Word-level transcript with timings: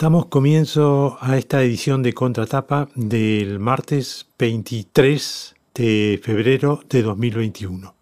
Damos 0.00 0.26
comienzo 0.26 1.18
a 1.20 1.36
esta 1.38 1.60
edición 1.60 2.04
de 2.04 2.14
Contratapa 2.14 2.88
del 2.94 3.58
martes 3.58 4.28
23 4.38 5.56
de 5.74 6.20
febrero 6.22 6.80
de 6.88 7.02
2021. 7.02 7.94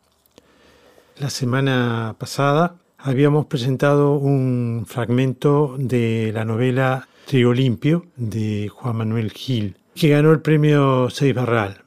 La 1.17 1.31
semana 1.31 2.15
pasada 2.19 2.77
habíamos 2.99 3.47
presentado 3.47 4.13
un 4.17 4.85
fragmento 4.87 5.77
de 5.79 6.33
la 6.35 6.45
novela 6.45 7.09
Trigo 7.25 7.55
Limpio 7.55 8.05
de 8.17 8.69
Juan 8.69 8.97
Manuel 8.97 9.33
Gil, 9.33 9.79
que 9.95 10.11
ganó 10.11 10.33
el 10.33 10.43
premio 10.43 11.09
Seis 11.09 11.35
Barral. 11.35 11.79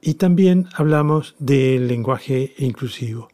Y 0.00 0.14
también 0.14 0.66
hablamos 0.74 1.36
del 1.38 1.86
lenguaje 1.86 2.54
inclusivo. 2.58 3.28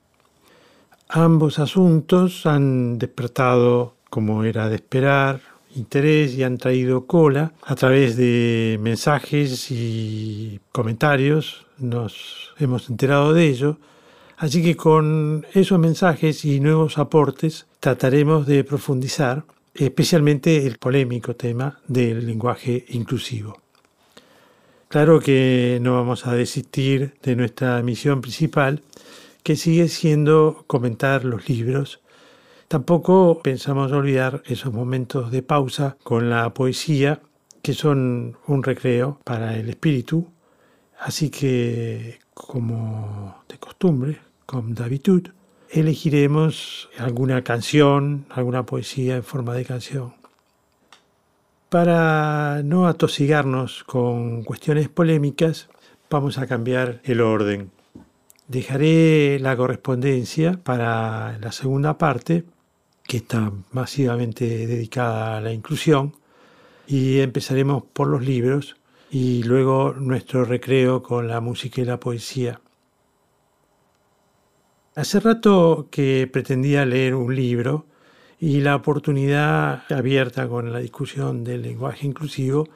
Ambos 1.09 1.59
asuntos 1.59 2.45
han 2.45 2.99
despertado, 2.99 3.95
como 4.11 4.45
era 4.45 4.69
de 4.69 4.75
esperar, 4.75 5.50
interés 5.75 6.35
y 6.35 6.43
han 6.43 6.59
traído 6.59 7.07
cola 7.07 7.53
a 7.63 7.75
través 7.75 8.17
de 8.17 8.79
mensajes 8.81 9.71
y 9.71 10.61
comentarios. 10.73 11.67
Nos 11.79 12.55
hemos 12.59 12.91
enterado 12.91 13.33
de 13.33 13.49
ello. 13.49 13.79
Así 14.37 14.63
que 14.63 14.77
con 14.77 15.47
esos 15.53 15.79
mensajes 15.79 16.45
y 16.45 16.61
nuevos 16.61 16.99
aportes 16.99 17.67
trataremos 17.79 18.47
de 18.47 18.65
profundizar 18.65 19.45
especialmente 19.75 20.67
el 20.67 20.79
polémico 20.79 21.37
tema 21.37 21.79
del 21.87 22.27
lenguaje 22.27 22.85
inclusivo. 22.89 23.61
Claro 24.89 25.21
que 25.21 25.79
no 25.83 25.95
vamos 25.95 26.27
a 26.27 26.35
desistir 26.35 27.15
de 27.23 27.37
nuestra 27.37 27.81
misión 27.83 28.21
principal, 28.21 28.83
que 29.43 29.57
sigue 29.57 29.89
siendo 29.89 30.65
comentar 30.67 31.25
los 31.25 31.49
libros 31.49 32.01
Tampoco 32.71 33.41
pensamos 33.43 33.91
olvidar 33.91 34.45
esos 34.47 34.73
momentos 34.73 35.33
de 35.33 35.43
pausa 35.43 35.97
con 36.05 36.31
la 36.31 36.55
poesía, 36.55 37.21
que 37.63 37.75
son 37.75 38.37
un 38.47 38.63
recreo 38.63 39.19
para 39.25 39.57
el 39.57 39.69
espíritu. 39.71 40.29
Así 40.97 41.31
que, 41.31 42.21
como 42.33 43.43
de 43.49 43.59
costumbre, 43.59 44.21
con 44.47 44.73
Davitud, 44.73 45.31
elegiremos 45.69 46.89
alguna 46.97 47.43
canción, 47.43 48.27
alguna 48.31 48.65
poesía 48.67 49.17
en 49.17 49.25
forma 49.25 49.53
de 49.55 49.65
canción. 49.65 50.15
Para 51.71 52.63
no 52.63 52.87
atosigarnos 52.87 53.83
con 53.83 54.45
cuestiones 54.45 54.89
polémicas, 54.89 55.69
vamos 56.09 56.39
a 56.39 56.47
cambiar 56.47 57.01
el 57.03 57.21
orden. 57.21 57.73
Dejaré 58.47 59.41
la 59.41 59.57
correspondencia 59.57 60.61
para 60.63 61.37
la 61.39 61.51
segunda 61.51 61.99
parte 61.99 62.45
que 63.11 63.17
está 63.17 63.51
masivamente 63.73 64.69
dedicada 64.69 65.37
a 65.37 65.41
la 65.41 65.53
inclusión, 65.53 66.15
y 66.87 67.19
empezaremos 67.19 67.83
por 67.93 68.07
los 68.07 68.25
libros 68.25 68.77
y 69.11 69.43
luego 69.43 69.95
nuestro 69.95 70.45
recreo 70.45 71.03
con 71.03 71.27
la 71.27 71.41
música 71.41 71.81
y 71.81 71.87
la 71.87 71.99
poesía. 71.99 72.61
Hace 74.95 75.19
rato 75.19 75.89
que 75.91 76.31
pretendía 76.33 76.87
leer 76.87 77.17
un 77.17 77.35
libro 77.35 77.85
y 78.39 78.61
la 78.61 78.77
oportunidad 78.77 79.91
abierta 79.93 80.47
con 80.47 80.73
la 80.73 80.79
discusión 80.79 81.43
del 81.43 81.63
lenguaje 81.63 82.07
inclusivo 82.07 82.69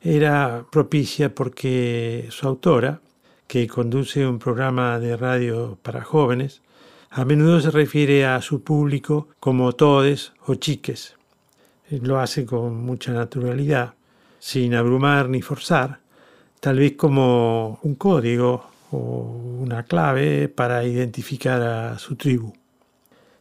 era 0.00 0.64
propicia 0.72 1.34
porque 1.34 2.28
su 2.30 2.48
autora, 2.48 3.02
que 3.46 3.66
conduce 3.66 4.26
un 4.26 4.38
programa 4.38 4.98
de 4.98 5.18
radio 5.18 5.78
para 5.82 6.02
jóvenes, 6.02 6.62
a 7.16 7.24
menudo 7.24 7.60
se 7.60 7.70
refiere 7.70 8.26
a 8.26 8.42
su 8.42 8.62
público 8.62 9.28
como 9.40 9.72
todes 9.72 10.34
o 10.44 10.56
chiques. 10.56 11.16
Lo 11.88 12.20
hace 12.20 12.44
con 12.44 12.76
mucha 12.84 13.10
naturalidad, 13.12 13.94
sin 14.38 14.74
abrumar 14.74 15.30
ni 15.30 15.40
forzar, 15.40 16.00
tal 16.60 16.78
vez 16.78 16.92
como 16.92 17.80
un 17.82 17.94
código 17.94 18.68
o 18.90 18.98
una 19.60 19.84
clave 19.84 20.50
para 20.50 20.84
identificar 20.84 21.62
a 21.62 21.98
su 21.98 22.16
tribu. 22.16 22.52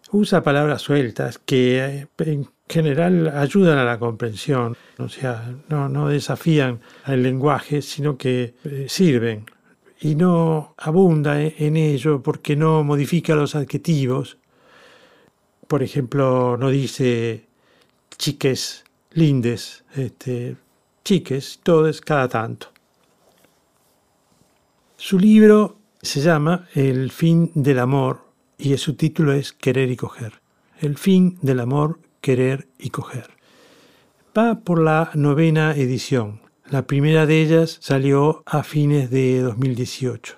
Usa 0.10 0.42
palabras 0.42 0.82
sueltas 0.82 1.38
que 1.38 2.08
en 2.20 2.48
general 2.70 3.28
ayudan 3.36 3.78
a 3.78 3.84
la 3.84 4.00
comprensión, 4.00 4.78
o 5.00 5.10
sea, 5.10 5.54
no, 5.68 5.90
no 5.90 6.08
desafían 6.08 6.80
al 7.04 7.24
lenguaje, 7.24 7.82
sino 7.82 8.16
que 8.18 8.54
eh, 8.64 8.86
sirven 8.88 9.48
y 10.06 10.14
no 10.14 10.76
abunda 10.78 11.42
en 11.42 11.78
ello 11.78 12.22
porque 12.22 12.56
no 12.56 12.84
modifica 12.84 13.34
los 13.34 13.56
adjetivos. 13.56 14.38
Por 15.68 15.82
ejemplo, 15.82 16.58
no 16.58 16.70
dice 16.70 17.48
chiques, 18.16 18.84
lindes, 19.14 19.84
este, 19.96 20.58
chiques, 21.04 21.60
todos 21.64 22.02
cada 22.02 22.30
tanto. 22.30 22.68
Su 24.96 25.18
libro 25.18 25.80
se 26.04 26.22
llama 26.22 26.68
El 26.76 27.10
fin 27.10 27.50
del 27.56 27.80
amor 27.80 28.28
y 28.60 28.78
su 28.78 28.94
título 28.94 29.34
es 29.34 29.54
Querer 29.54 29.90
y 29.90 29.96
coger. 29.96 30.34
El 30.82 31.00
fin 31.00 31.40
del 31.42 31.62
amor, 31.62 31.98
querer 32.22 32.68
y 32.78 32.92
coger. 32.92 33.32
Va 34.38 34.60
por 34.60 34.84
la 34.84 35.10
novena 35.16 35.76
edición. 35.76 36.45
La 36.68 36.88
primera 36.88 37.28
de 37.28 37.44
ellas 37.44 37.78
salió 37.80 38.42
a 38.48 38.64
fines 38.64 39.12
de 39.12 39.40
2018. 39.42 40.36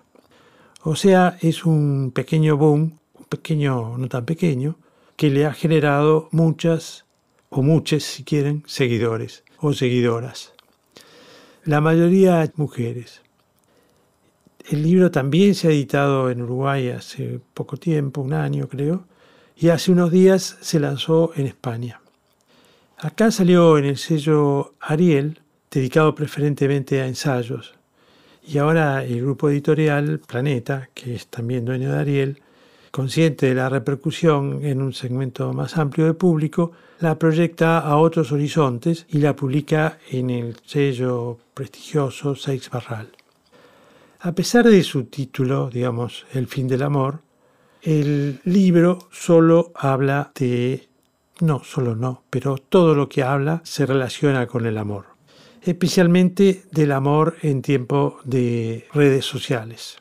O 0.84 0.98
sea, 0.98 1.38
es 1.40 1.66
un 1.66 2.12
pequeño 2.14 2.58
boom, 2.58 3.00
un 3.14 3.26
pequeño, 3.30 3.98
no 3.98 4.10
tan 4.10 4.26
pequeño, 4.26 4.76
que 5.16 5.30
le 5.30 5.46
ha 5.46 5.54
generado 5.54 6.28
muchas, 6.32 7.06
o 7.50 7.62
muchos 7.62 8.04
si 8.04 8.26
quieren, 8.26 8.64
seguidores 8.68 9.46
o 9.60 9.72
seguidoras. 9.72 10.54
La 11.64 11.80
mayoría 11.80 12.52
mujeres. 12.58 13.22
El 14.70 14.84
libro 14.84 15.12
también 15.12 15.56
se 15.56 15.70
ha 15.70 15.72
editado 15.72 16.30
en 16.30 16.42
Uruguay 16.42 16.90
hace 16.90 17.40
poco 17.54 17.78
tiempo, 17.78 18.20
un 18.20 18.34
año 18.34 18.68
creo, 18.68 19.06
y 19.56 19.70
hace 19.70 19.94
unos 19.94 20.12
días 20.12 20.58
se 20.60 20.82
lanzó 20.82 21.32
en 21.38 21.48
España. 21.48 22.02
Acá 22.98 23.32
salió 23.32 23.78
en 23.78 23.86
el 23.86 23.98
sello 23.98 24.74
Ariel, 24.82 25.40
dedicado 25.78 26.16
preferentemente 26.16 27.02
a 27.02 27.08
ensayos. 27.08 27.76
Y 28.44 28.58
ahora 28.58 29.04
el 29.04 29.22
grupo 29.22 29.50
editorial 29.50 30.20
Planeta, 30.26 30.90
que 30.94 31.16
es 31.16 31.28
también 31.28 31.66
dueño 31.66 31.92
de 31.92 32.00
Ariel, 32.00 32.42
consciente 32.90 33.48
de 33.48 33.54
la 33.54 33.70
repercusión 33.70 34.66
en 34.66 34.82
un 34.82 34.94
segmento 34.94 35.54
más 35.54 35.78
amplio 35.78 36.08
de 36.08 36.16
público, 36.16 36.72
la 37.00 37.20
proyecta 37.20 37.78
a 37.80 37.98
otros 37.98 38.32
horizontes 38.32 39.06
y 39.10 39.20
la 39.20 39.36
publica 39.36 40.00
en 40.10 40.32
el 40.32 40.56
sello 40.66 41.38
prestigioso 41.54 42.36
Seix 42.36 42.72
Barral. 42.72 43.10
A 44.22 44.32
pesar 44.32 44.68
de 44.68 44.82
su 44.82 45.04
título, 45.04 45.70
digamos, 45.70 46.26
El 46.34 46.48
fin 46.48 46.68
del 46.68 46.82
amor, 46.82 47.20
el 47.84 48.40
libro 48.46 48.98
solo 49.12 49.72
habla 49.76 50.32
de, 50.34 50.88
no, 51.42 51.64
solo 51.64 51.96
no, 51.96 52.24
pero 52.32 52.58
todo 52.58 52.96
lo 52.96 53.08
que 53.08 53.22
habla 53.22 53.62
se 53.64 53.86
relaciona 53.86 54.48
con 54.48 54.66
el 54.66 54.80
amor 54.80 55.17
especialmente 55.68 56.64
del 56.72 56.92
amor 56.92 57.36
en 57.42 57.62
tiempo 57.62 58.20
de 58.24 58.86
redes 58.94 59.26
sociales. 59.26 59.98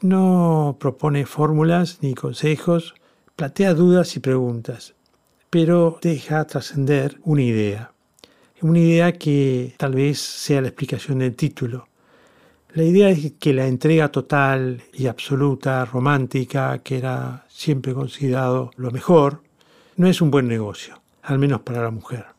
No 0.00 0.76
propone 0.80 1.24
fórmulas 1.24 1.98
ni 2.02 2.14
consejos, 2.14 2.94
plantea 3.36 3.74
dudas 3.74 4.16
y 4.16 4.20
preguntas, 4.20 4.94
pero 5.50 5.98
deja 6.02 6.44
trascender 6.46 7.18
una 7.22 7.42
idea, 7.42 7.92
una 8.60 8.80
idea 8.80 9.12
que 9.12 9.74
tal 9.78 9.94
vez 9.94 10.18
sea 10.18 10.60
la 10.60 10.68
explicación 10.68 11.20
del 11.20 11.36
título. 11.36 11.88
La 12.72 12.82
idea 12.82 13.10
es 13.10 13.34
que 13.38 13.54
la 13.54 13.68
entrega 13.68 14.10
total 14.10 14.82
y 14.92 15.06
absoluta, 15.06 15.84
romántica, 15.84 16.80
que 16.80 16.98
era 16.98 17.46
siempre 17.48 17.94
considerado 17.94 18.72
lo 18.76 18.90
mejor, 18.90 19.42
no 19.96 20.08
es 20.08 20.20
un 20.20 20.32
buen 20.32 20.48
negocio, 20.48 21.00
al 21.22 21.38
menos 21.38 21.60
para 21.60 21.82
la 21.82 21.90
mujer. 21.90 22.33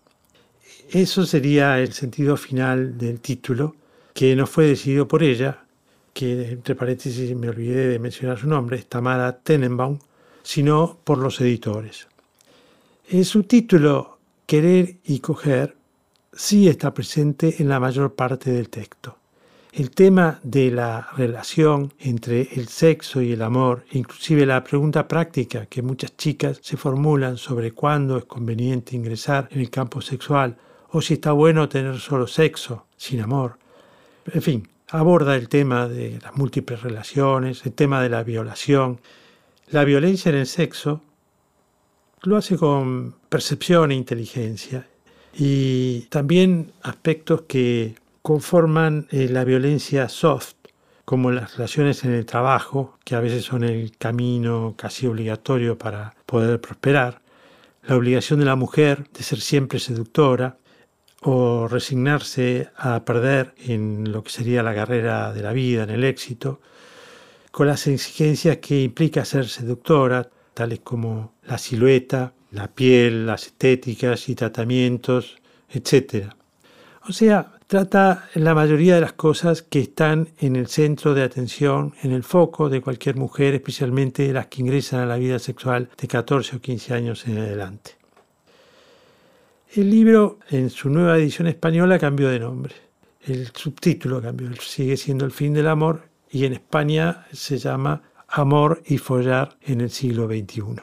Eso 0.91 1.25
sería 1.25 1.79
el 1.79 1.93
sentido 1.93 2.37
final 2.37 2.97
del 2.97 3.19
título, 3.19 3.75
que 4.13 4.35
no 4.35 4.45
fue 4.45 4.67
decidido 4.67 5.07
por 5.07 5.23
ella, 5.23 5.65
que 6.13 6.51
entre 6.51 6.75
paréntesis 6.75 7.35
me 7.35 7.49
olvidé 7.49 7.87
de 7.87 7.99
mencionar 7.99 8.37
su 8.37 8.47
nombre, 8.47 8.81
Tamara 8.83 9.37
Tenenbaum, 9.39 9.99
sino 10.43 10.97
por 11.03 11.17
los 11.17 11.41
editores. 11.41 12.07
En 13.09 13.25
su 13.25 13.43
título, 13.43 14.19
Querer 14.45 14.97
y 15.03 15.19
Coger, 15.19 15.75
sí 16.31 16.67
está 16.67 16.93
presente 16.93 17.55
en 17.59 17.67
la 17.67 17.79
mayor 17.79 18.13
parte 18.13 18.51
del 18.51 18.69
texto. 18.69 19.17
El 19.73 19.91
tema 19.91 20.39
de 20.43 20.71
la 20.71 21.09
relación 21.17 21.93
entre 21.99 22.43
el 22.53 22.69
sexo 22.69 23.21
y 23.21 23.33
el 23.33 23.41
amor, 23.41 23.83
inclusive 23.91 24.45
la 24.45 24.63
pregunta 24.63 25.07
práctica 25.07 25.65
que 25.65 25.81
muchas 25.81 26.15
chicas 26.15 26.59
se 26.61 26.77
formulan 26.77 27.37
sobre 27.37 27.73
cuándo 27.73 28.17
es 28.17 28.25
conveniente 28.25 28.95
ingresar 28.95 29.49
en 29.51 29.59
el 29.59 29.69
campo 29.69 29.99
sexual 29.99 30.55
o 30.95 31.01
si 31.01 31.15
está 31.15 31.33
bueno 31.33 31.67
tener 31.67 31.99
solo 31.99 32.25
sexo, 32.25 32.85
sin 32.95 33.19
amor. 33.19 33.57
En 34.31 34.41
fin, 34.41 34.69
aborda 34.87 35.35
el 35.35 35.49
tema 35.49 35.89
de 35.89 36.19
las 36.23 36.37
múltiples 36.37 36.83
relaciones, 36.83 37.65
el 37.65 37.73
tema 37.73 38.01
de 38.01 38.07
la 38.07 38.23
violación. 38.23 39.01
La 39.67 39.83
violencia 39.83 40.29
en 40.29 40.37
el 40.37 40.45
sexo 40.45 41.01
lo 42.21 42.37
hace 42.37 42.55
con 42.55 43.13
percepción 43.27 43.91
e 43.91 43.95
inteligencia 43.95 44.87
y 45.37 46.03
también 46.03 46.71
aspectos 46.81 47.41
que 47.41 47.95
conforman 48.21 49.07
eh, 49.11 49.27
la 49.29 49.43
violencia 49.43 50.07
soft, 50.07 50.53
como 51.03 51.29
las 51.29 51.57
relaciones 51.57 52.05
en 52.05 52.13
el 52.13 52.25
trabajo, 52.25 52.97
que 53.03 53.15
a 53.15 53.19
veces 53.19 53.43
son 53.43 53.65
el 53.65 53.97
camino 53.97 54.75
casi 54.77 55.07
obligatorio 55.07 55.77
para 55.77 56.15
poder 56.25 56.61
prosperar, 56.61 57.19
la 57.83 57.97
obligación 57.97 58.39
de 58.39 58.45
la 58.45 58.55
mujer 58.55 59.09
de 59.11 59.23
ser 59.23 59.41
siempre 59.41 59.79
seductora, 59.79 60.57
o 61.27 61.67
resignarse 61.67 62.69
a 62.77 63.03
perder 63.03 63.55
en 63.57 64.11
lo 64.11 64.23
que 64.23 64.29
sería 64.29 64.61
la 64.61 64.75
carrera 64.75 65.33
de 65.33 65.41
la 65.41 65.53
vida, 65.53 65.83
en 65.83 65.89
el 65.89 66.03
éxito, 66.03 66.61
con 67.49 67.65
las 67.65 67.87
exigencias 67.87 68.57
que 68.57 68.83
implica 68.83 69.25
ser 69.25 69.47
seductora, 69.47 70.29
tales 70.53 70.81
como 70.81 71.33
la 71.47 71.57
silueta, 71.57 72.33
la 72.51 72.67
piel, 72.67 73.25
las 73.25 73.47
estéticas 73.47 74.29
y 74.29 74.35
tratamientos, 74.35 75.37
etc. 75.69 76.27
O 77.07 77.11
sea, 77.11 77.53
trata 77.65 78.29
la 78.35 78.53
mayoría 78.53 78.93
de 78.95 79.01
las 79.01 79.13
cosas 79.13 79.63
que 79.63 79.79
están 79.79 80.29
en 80.37 80.55
el 80.55 80.67
centro 80.67 81.15
de 81.15 81.23
atención, 81.23 81.95
en 82.03 82.11
el 82.11 82.23
foco 82.23 82.69
de 82.69 82.81
cualquier 82.81 83.15
mujer, 83.15 83.55
especialmente 83.55 84.31
las 84.31 84.45
que 84.45 84.61
ingresan 84.61 84.99
a 84.99 85.07
la 85.07 85.17
vida 85.17 85.39
sexual 85.39 85.89
de 85.97 86.07
14 86.07 86.57
o 86.57 86.61
15 86.61 86.93
años 86.93 87.25
en 87.25 87.39
adelante. 87.39 88.04
El 89.75 89.91
libro, 89.91 90.39
en 90.51 90.69
su 90.69 90.89
nueva 90.89 91.17
edición 91.17 91.47
española, 91.47 91.99
cambió 91.99 92.29
de 92.29 92.39
nombre. 92.39 92.73
El 93.25 93.47
subtítulo 93.47 94.21
cambió, 94.21 94.49
sigue 94.61 94.95
siendo 94.95 95.25
El 95.25 95.31
fin 95.31 95.53
del 95.53 95.67
amor 95.67 96.03
y 96.31 96.45
en 96.45 96.53
España 96.53 97.27
se 97.33 97.57
llama 97.57 98.01
Amor 98.29 98.81
y 98.85 98.99
follar 98.99 99.57
en 99.61 99.81
el 99.81 99.89
siglo 99.89 100.27
XXI. 100.27 100.81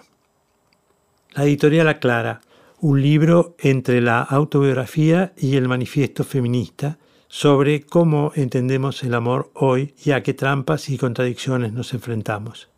La 1.32 1.44
editorial 1.44 1.88
aclara, 1.88 2.42
un 2.80 3.00
libro 3.00 3.56
entre 3.60 4.02
la 4.02 4.20
autobiografía 4.20 5.32
y 5.38 5.56
el 5.56 5.68
manifiesto 5.68 6.22
feminista 6.22 6.98
sobre 7.28 7.86
cómo 7.86 8.32
entendemos 8.34 9.02
el 9.04 9.14
amor 9.14 9.50
hoy 9.54 9.94
y 10.04 10.10
a 10.10 10.22
qué 10.22 10.34
trampas 10.34 10.90
y 10.90 10.98
contradicciones 10.98 11.72
nos 11.72 11.94
enfrentamos. 11.94 12.68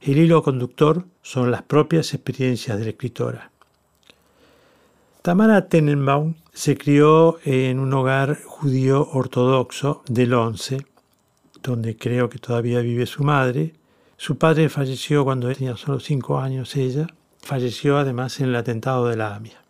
El 0.00 0.16
hilo 0.16 0.42
conductor 0.42 1.04
son 1.20 1.50
las 1.50 1.60
propias 1.60 2.14
experiencias 2.14 2.78
de 2.78 2.84
la 2.84 2.90
escritora. 2.92 3.50
Tamara 5.28 5.68
Tenenbaum 5.68 6.36
se 6.54 6.78
crió 6.78 7.38
en 7.44 7.80
un 7.80 7.92
hogar 7.92 8.42
judío 8.42 9.10
ortodoxo 9.12 10.02
del 10.08 10.32
Once, 10.32 10.78
donde 11.62 11.98
creo 11.98 12.30
que 12.30 12.38
todavía 12.38 12.80
vive 12.80 13.04
su 13.04 13.22
madre. 13.24 13.74
Su 14.16 14.38
padre 14.38 14.70
falleció 14.70 15.24
cuando 15.24 15.52
tenía 15.52 15.76
solo 15.76 16.00
cinco 16.00 16.38
años 16.38 16.74
ella. 16.76 17.08
Falleció 17.42 17.98
además 17.98 18.40
en 18.40 18.48
el 18.48 18.56
atentado 18.56 19.06
de 19.06 19.18
la 19.18 19.34
AMIA. 19.34 19.60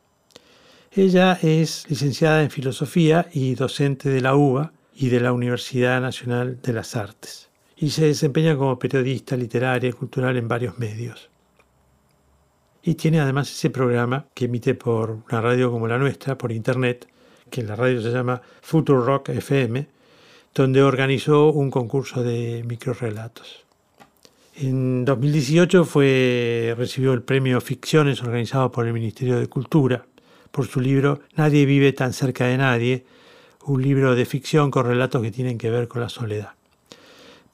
Ella 0.92 1.36
es 1.42 1.86
licenciada 1.90 2.44
en 2.44 2.52
Filosofía 2.52 3.26
y 3.32 3.56
docente 3.56 4.10
de 4.10 4.20
la 4.20 4.36
UBA 4.36 4.70
y 4.94 5.08
de 5.08 5.18
la 5.18 5.32
Universidad 5.32 6.00
Nacional 6.00 6.62
de 6.62 6.72
las 6.72 6.94
Artes. 6.94 7.48
Y 7.76 7.90
se 7.90 8.04
desempeña 8.04 8.56
como 8.56 8.78
periodista 8.78 9.36
literaria 9.36 9.90
y 9.90 9.92
cultural 9.92 10.36
en 10.36 10.46
varios 10.46 10.78
medios 10.78 11.30
y 12.88 12.94
tiene 12.94 13.20
además 13.20 13.50
ese 13.50 13.68
programa 13.68 14.24
que 14.32 14.46
emite 14.46 14.74
por 14.74 15.10
una 15.10 15.42
radio 15.42 15.70
como 15.70 15.86
la 15.86 15.98
nuestra, 15.98 16.38
por 16.38 16.52
internet, 16.52 17.06
que 17.50 17.60
en 17.60 17.66
la 17.66 17.76
radio 17.76 18.00
se 18.00 18.10
llama 18.10 18.40
Future 18.62 19.04
Rock 19.04 19.28
FM, 19.28 19.86
donde 20.54 20.82
organizó 20.82 21.50
un 21.52 21.70
concurso 21.70 22.22
de 22.22 22.64
microrelatos. 22.66 23.66
En 24.56 25.04
2018 25.04 25.84
fue, 25.84 26.74
recibió 26.78 27.12
el 27.12 27.20
premio 27.20 27.60
Ficciones 27.60 28.22
organizado 28.22 28.72
por 28.72 28.86
el 28.86 28.94
Ministerio 28.94 29.38
de 29.38 29.48
Cultura 29.48 30.06
por 30.50 30.66
su 30.66 30.80
libro 30.80 31.20
Nadie 31.36 31.66
vive 31.66 31.92
tan 31.92 32.14
cerca 32.14 32.46
de 32.46 32.56
nadie, 32.56 33.04
un 33.66 33.82
libro 33.82 34.14
de 34.14 34.24
ficción 34.24 34.70
con 34.70 34.86
relatos 34.86 35.20
que 35.20 35.30
tienen 35.30 35.58
que 35.58 35.68
ver 35.68 35.88
con 35.88 36.00
la 36.00 36.08
soledad. 36.08 36.52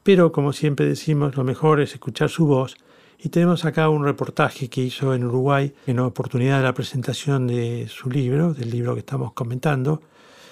Pero 0.04 0.30
como 0.30 0.52
siempre 0.52 0.86
decimos, 0.86 1.34
lo 1.34 1.42
mejor 1.42 1.80
es 1.80 1.92
escuchar 1.94 2.28
su 2.28 2.46
voz 2.46 2.76
y 3.18 3.28
tenemos 3.28 3.64
acá 3.64 3.88
un 3.88 4.04
reportaje 4.04 4.68
que 4.68 4.82
hizo 4.82 5.14
en 5.14 5.24
Uruguay 5.24 5.72
en 5.86 5.98
oportunidad 6.00 6.58
de 6.58 6.64
la 6.64 6.74
presentación 6.74 7.46
de 7.46 7.88
su 7.88 8.10
libro, 8.10 8.54
del 8.54 8.70
libro 8.70 8.94
que 8.94 9.00
estamos 9.00 9.32
comentando, 9.32 10.02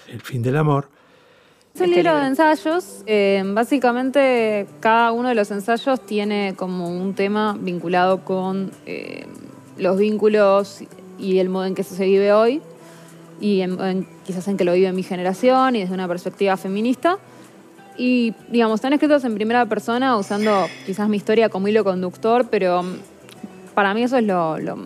El 0.07 0.21
fin 0.21 0.41
del 0.41 0.57
amor. 0.57 0.89
Es 1.73 1.81
un 1.81 1.89
libro 1.89 2.15
de 2.15 2.27
ensayos. 2.27 3.03
Eh, 3.07 3.41
básicamente, 3.45 4.67
cada 4.79 5.11
uno 5.11 5.29
de 5.29 5.35
los 5.35 5.49
ensayos 5.49 6.05
tiene 6.05 6.53
como 6.55 6.87
un 6.87 7.15
tema 7.15 7.57
vinculado 7.59 8.23
con 8.23 8.71
eh, 8.85 9.25
los 9.77 9.97
vínculos 9.97 10.83
y 11.17 11.39
el 11.39 11.49
modo 11.49 11.65
en 11.65 11.73
que 11.73 11.83
se 11.83 12.05
vive 12.05 12.31
hoy, 12.31 12.61
y 13.41 13.63
quizás 14.23 14.47
en 14.47 14.57
que 14.57 14.63
lo 14.63 14.73
vive 14.73 14.91
mi 14.93 15.03
generación 15.03 15.75
y 15.75 15.81
desde 15.81 15.93
una 15.93 16.07
perspectiva 16.07 16.57
feminista. 16.57 17.17
Y, 17.97 18.33
digamos, 18.49 18.75
están 18.75 18.93
escritos 18.93 19.23
en 19.23 19.35
primera 19.35 19.65
persona 19.65 20.17
usando 20.17 20.65
quizás 20.85 21.07
mi 21.09 21.17
historia 21.17 21.49
como 21.49 21.67
hilo 21.67 21.83
conductor, 21.83 22.47
pero 22.49 22.81
mm, 22.81 22.95
para 23.75 23.93
mí 23.93 24.03
eso 24.03 24.17
es 24.17 24.23
lo, 24.23 24.57
lo, 24.57 24.77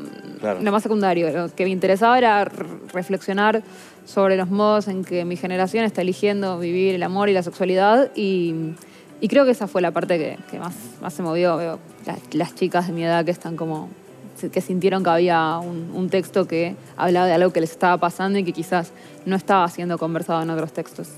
más 0.72 0.84
secundario. 0.84 1.30
Lo 1.32 1.54
que 1.54 1.64
me 1.64 1.72
interesaba 1.72 2.18
era 2.18 2.46
reflexionar 2.46 3.64
sobre 4.06 4.36
los 4.38 4.50
modos 4.50 4.88
en 4.88 5.04
que 5.04 5.26
mi 5.26 5.36
generación 5.38 5.86
está 5.86 6.02
eligiendo 6.02 6.60
vivir 6.60 6.96
el 6.96 7.04
amor 7.04 7.30
y 7.30 7.34
la 7.34 7.44
sexualidad 7.44 8.12
y, 8.16 8.74
creo 9.30 9.46
que 9.46 9.52
esa 9.52 9.68
fue 9.68 9.82
la 9.82 9.92
parte 9.92 10.38
que, 10.50 10.60
más, 10.60 10.76
más 11.02 11.14
se 11.14 11.24
movió. 11.24 11.58
Veo 11.58 11.80
las, 12.34 12.56
chicas 12.56 12.88
de 12.88 12.94
mi 12.94 13.04
edad 13.04 13.24
que 13.26 13.32
están 13.32 13.56
como 13.56 13.90
que 14.52 14.62
sintieron 14.62 15.04
que 15.04 15.10
había 15.10 15.58
un, 15.58 15.90
un, 15.96 16.10
texto 16.10 16.48
que 16.48 16.76
hablaba 16.96 17.26
de 17.26 17.34
algo 17.34 17.52
que 17.52 17.60
les 17.60 17.72
estaba 17.72 17.98
pasando 17.98 18.38
y 18.38 18.44
que 18.44 18.54
quizás 18.54 18.92
no 19.26 19.36
estaba 19.36 19.68
siendo 19.70 19.98
conversado 19.98 20.44
en 20.44 20.52
otros 20.52 20.74
textos. 20.74 21.10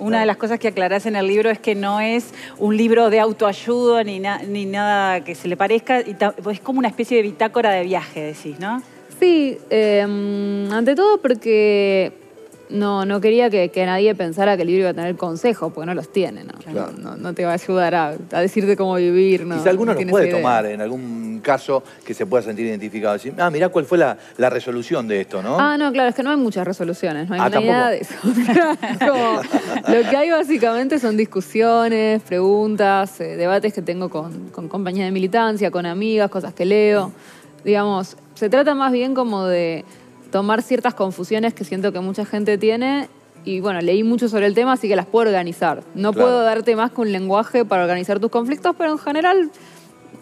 Una 0.00 0.20
de 0.20 0.26
las 0.26 0.36
cosas 0.36 0.58
que 0.58 0.68
aclarás 0.68 1.06
en 1.06 1.14
el 1.14 1.26
libro 1.26 1.50
es 1.50 1.58
que 1.58 1.74
no 1.74 2.00
es 2.00 2.32
un 2.58 2.76
libro 2.76 3.10
de 3.10 3.20
autoayuda 3.20 4.02
ni, 4.02 4.20
ni 4.48 4.66
nada 4.66 5.22
que 5.22 5.34
se 5.34 5.46
le 5.46 5.56
parezca, 5.56 6.00
es 6.00 6.60
como 6.60 6.78
una 6.78 6.88
especie 6.88 7.18
de 7.18 7.22
bitácora 7.22 7.70
de 7.70 7.84
viaje, 7.84 8.20
decís, 8.22 8.58
¿no? 8.58 8.82
Sí, 9.20 9.58
em, 9.68 10.72
ante 10.72 10.94
todo 10.94 11.20
porque 11.20 12.12
no, 12.70 13.04
no 13.04 13.20
quería 13.20 13.50
que, 13.50 13.70
nadie 13.84 14.14
pensara 14.14 14.56
que 14.56 14.62
el 14.62 14.68
libro 14.68 14.82
iba 14.82 14.90
a 14.90 14.94
tener 14.94 15.16
consejos, 15.16 15.72
porque 15.72 15.86
no 15.86 15.94
los 15.94 16.12
tiene, 16.12 16.44
¿no? 16.44 17.16
No, 17.16 17.34
te 17.34 17.44
va 17.44 17.52
a 17.52 17.54
ayudar 17.54 17.94
a, 17.94 18.16
decirte 18.40 18.76
cómo 18.76 18.94
vivir, 18.94 19.46
¿no? 19.46 19.56
Quizá 19.56 19.70
alguno 19.70 19.94
los 19.94 20.04
puede 20.04 20.28
tomar 20.28 20.66
en 20.66 20.80
algún 20.80 21.40
caso 21.42 21.82
que 22.04 22.14
se 22.14 22.26
pueda 22.26 22.42
sentir 22.42 22.66
identificado. 22.66 23.14
Decir, 23.14 23.34
ah, 23.38 23.50
mirá 23.50 23.68
cuál 23.68 23.84
fue 23.84 23.98
la, 23.98 24.16
resolución 24.50 25.06
de 25.06 25.20
esto, 25.22 25.42
¿no? 25.42 25.58
Ah, 25.58 25.76
no, 25.78 25.92
claro, 25.92 26.08
es 26.08 26.14
que 26.14 26.22
no 26.22 26.30
hay 26.30 26.36
muchas 26.36 26.66
resoluciones, 26.66 27.28
no 27.28 27.34
hay 27.34 27.40
ah, 27.40 27.48
nada 27.48 27.90
de 27.90 27.98
eso. 27.98 28.14
lo 28.24 30.10
que 30.10 30.16
hay 30.16 30.30
básicamente 30.30 30.98
son 30.98 31.16
discusiones, 31.16 32.22
preguntas, 32.22 33.20
eh, 33.20 33.36
debates 33.36 33.72
que 33.72 33.82
tengo 33.82 34.08
con, 34.08 34.50
con 34.50 34.68
compañías 34.68 35.06
de 35.06 35.12
militancia, 35.12 35.70
con 35.70 35.86
amigas, 35.86 36.30
cosas 36.30 36.54
que 36.54 36.64
leo. 36.64 37.12
Digamos, 37.64 38.16
se 38.34 38.48
trata 38.48 38.74
más 38.74 38.90
bien 38.90 39.14
como 39.14 39.44
de 39.44 39.84
tomar 40.30 40.62
ciertas 40.62 40.94
confusiones 40.94 41.54
que 41.54 41.64
siento 41.64 41.92
que 41.92 42.00
mucha 42.00 42.24
gente 42.24 42.58
tiene 42.58 43.08
y 43.44 43.60
bueno, 43.60 43.80
leí 43.80 44.02
mucho 44.02 44.28
sobre 44.28 44.46
el 44.46 44.54
tema, 44.54 44.72
así 44.72 44.88
que 44.88 44.96
las 44.96 45.06
puedo 45.06 45.28
organizar. 45.28 45.82
No 45.94 46.12
puedo 46.12 46.42
darte 46.42 46.76
más 46.76 46.90
que 46.92 47.00
un 47.00 47.12
lenguaje 47.12 47.64
para 47.64 47.82
organizar 47.82 48.20
tus 48.20 48.30
conflictos, 48.30 48.74
pero 48.76 48.92
en 48.92 48.98
general 48.98 49.50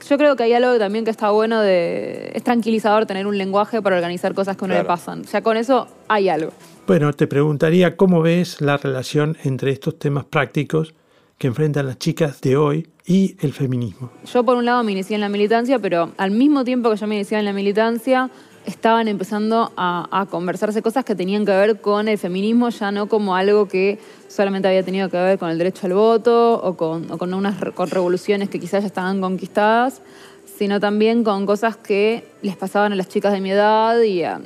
yo 0.08 0.16
creo 0.16 0.36
que 0.36 0.44
hay 0.44 0.52
algo 0.52 0.78
también 0.78 1.04
que 1.04 1.10
está 1.10 1.30
bueno 1.30 1.60
de... 1.60 2.30
Es 2.34 2.44
tranquilizador 2.44 3.06
tener 3.06 3.26
un 3.26 3.36
lenguaje 3.36 3.82
para 3.82 3.96
organizar 3.96 4.34
cosas 4.34 4.56
que 4.56 4.64
a 4.64 4.66
uno 4.66 4.74
le 4.74 4.84
pasan. 4.84 5.22
O 5.22 5.24
sea, 5.24 5.42
con 5.42 5.56
eso 5.56 5.88
hay 6.06 6.28
algo. 6.28 6.52
Bueno, 6.86 7.12
te 7.12 7.26
preguntaría 7.26 7.96
cómo 7.96 8.22
ves 8.22 8.60
la 8.60 8.76
relación 8.76 9.36
entre 9.42 9.72
estos 9.72 9.98
temas 9.98 10.24
prácticos 10.24 10.94
que 11.36 11.46
enfrentan 11.46 11.86
las 11.86 11.98
chicas 11.98 12.40
de 12.40 12.56
hoy 12.56 12.88
y 13.06 13.36
el 13.40 13.52
feminismo. 13.52 14.10
Yo 14.32 14.44
por 14.44 14.56
un 14.56 14.64
lado 14.64 14.82
me 14.82 14.92
inicié 14.92 15.14
en 15.14 15.20
la 15.20 15.28
militancia, 15.28 15.78
pero 15.78 16.12
al 16.16 16.30
mismo 16.30 16.64
tiempo 16.64 16.90
que 16.90 16.96
yo 16.96 17.06
me 17.06 17.16
inicié 17.16 17.38
en 17.38 17.44
la 17.44 17.52
militancia, 17.52 18.30
estaban 18.66 19.08
empezando 19.08 19.72
a, 19.76 20.26
conversarse 20.30 20.82
cosas 20.82 21.04
que 21.04 21.14
tenían 21.14 21.44
que 21.44 21.52
ver 21.52 21.80
con 21.80 22.08
el 22.08 22.18
feminismo, 22.18 22.68
ya 22.70 22.90
no 22.90 23.08
como 23.08 23.34
algo 23.34 23.68
que 23.68 23.98
solamente 24.28 24.68
había 24.68 24.82
tenido 24.82 25.08
que 25.08 25.16
ver 25.16 25.38
con 25.38 25.50
el 25.50 25.58
derecho 25.58 25.86
al 25.86 25.94
voto 25.94 26.54
o 26.62 26.76
con, 26.76 27.34
unas 27.34 27.56
con 27.72 27.90
revoluciones 27.90 28.48
que 28.48 28.60
quizás 28.60 28.82
ya 28.82 28.88
estaban 28.88 29.20
conquistadas, 29.20 30.02
sino 30.58 30.80
también 30.80 31.24
con 31.24 31.46
cosas 31.46 31.76
que 31.76 32.24
les 32.42 32.56
pasaban 32.56 32.92
a 32.92 32.96
las 32.96 33.08
chicas 33.08 33.32
de 33.32 33.40
mi 33.40 33.50
edad 33.50 34.00
y 34.02 34.24
a, 34.24 34.40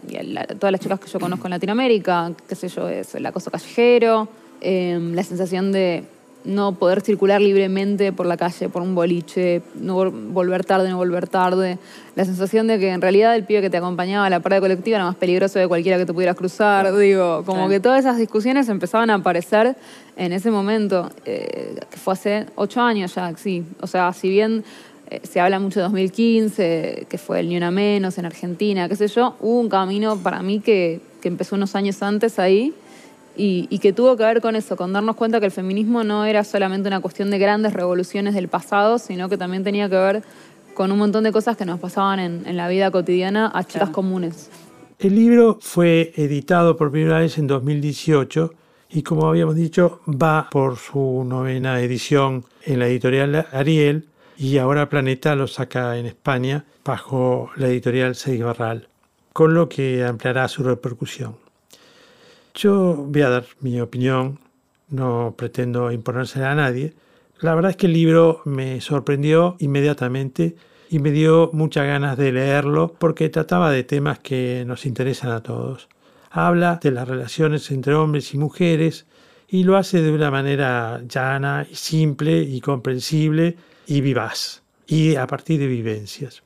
todas 0.58 0.72
las 0.72 0.80
chicas 0.80 1.00
que 1.00 1.08
yo 1.08 1.18
conozco 1.18 1.46
en 1.46 1.50
Latinoamérica, 1.50 2.32
qué 2.48 2.54
sé 2.54 2.68
yo, 2.68 2.88
es 2.88 3.14
el 3.14 3.24
acoso 3.26 3.50
callejero, 3.50 4.28
em, 4.60 5.14
la 5.14 5.22
sensación 5.22 5.72
de 5.72 6.04
no 6.44 6.74
poder 6.74 7.00
circular 7.00 7.40
libremente 7.40 8.12
por 8.12 8.26
la 8.26 8.36
calle, 8.36 8.68
por 8.68 8.82
un 8.82 8.94
boliche, 8.94 9.62
no 9.74 10.10
volver 10.10 10.64
tarde, 10.64 10.88
no 10.90 10.96
volver 10.96 11.28
tarde. 11.28 11.78
La 12.14 12.24
sensación 12.24 12.66
de 12.66 12.78
que 12.78 12.90
en 12.90 13.00
realidad 13.00 13.34
el 13.34 13.44
pibe 13.44 13.60
que 13.60 13.70
te 13.70 13.76
acompañaba 13.76 14.26
a 14.26 14.30
la 14.30 14.40
parada 14.40 14.60
colectiva 14.60 14.96
era 14.96 15.04
más 15.04 15.16
peligroso 15.16 15.58
de 15.58 15.68
cualquiera 15.68 15.98
que 15.98 16.06
te 16.06 16.12
pudieras 16.12 16.36
cruzar. 16.36 16.94
Digo, 16.96 17.42
como 17.44 17.68
que 17.68 17.80
todas 17.80 18.00
esas 18.00 18.18
discusiones 18.18 18.68
empezaban 18.68 19.10
a 19.10 19.14
aparecer 19.14 19.76
en 20.16 20.32
ese 20.32 20.50
momento, 20.50 21.10
eh, 21.24 21.76
que 21.90 21.96
fue 21.96 22.14
hace 22.14 22.46
ocho 22.54 22.80
años 22.80 23.14
ya, 23.14 23.34
sí. 23.36 23.64
O 23.80 23.86
sea, 23.86 24.12
si 24.12 24.28
bien 24.28 24.64
eh, 25.12 25.20
se 25.24 25.40
habla 25.40 25.58
mucho 25.58 25.80
de 25.80 25.84
2015, 25.84 27.06
que 27.08 27.18
fue 27.18 27.40
el 27.40 27.48
Ni 27.48 27.56
Una 27.56 27.70
Menos 27.70 28.18
en 28.18 28.24
Argentina, 28.24 28.88
qué 28.88 28.96
sé 28.96 29.08
yo. 29.08 29.36
Hubo 29.40 29.60
un 29.60 29.68
camino 29.68 30.16
para 30.16 30.42
mí 30.42 30.60
que, 30.60 31.00
empezó 31.22 31.54
unos 31.54 31.76
años 31.76 32.02
antes 32.02 32.40
ahí 32.40 32.74
y, 33.36 33.66
y, 33.70 33.78
que 33.78 33.92
tuvo 33.92 34.16
que 34.16 34.24
ver 34.24 34.40
con 34.40 34.56
eso, 34.56 34.76
con 34.76 34.92
darnos 34.92 35.16
cuenta 35.16 35.40
que 35.40 35.46
el 35.46 35.52
feminismo 35.52 36.04
no 36.04 36.24
era 36.24 36.44
solamente 36.44 36.88
una 36.88 37.00
cuestión 37.00 37.30
de 37.30 37.38
grandes 37.38 37.72
revoluciones 37.72 38.34
del 38.34 38.48
pasado, 38.48 38.98
sino 38.98 39.28
que 39.28 39.38
también 39.38 39.64
tenía 39.64 39.88
que 39.88 39.96
ver 39.96 40.22
con 40.74 40.90
un 40.92 40.98
montón 40.98 41.24
de 41.24 41.32
cosas 41.32 41.56
que 41.56 41.64
nos 41.64 41.78
pasaban 41.78 42.18
en, 42.20 42.56
la 42.56 42.68
vida 42.68 42.90
cotidiana 42.90 43.50
a 43.54 43.64
chicas 43.64 43.90
comunes. 43.90 44.50
El 44.98 45.14
libro 45.14 45.58
fue 45.60 46.12
editado 46.16 46.76
por 46.76 46.90
primera 46.90 47.18
vez 47.18 47.38
en 47.38 47.46
2018 47.46 48.54
y 48.90 49.02
como 49.02 49.26
habíamos 49.26 49.56
dicho 49.56 50.00
va 50.06 50.48
por 50.50 50.76
su 50.76 51.24
novena 51.26 51.80
edición 51.80 52.44
en 52.64 52.78
la 52.78 52.86
editorial 52.86 53.46
Ariel 53.52 54.08
y 54.36 54.58
ahora 54.58 54.88
Planeta 54.88 55.34
lo 55.34 55.46
saca 55.46 55.96
en 55.98 56.06
España 56.06 56.64
bajo 56.84 57.50
la 57.56 57.68
editorial 57.68 58.14
Seis 58.14 58.42
Barral, 58.42 58.88
con 59.32 59.54
lo 59.54 59.68
que 59.68 60.04
ampliará 60.04 60.48
su 60.48 60.62
repercusión. 60.62 61.41
Yo 62.54 62.94
voy 62.96 63.22
a 63.22 63.30
dar 63.30 63.46
mi 63.60 63.80
opinión, 63.80 64.38
no 64.90 65.34
pretendo 65.36 65.90
imponérsela 65.90 66.52
a 66.52 66.54
nadie. 66.54 66.92
La 67.40 67.54
verdad 67.54 67.70
es 67.70 67.76
que 67.76 67.86
el 67.86 67.94
libro 67.94 68.42
me 68.44 68.80
sorprendió 68.80 69.56
inmediatamente 69.58 70.56
y 70.90 70.98
me 70.98 71.10
dio 71.10 71.50
muchas 71.54 71.86
ganas 71.86 72.18
de 72.18 72.30
leerlo 72.30 72.94
porque 72.98 73.30
trataba 73.30 73.70
de 73.70 73.84
temas 73.84 74.18
que 74.18 74.64
nos 74.66 74.84
interesan 74.84 75.30
a 75.30 75.42
todos. 75.42 75.88
Habla 76.30 76.78
de 76.82 76.90
las 76.90 77.08
relaciones 77.08 77.70
entre 77.70 77.94
hombres 77.94 78.34
y 78.34 78.38
mujeres 78.38 79.06
y 79.48 79.64
lo 79.64 79.78
hace 79.78 80.02
de 80.02 80.12
una 80.12 80.30
manera 80.30 81.00
llana 81.08 81.66
y 81.70 81.74
simple 81.74 82.42
y 82.42 82.60
comprensible 82.60 83.56
y 83.86 84.02
vivaz 84.02 84.62
y 84.86 85.16
a 85.16 85.26
partir 85.26 85.58
de 85.58 85.66
vivencias. 85.66 86.42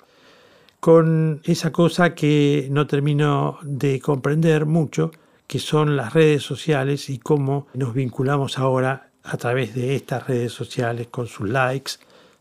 Con 0.79 1.41
esa 1.45 1.73
cosa 1.73 2.15
que 2.15 2.69
no 2.71 2.87
termino 2.87 3.59
de 3.63 4.01
comprender 4.01 4.67
mucho, 4.67 5.11
que 5.47 5.59
son 5.59 5.97
las 5.97 6.13
redes 6.13 6.43
sociales 6.43 7.09
y 7.11 7.19
cómo 7.19 7.67
nos 7.75 7.95
vinculamos 7.95 8.59
ahora 8.59 9.11
a 9.23 9.37
través 9.37 9.75
de 9.75 9.97
estas 9.97 10.27
redes 10.27 10.53
sociales 10.53 11.09
con 11.09 11.27
sus 11.27 11.49
likes, 11.49 11.93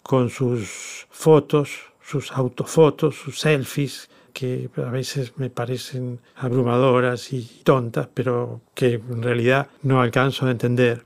con 0.03 0.29
sus 0.29 1.07
fotos, 1.09 1.69
sus 2.01 2.31
autofotos, 2.31 3.15
sus 3.15 3.39
selfies, 3.39 4.09
que 4.35 4.69
a 4.77 4.89
veces 4.89 5.33
me 5.38 5.50
parecen 5.50 6.19
abrumadoras 6.35 7.31
y 7.31 7.62
tontas, 7.63 8.09
pero 8.13 8.62
que 8.75 8.95
en 8.95 9.24
realidad 9.24 9.69
no 9.81 10.01
alcanzo 10.01 10.45
a 10.45 10.51
entender, 10.51 11.05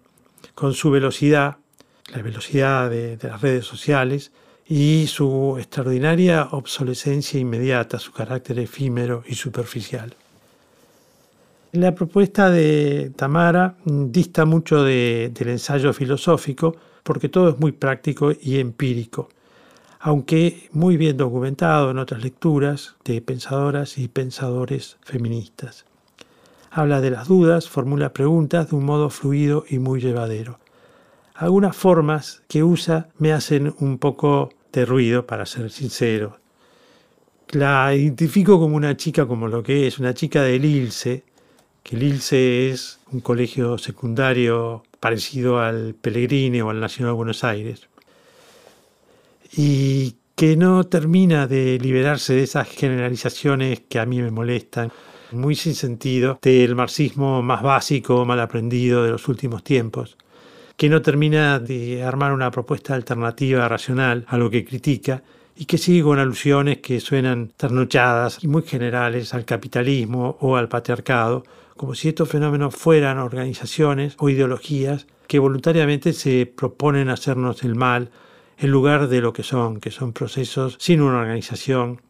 con 0.55 0.73
su 0.73 0.89
velocidad, 0.89 1.57
la 2.13 2.21
velocidad 2.23 2.89
de, 2.89 3.17
las 3.21 3.39
redes 3.39 3.65
sociales 3.65 4.31
y 4.67 5.05
su 5.07 5.57
extraordinaria 5.59 6.49
obsolescencia 6.51 7.39
inmediata, 7.39 7.99
su 7.99 8.11
carácter 8.11 8.59
efímero 8.59 9.23
y 9.27 9.35
superficial. 9.35 10.15
La 11.71 11.93
propuesta 11.93 12.49
de 12.49 13.11
Tamara 13.15 13.77
dista 13.85 14.45
mucho 14.45 14.83
del 14.83 15.33
ensayo 15.37 15.93
filosófico 15.93 16.75
porque 17.03 17.29
todo 17.29 17.49
es 17.49 17.59
muy 17.59 17.71
práctico 17.71 18.31
y 18.31 18.59
empírico 18.59 19.29
aunque 19.99 20.69
muy 20.71 20.97
bien 20.97 21.17
documentado 21.17 21.91
en 21.91 21.97
otras 21.97 22.23
lecturas 22.23 22.95
de 23.03 23.21
pensadoras 23.21 23.97
y 23.97 24.07
pensadores 24.07 24.97
feministas. 25.01 25.85
Habla 26.71 27.01
de 27.01 27.11
las 27.11 27.27
dudas, 27.27 27.67
formula 27.67 28.13
preguntas 28.13 28.69
de 28.69 28.75
un 28.75 28.85
modo 28.85 29.09
fluido 29.09 29.65
y 29.67 29.79
muy 29.79 29.99
llevadero. 29.99 30.59
Algunas 31.35 31.75
formas 31.75 32.43
que 32.47 32.63
usa 32.63 33.09
me 33.17 33.33
hacen 33.33 33.73
un 33.79 33.97
poco 33.97 34.49
de 34.71 34.85
ruido, 34.85 35.25
para 35.25 35.45
ser 35.45 35.69
sincero. 35.71 36.37
La 37.49 37.93
identifico 37.95 38.59
como 38.59 38.75
una 38.75 38.95
chica 38.95 39.25
como 39.25 39.47
lo 39.47 39.63
que 39.63 39.87
es, 39.87 39.99
una 39.99 40.13
chica 40.13 40.43
del 40.43 40.63
ILSE, 40.63 41.23
que 41.83 41.95
el 41.95 42.03
ILSE 42.03 42.69
es 42.69 42.99
un 43.11 43.21
colegio 43.21 43.77
secundario 43.77 44.83
parecido 44.99 45.59
al 45.59 45.95
Pellegrini 45.95 46.61
o 46.61 46.69
al 46.69 46.79
Nacional 46.79 47.13
de 47.13 47.17
Buenos 47.17 47.43
Aires 47.43 47.87
y 49.55 50.15
que 50.35 50.55
no 50.55 50.85
termina 50.85 51.47
de 51.47 51.77
liberarse 51.79 52.33
de 52.33 52.43
esas 52.43 52.67
generalizaciones 52.69 53.81
que 53.81 53.99
a 53.99 54.05
mí 54.05 54.21
me 54.21 54.31
molestan, 54.31 54.91
muy 55.31 55.55
sin 55.55 55.75
sentido, 55.75 56.39
del 56.41 56.75
marxismo 56.75 57.41
más 57.41 57.61
básico, 57.61 58.25
mal 58.25 58.39
aprendido 58.39 59.03
de 59.03 59.11
los 59.11 59.27
últimos 59.27 59.63
tiempos, 59.63 60.17
que 60.77 60.87
no 60.87 61.01
termina 61.01 61.59
de 61.59 62.03
armar 62.03 62.31
una 62.31 62.51
propuesta 62.51 62.95
alternativa 62.95 63.67
racional 63.67 64.25
a 64.29 64.37
lo 64.37 64.49
que 64.49 64.63
critica 64.63 65.23
y 65.57 65.65
que 65.65 65.77
sigue 65.77 66.03
con 66.03 66.19
alusiones 66.19 66.77
que 66.77 67.01
suenan 67.01 67.51
trasnochadas 67.57 68.41
y 68.41 68.47
muy 68.47 68.63
generales 68.63 69.33
al 69.33 69.43
capitalismo 69.43 70.37
o 70.39 70.55
al 70.55 70.69
patriarcado, 70.69 71.43
como 71.79 71.95
si 71.95 72.09
estos 72.09 72.27
fenómenos 72.27 72.75
fueran 72.75 73.19
organizaciones 73.19 74.17
o 74.19 74.29
ideologías 74.29 75.07
que 75.27 75.39
voluntariamente 75.39 76.11
se 76.11 76.45
proponen 76.45 77.07
hacernos 77.07 77.63
el 77.63 77.75
mal 77.75 78.11
en 78.57 78.69
lugar 78.69 79.07
de 79.07 79.21
lo 79.21 79.31
que 79.31 79.43
son, 79.43 79.79
que 79.79 79.89
son 79.89 80.11
procesos 80.11 80.75
sin 80.77 80.99
una 80.99 81.19
organización, 81.19 82.01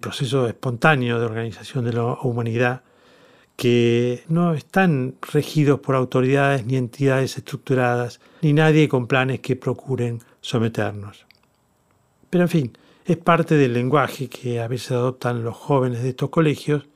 procesos 0.00 0.48
espontáneos 0.48 1.20
de 1.20 1.26
organización 1.26 1.84
de 1.84 1.92
la 1.92 2.16
humanidad, 2.22 2.80
que 3.56 4.24
no 4.28 4.54
están 4.54 5.16
regidos 5.34 5.80
por 5.80 5.96
autoridades 5.96 6.64
ni 6.64 6.76
entidades 6.76 7.36
estructuradas, 7.36 8.20
ni 8.40 8.54
nadie 8.54 8.88
con 8.88 9.06
planes 9.06 9.40
que 9.40 9.54
procuren 9.54 10.22
someternos. 10.40 11.26
Pero 12.30 12.44
en 12.44 12.48
fin, 12.48 12.78
es 13.04 13.18
parte 13.18 13.56
del 13.56 13.74
lenguaje 13.74 14.30
que 14.30 14.62
a 14.62 14.66
veces 14.66 14.92
adoptan 14.92 15.44
los 15.44 15.54
jóvenes 15.54 16.02
de 16.02 16.08
estos 16.08 16.30
colegios, 16.30 16.86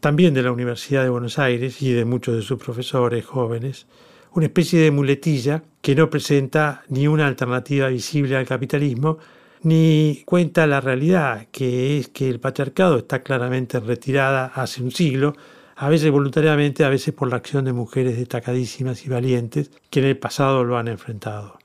también 0.00 0.34
de 0.34 0.42
la 0.42 0.52
Universidad 0.52 1.02
de 1.02 1.08
Buenos 1.08 1.38
Aires 1.38 1.82
y 1.82 1.92
de 1.92 2.04
muchos 2.04 2.36
de 2.36 2.42
sus 2.42 2.58
profesores 2.58 3.24
jóvenes, 3.24 3.86
una 4.32 4.46
especie 4.46 4.80
de 4.80 4.90
muletilla 4.90 5.62
que 5.80 5.94
no 5.94 6.10
presenta 6.10 6.82
ni 6.88 7.08
una 7.08 7.26
alternativa 7.26 7.88
visible 7.88 8.36
al 8.36 8.46
capitalismo, 8.46 9.18
ni 9.62 10.22
cuenta 10.24 10.66
la 10.66 10.80
realidad, 10.80 11.48
que 11.50 11.98
es 11.98 12.08
que 12.08 12.28
el 12.28 12.40
patriarcado 12.40 12.98
está 12.98 13.22
claramente 13.22 13.80
retirada 13.80 14.46
hace 14.54 14.82
un 14.82 14.92
siglo, 14.92 15.34
a 15.76 15.88
veces 15.88 16.10
voluntariamente, 16.10 16.84
a 16.84 16.88
veces 16.88 17.14
por 17.14 17.28
la 17.28 17.36
acción 17.36 17.64
de 17.64 17.72
mujeres 17.72 18.16
destacadísimas 18.16 19.04
y 19.04 19.08
valientes 19.08 19.70
que 19.90 20.00
en 20.00 20.06
el 20.06 20.18
pasado 20.18 20.64
lo 20.64 20.76
han 20.76 20.88
enfrentado. 20.88 21.58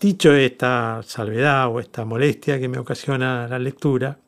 Dicho 0.00 0.34
esta 0.34 1.00
salvedad 1.02 1.68
o 1.68 1.80
esta 1.80 2.04
molestia 2.04 2.60
que 2.60 2.68
me 2.68 2.78
ocasiona 2.78 3.48
la 3.48 3.58
lectura, 3.58 4.18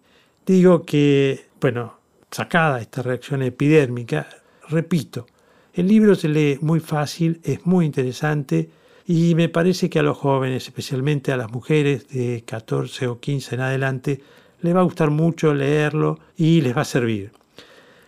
digo 0.47 0.85
que, 0.85 1.49
bueno, 1.61 1.98
sacada 2.31 2.81
esta 2.81 3.03
reacción 3.03 3.43
epidérmica, 3.43 4.29
repito, 4.69 5.27
el 5.73 5.89
libro 5.89 6.15
se 6.15 6.29
lee 6.29 6.59
muy 6.61 6.81
fácil, 6.81 7.41
es 7.45 7.65
muy 7.67 7.87
interesante 7.87 8.71
y 9.07 9.35
me 9.35 9.49
parece 9.49 9.89
que 9.89 9.99
a 9.99 10.03
los 10.03 10.19
jóvenes, 10.19 10.67
especialmente 10.67 11.33
a 11.33 11.37
las 11.37 11.51
mujeres 11.51 12.09
de 12.09 12.45
14 12.45 13.07
o 13.07 13.21
15 13.21 13.55
en 13.55 13.61
adelante, 13.61 14.21
les 14.61 14.75
va 14.75 14.81
a 14.81 14.85
gustar 14.85 15.11
mucho 15.11 15.55
leerlo 15.55 16.19
y 16.37 16.61
les 16.61 16.77
va 16.77 16.83
a 16.83 16.85
servir. 16.85 17.33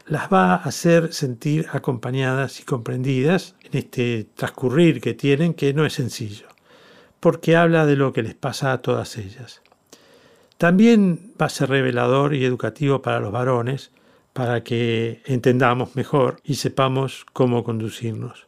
Las 0.07 0.31
va 0.33 0.55
a 0.55 0.57
hacer 0.57 1.13
sentir 1.13 1.69
acompañadas 1.73 2.61
y 2.61 2.65
comprendidas 2.65 3.55
en 3.63 3.79
este 3.79 4.27
transcurrir 4.35 5.01
que 5.01 5.15
tienen, 5.15 5.55
que 5.55 5.73
no 5.73 5.87
es 5.87 5.93
sencillo, 5.93 6.49
porque 7.21 7.57
habla 7.57 7.87
de 7.87 7.97
lo 7.97 8.13
que 8.13 8.23
les 8.23 8.35
pasa 8.35 8.73
a 8.73 8.83
todas 8.83 9.17
ellas. 9.17 9.63
También 10.59 11.33
va 11.41 11.47
a 11.47 11.51
ser 11.51 11.71
revelador 11.71 12.35
y 12.35 12.45
educativo 12.45 13.01
para 13.01 13.21
los 13.21 13.33
varones, 13.33 13.93
para 14.33 14.63
que 14.63 15.23
entendamos 15.27 15.97
mejor 15.97 16.41
y 16.45 16.55
sepamos 16.55 17.27
cómo 17.33 17.65
conducirnos. 17.65 18.47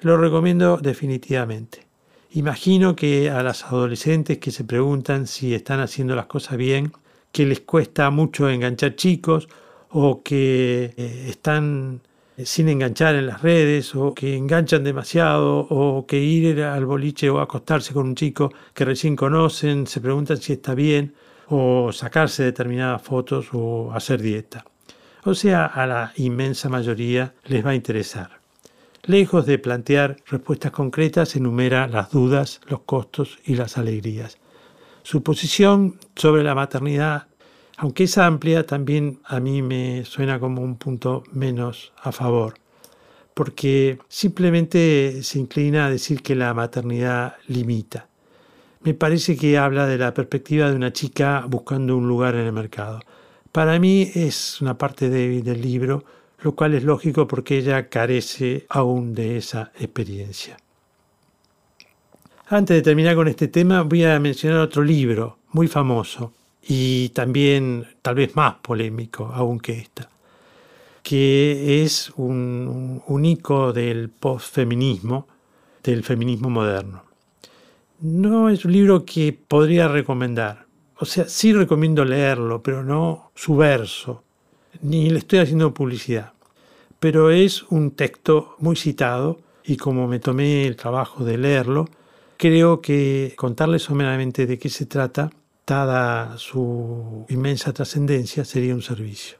Lo 0.00 0.16
recomiendo 0.16 0.76
definitivamente. 0.76 1.86
Imagino 2.32 2.96
que 2.96 3.30
a 3.30 3.42
las 3.42 3.64
adolescentes 3.64 4.38
que 4.38 4.50
se 4.50 4.64
preguntan 4.64 5.26
si 5.26 5.54
están 5.54 5.80
haciendo 5.80 6.14
las 6.14 6.26
cosas 6.26 6.56
bien, 6.56 6.92
que 7.32 7.46
les 7.46 7.60
cuesta 7.60 8.10
mucho 8.10 8.48
enganchar 8.50 8.96
chicos 8.96 9.48
o 9.90 10.22
que 10.22 10.92
eh, 10.96 11.26
están 11.28 12.00
eh, 12.36 12.44
sin 12.44 12.68
enganchar 12.68 13.14
en 13.14 13.26
las 13.28 13.42
redes 13.42 13.94
o 13.94 14.14
que 14.14 14.36
enganchan 14.36 14.84
demasiado 14.84 15.60
o 15.70 16.06
que 16.06 16.18
ir 16.18 16.62
al 16.62 16.86
boliche 16.86 17.30
o 17.30 17.40
acostarse 17.40 17.92
con 17.94 18.08
un 18.08 18.14
chico 18.14 18.52
que 18.74 18.84
recién 18.84 19.14
conocen, 19.16 19.86
se 19.86 20.00
preguntan 20.00 20.38
si 20.38 20.54
está 20.54 20.74
bien 20.74 21.14
o 21.48 21.92
sacarse 21.92 22.42
determinadas 22.42 23.02
fotos 23.02 23.48
o 23.52 23.92
hacer 23.92 24.20
dieta 24.20 24.64
o 25.24 25.34
sea, 25.34 25.64
a 25.64 25.86
la 25.86 26.12
inmensa 26.16 26.68
mayoría 26.68 27.34
les 27.44 27.64
va 27.64 27.70
a 27.70 27.74
interesar. 27.74 28.40
Lejos 29.04 29.46
de 29.46 29.58
plantear 29.58 30.16
respuestas 30.26 30.70
concretas, 30.70 31.36
enumera 31.36 31.88
las 31.88 32.10
dudas, 32.10 32.60
los 32.68 32.80
costos 32.80 33.38
y 33.44 33.54
las 33.54 33.76
alegrías. 33.78 34.38
Su 35.02 35.22
posición 35.22 35.98
sobre 36.14 36.42
la 36.42 36.54
maternidad, 36.54 37.26
aunque 37.76 38.04
es 38.04 38.16
amplia, 38.18 38.64
también 38.66 39.20
a 39.24 39.40
mí 39.40 39.62
me 39.62 40.04
suena 40.04 40.38
como 40.40 40.62
un 40.62 40.76
punto 40.76 41.24
menos 41.32 41.92
a 42.02 42.12
favor, 42.12 42.54
porque 43.34 43.98
simplemente 44.08 45.22
se 45.22 45.38
inclina 45.38 45.86
a 45.86 45.90
decir 45.90 46.22
que 46.22 46.34
la 46.34 46.54
maternidad 46.54 47.36
limita. 47.48 48.08
me 48.82 48.92
parece 48.94 49.36
que 49.36 49.56
habla 49.56 49.86
de 49.86 49.96
la 49.98 50.12
perspectiva 50.12 50.68
de 50.70 50.76
una 50.76 50.92
chica 50.92 51.44
buscando 51.48 51.96
un 51.96 52.06
lugar 52.06 52.34
en 52.34 52.46
el 52.46 52.52
mercado. 52.52 53.00
Para 53.54 53.78
mí 53.78 54.10
es 54.16 54.60
una 54.62 54.76
parte 54.76 55.08
débil 55.08 55.44
del 55.44 55.62
libro, 55.62 56.02
lo 56.42 56.56
cual 56.56 56.74
es 56.74 56.82
lógico 56.82 57.28
porque 57.28 57.56
ella 57.56 57.88
carece 57.88 58.66
aún 58.68 59.14
de 59.14 59.36
esa 59.36 59.70
experiencia. 59.78 60.56
Antes 62.48 62.74
de 62.74 62.82
terminar 62.82 63.14
con 63.14 63.28
este 63.28 63.46
tema, 63.46 63.82
voy 63.82 64.02
a 64.02 64.18
mencionar 64.18 64.58
otro 64.58 64.82
libro 64.82 65.38
muy 65.52 65.68
famoso 65.68 66.32
y 66.66 67.10
también 67.10 67.86
tal 68.02 68.16
vez 68.16 68.34
más 68.34 68.56
polémico 68.56 69.30
aún 69.32 69.60
que 69.60 69.78
esta, 69.78 70.10
que 71.04 71.84
es 71.84 72.10
un, 72.16 73.04
un 73.06 73.24
icono 73.24 73.72
del 73.72 74.08
postfeminismo, 74.08 75.28
del 75.80 76.02
feminismo 76.02 76.50
moderno. 76.50 77.04
No 78.00 78.48
es 78.48 78.64
un 78.64 78.72
libro 78.72 79.04
que 79.04 79.32
podría 79.32 79.86
recomendar. 79.86 80.63
O 81.04 81.06
sea, 81.06 81.28
sí 81.28 81.52
recomiendo 81.52 82.02
leerlo, 82.02 82.62
pero 82.62 82.82
no 82.82 83.30
su 83.34 83.56
verso, 83.56 84.22
ni 84.80 85.10
le 85.10 85.18
estoy 85.18 85.40
haciendo 85.40 85.74
publicidad. 85.74 86.32
Pero 86.98 87.30
es 87.30 87.62
un 87.64 87.90
texto 87.90 88.56
muy 88.58 88.74
citado 88.74 89.38
y 89.66 89.76
como 89.76 90.08
me 90.08 90.18
tomé 90.18 90.66
el 90.66 90.76
trabajo 90.76 91.22
de 91.22 91.36
leerlo, 91.36 91.90
creo 92.38 92.80
que 92.80 93.34
contarles 93.36 93.82
someramente 93.82 94.46
de 94.46 94.58
qué 94.58 94.70
se 94.70 94.86
trata, 94.86 95.30
dada 95.66 96.38
su 96.38 97.26
inmensa 97.28 97.74
trascendencia, 97.74 98.46
sería 98.46 98.74
un 98.74 98.80
servicio. 98.80 99.36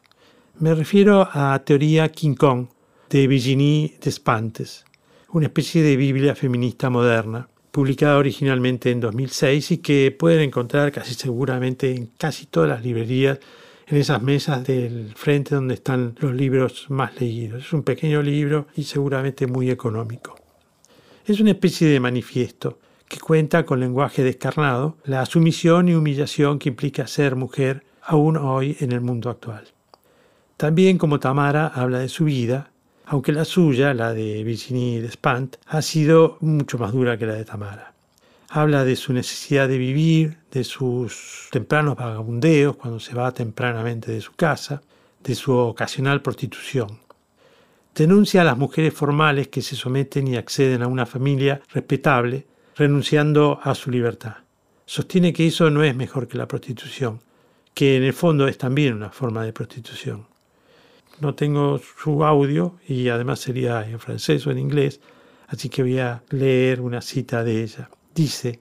Me 0.59 0.75
refiero 0.75 1.26
a 1.33 1.59
Teoría 1.64 2.11
King 2.11 2.35
Kong 2.35 2.66
de 3.09 3.26
Virginie 3.26 3.97
Despentes, 4.02 4.85
una 5.30 5.47
especie 5.47 5.83
de 5.83 5.97
Biblia 5.97 6.35
feminista 6.35 6.90
moderna, 6.90 7.49
publicada 7.75 8.19
originalmente 8.19 8.93
en 8.93 9.00
2006 9.00 9.73
y 9.73 9.78
que 9.78 10.14
pueden 10.16 10.43
encontrar 10.43 10.93
casi 10.93 11.14
seguramente 11.14 11.90
en 11.90 12.07
casi 12.16 12.47
todas 12.47 12.69
las 12.69 12.85
librerías, 12.85 13.40
en 13.88 13.97
esas 13.97 14.23
mesas 14.23 14.64
del 14.64 15.12
frente 15.16 15.57
donde 15.57 15.75
están 15.75 16.14
los 16.21 16.33
libros 16.33 16.87
más 16.88 17.21
leídos. 17.21 17.64
Es 17.66 17.73
un 17.73 17.83
pequeño 17.83 18.23
libro 18.23 18.69
y 18.76 18.85
seguramente 18.85 19.49
muy 19.49 19.71
económico. 19.71 20.37
Es 21.26 21.40
una 21.40 21.50
especie 21.50 21.88
de 21.88 21.99
manifiesto 21.99 22.78
que 23.09 23.19
cuenta 23.19 23.66
con 23.66 23.81
lenguaje 23.81 24.23
descarnado 24.23 24.97
la 25.04 25.26
sumisión 25.26 25.88
y 25.88 25.95
humillación 25.95 26.61
que 26.61 26.69
implica 26.69 27.09
ser 27.09 27.35
mujer 27.35 27.83
aún 28.02 28.37
hoy 28.37 28.76
en 28.78 28.93
el 28.93 29.00
mundo 29.00 29.31
actual. 29.31 29.64
También 30.57 30.97
como 30.97 31.19
Tamara 31.19 31.66
habla 31.66 31.99
de 31.99 32.09
su 32.09 32.26
vida, 32.26 32.71
aunque 33.07 33.33
la 33.33 33.45
suya, 33.45 33.93
la 33.93 34.13
de 34.15 34.43
Virginie 34.45 35.03
Despentes, 35.03 35.61
ha 35.67 35.83
sido 35.83 36.39
mucho 36.41 36.79
más 36.79 36.93
dura 36.93 37.19
que 37.19 37.27
la 37.27 37.35
de 37.35 37.45
Tamara. 37.45 37.93
Habla 38.49 38.85
de 38.85 38.97
su 38.97 39.13
necesidad 39.13 39.69
de 39.69 39.79
vivir, 39.79 40.39
de 40.51 40.65
sus 40.65 41.49
tempranos 41.51 41.97
vagabundeos 41.97 42.77
cuando 42.77 43.01
se 43.01 43.15
va 43.15 43.33
tempranamente 43.33 44.13
de 44.13 44.21
su 44.21 44.33
casa, 44.33 44.83
de 45.23 45.35
su 45.35 45.53
ocasional 45.53 46.23
prostitución. 46.23 47.01
Denuncia 47.95 48.41
a 48.41 48.45
las 48.45 48.57
mujeres 48.57 48.95
formales 48.95 49.49
que 49.49 49.63
se 49.63 49.77
someten 49.77 50.29
y 50.29 50.37
acceden 50.37 50.83
a 50.83 50.87
una 50.87 51.07
familia 51.07 51.61
respetable, 51.73 52.47
renunciando 52.77 53.61
a 53.63 53.75
su 53.75 53.91
libertad. 53.91 54.37
Sostiene 54.87 55.33
que 55.33 55.47
eso 55.47 55.71
no 55.71 55.83
es 55.85 55.95
mejor 55.95 56.27
que 56.27 56.39
la 56.39 56.49
prostitución, 56.49 57.21
que 57.73 57.97
en 57.97 58.03
el 58.03 58.13
fondo 58.13 58.49
es 58.49 58.59
también 58.59 58.95
una 58.95 59.11
forma 59.11 59.45
de 59.45 59.53
prostitución 59.53 60.27
no 61.21 61.35
tengo 61.35 61.78
su 61.78 62.25
audio 62.25 62.76
y 62.87 63.09
además 63.09 63.40
sería 63.40 63.88
en 63.88 63.99
francés 63.99 64.47
o 64.47 64.50
en 64.50 64.59
inglés, 64.59 65.00
así 65.49 65.68
que 65.68 65.83
voy 65.83 65.99
a 65.99 66.23
leer 66.30 66.80
una 66.80 67.00
cita 67.00 67.44
de 67.44 67.62
ella. 67.62 67.90
Dice 68.14 68.61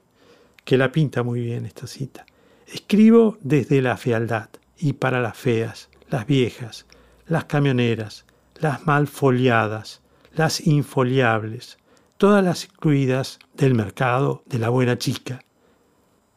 que 0.64 0.78
la 0.78 0.92
pinta 0.92 1.24
muy 1.24 1.42
bien 1.42 1.66
esta 1.66 1.88
cita. 1.88 2.26
Escribo 2.68 3.38
desde 3.42 3.82
la 3.82 3.98
fealdad 3.98 4.50
y 4.78 4.94
para 4.94 5.22
las 5.22 5.38
feas, 5.38 5.90
las 6.10 6.26
viejas, 6.26 6.86
las 7.28 7.46
camioneras, 7.46 8.26
las 8.60 8.86
mal 8.86 9.08
foliadas, 9.08 10.02
las 10.34 10.66
infoliables, 10.66 11.78
todas 12.18 12.44
las 12.44 12.64
excluidas 12.64 13.40
del 13.54 13.76
mercado 13.76 14.44
de 14.46 14.60
la 14.60 14.70
buena 14.70 14.98
chica, 14.98 15.44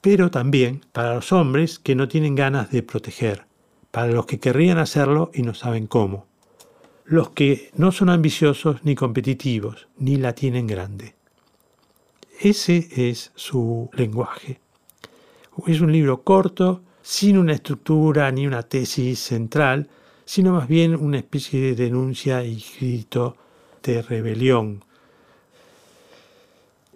pero 0.01 0.31
también 0.31 0.85
para 0.93 1.15
los 1.15 1.33
hombres 1.33 1.79
que 1.79 1.95
no 1.95 2.09
tienen 2.09 2.35
ganas 2.35 2.71
de 2.71 2.83
proteger, 2.83 3.47
para 3.97 4.13
los 4.13 4.27
que 4.27 4.39
querrían 4.39 4.77
hacerlo 4.77 5.31
y 5.33 5.41
no 5.41 5.55
saben 5.55 5.87
cómo, 5.87 6.27
los 7.07 7.31
que 7.31 7.71
no 7.77 7.93
son 7.93 8.11
ambiciosos 8.11 8.85
ni 8.85 8.95
competitivos, 8.95 9.89
ni 9.97 10.17
la 10.17 10.35
tienen 10.35 10.67
grande. 10.67 11.15
Ese 12.39 12.89
es 12.95 13.33
su 13.37 13.89
lenguaje. 13.95 14.61
Es 15.67 15.81
un 15.81 15.93
libro 15.93 16.21
corto, 16.21 16.83
sin 17.01 17.39
una 17.39 17.55
estructura 17.55 18.31
ni 18.31 18.47
una 18.47 18.65
tesis 18.65 19.19
central, 19.19 19.89
sino 20.27 20.53
más 20.53 20.69
bien 20.69 20.95
una 20.95 21.17
especie 21.17 21.59
de 21.59 21.75
denuncia 21.75 22.45
y 22.45 22.63
grito 22.79 23.35
de 23.83 24.03
rebelión. 24.03 24.85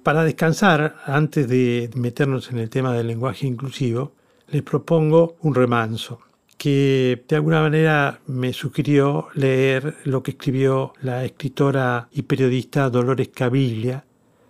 Para 0.03 0.23
descansar, 0.23 0.97
antes 1.07 1.49
de 1.49 1.89
meternos 1.95 2.51
en 2.51 2.59
el 2.59 2.69
tema 2.69 2.93
del 2.93 3.07
lenguaje 3.07 3.47
inclusivo, 3.47 4.13
les 4.49 4.61
propongo 4.63 5.37
un 5.41 5.55
remanso 5.55 6.21
que 6.61 7.25
de 7.27 7.37
alguna 7.37 7.63
manera 7.63 8.21
me 8.27 8.53
sugirió 8.53 9.29
leer 9.33 9.97
lo 10.05 10.23
que 10.23 10.33
escribió 10.33 10.93
la 11.01 11.25
escritora 11.25 12.11
y 12.13 12.21
periodista 12.21 12.91
Dolores 12.91 13.29
Caviglia 13.29 14.05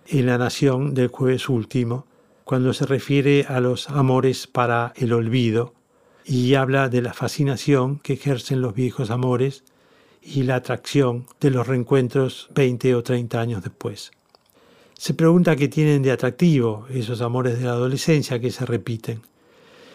en 0.08 0.26
La 0.26 0.36
Nación 0.36 0.92
del 0.92 1.06
jueves 1.06 1.48
último, 1.48 2.08
cuando 2.42 2.72
se 2.72 2.84
refiere 2.84 3.46
a 3.48 3.60
los 3.60 3.88
amores 3.90 4.48
para 4.48 4.92
el 4.96 5.12
olvido 5.12 5.72
y 6.24 6.54
habla 6.54 6.88
de 6.88 7.00
la 7.00 7.12
fascinación 7.12 8.00
que 8.00 8.14
ejercen 8.14 8.60
los 8.60 8.74
viejos 8.74 9.12
amores 9.12 9.62
y 10.20 10.42
la 10.42 10.56
atracción 10.56 11.26
de 11.40 11.52
los 11.52 11.68
reencuentros 11.68 12.48
20 12.56 12.96
o 12.96 13.04
30 13.04 13.40
años 13.40 13.62
después. 13.62 14.10
Se 14.94 15.14
pregunta 15.14 15.54
qué 15.54 15.68
tienen 15.68 16.02
de 16.02 16.10
atractivo 16.10 16.88
esos 16.90 17.20
amores 17.20 17.56
de 17.60 17.66
la 17.66 17.70
adolescencia 17.70 18.40
que 18.40 18.50
se 18.50 18.66
repiten 18.66 19.29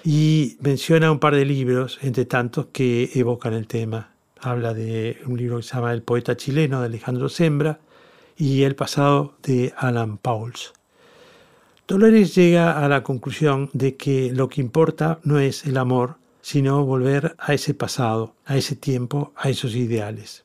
y 0.05 0.57
menciona 0.61 1.11
un 1.11 1.17
par 1.17 1.33
de 1.33 1.45
libros, 1.45 1.97
entre 2.03 2.25
tantos, 2.25 2.67
que 2.71 3.09
evocan 3.15 3.53
el 3.53 3.65
tema. 3.65 4.11
Habla 4.39 4.75
de 4.75 5.17
un 5.25 5.35
libro 5.35 5.57
que 5.57 5.63
se 5.63 5.73
llama 5.73 5.93
El 5.93 6.03
poeta 6.03 6.37
chileno 6.37 6.79
de 6.79 6.85
Alejandro 6.85 7.27
Sembra 7.27 7.79
y 8.37 8.61
El 8.61 8.75
pasado 8.75 9.33
de 9.41 9.73
Alan 9.75 10.19
Pauls. 10.19 10.73
Dolores 11.87 12.35
llega 12.35 12.85
a 12.85 12.87
la 12.87 13.01
conclusión 13.01 13.71
de 13.73 13.95
que 13.95 14.31
lo 14.31 14.47
que 14.47 14.61
importa 14.61 15.19
no 15.23 15.39
es 15.39 15.65
el 15.65 15.75
amor, 15.75 16.17
sino 16.41 16.85
volver 16.85 17.35
a 17.39 17.55
ese 17.55 17.73
pasado, 17.73 18.35
a 18.45 18.57
ese 18.57 18.75
tiempo, 18.75 19.33
a 19.35 19.49
esos 19.49 19.73
ideales. 19.73 20.43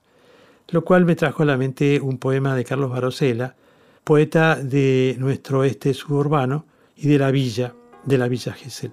Lo 0.68 0.84
cual 0.84 1.04
me 1.04 1.16
trajo 1.16 1.42
a 1.42 1.46
la 1.46 1.58
mente 1.58 2.00
un 2.00 2.16
poema 2.16 2.56
de 2.56 2.64
Carlos 2.64 2.90
Barosela, 2.90 3.56
poeta 4.04 4.56
de 4.56 5.16
nuestro 5.18 5.58
oeste 5.58 5.92
suburbano 5.92 6.64
y 6.96 7.08
de 7.08 7.18
la 7.18 7.30
villa, 7.30 7.74
de 8.06 8.16
la 8.16 8.28
Villa 8.28 8.54
Gesell. 8.54 8.92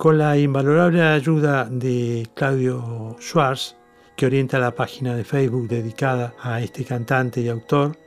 Con 0.00 0.16
la 0.16 0.34
invalorable 0.34 1.02
ayuda 1.02 1.66
de 1.66 2.26
Claudio 2.32 3.18
Schwartz, 3.20 3.76
que 4.16 4.24
orienta 4.24 4.58
la 4.58 4.74
página 4.74 5.14
de 5.14 5.24
Facebook 5.24 5.68
dedicada 5.68 6.32
a 6.40 6.62
este 6.62 6.86
cantante 6.86 7.42
y 7.42 7.50
autor, 7.50 7.98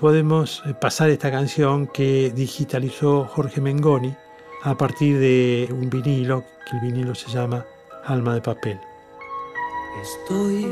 podemos 0.00 0.62
eh, 0.64 0.74
pasar 0.80 1.10
esta 1.10 1.28
canción 1.28 1.88
que 1.88 2.30
digitalizó 2.30 3.24
Jorge 3.24 3.60
Mengoni 3.60 4.14
a 4.62 4.76
partir 4.76 5.18
de 5.18 5.68
un 5.72 5.90
vinilo, 5.90 6.44
que 6.70 6.76
el 6.76 6.82
vinilo 6.82 7.16
se 7.16 7.28
llama 7.32 7.66
Alma 8.04 8.34
de 8.34 8.42
Papel. 8.42 8.78
Estoy 10.00 10.68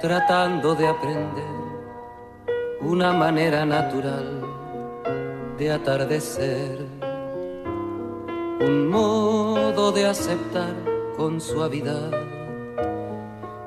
tratando 0.00 0.74
de 0.76 0.88
aprender 0.88 1.44
una 2.80 3.12
manera 3.12 3.66
natural 3.66 4.40
de 5.58 5.70
atardecer 5.72 6.97
un 8.60 8.88
modo 8.88 9.92
de 9.92 10.06
aceptar 10.06 10.74
con 11.16 11.40
suavidad 11.40 12.10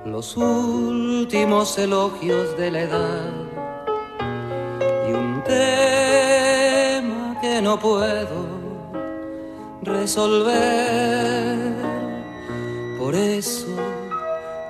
los 0.06 0.36
últimos 0.36 1.77
elogios 1.77 2.58
de 2.58 2.71
la 2.71 2.82
edad 2.82 3.32
y 5.08 5.13
un 5.13 5.41
tema 5.43 7.38
que 7.39 7.62
no 7.62 7.80
puedo 7.80 8.45
resolver. 9.84 11.73
Por 12.99 13.15
eso 13.15 13.67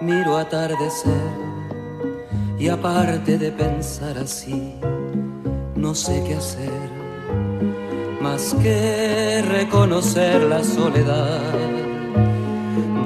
miro 0.01 0.37
atardecer 0.37 1.31
y 2.59 2.67
aparte 2.67 3.39
de 3.39 3.51
pensar 3.51 4.17
así, 4.19 4.75
no 5.75 5.95
sé 5.95 6.23
qué 6.27 6.35
hacer 6.35 6.90
más 8.21 8.55
que 8.61 9.41
reconocer 9.41 10.43
la 10.43 10.63
soledad 10.63 11.39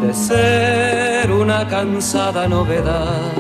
de 0.01 0.13
ser 0.13 1.31
una 1.31 1.67
cansada 1.67 2.47
novedad 2.47 3.31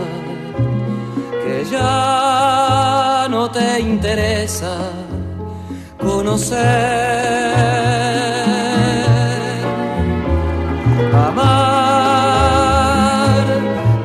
que 1.43 1.65
ya 1.69 3.27
no 3.29 3.51
te 3.51 3.81
interesa 3.81 4.77
conocer, 5.99 6.55
amar, 11.27 12.55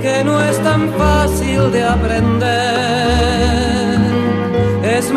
que 0.02 0.24
no 0.24 0.40
es 0.42 0.58
tan 0.62 0.92
fácil 0.94 1.70
de 1.70 1.84
aprender, 1.84 2.69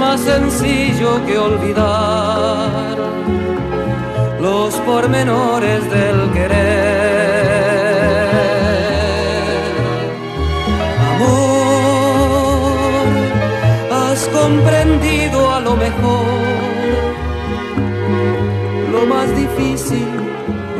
más 0.03 0.19
sencillo 0.19 1.09
que 1.25 1.37
olvidar 1.37 2.95
los 4.39 4.73
pormenores 4.87 5.79
del 5.95 6.17
querer. 6.33 7.63
comprendido 14.41 15.39
a 15.57 15.59
lo 15.67 15.73
mejor. 15.85 16.25
Lo 18.93 19.01
más 19.13 19.27
difícil 19.43 20.07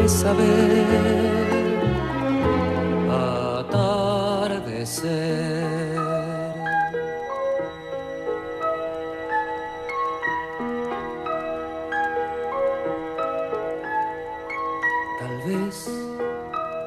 es 0.04 0.12
saber 0.12 1.43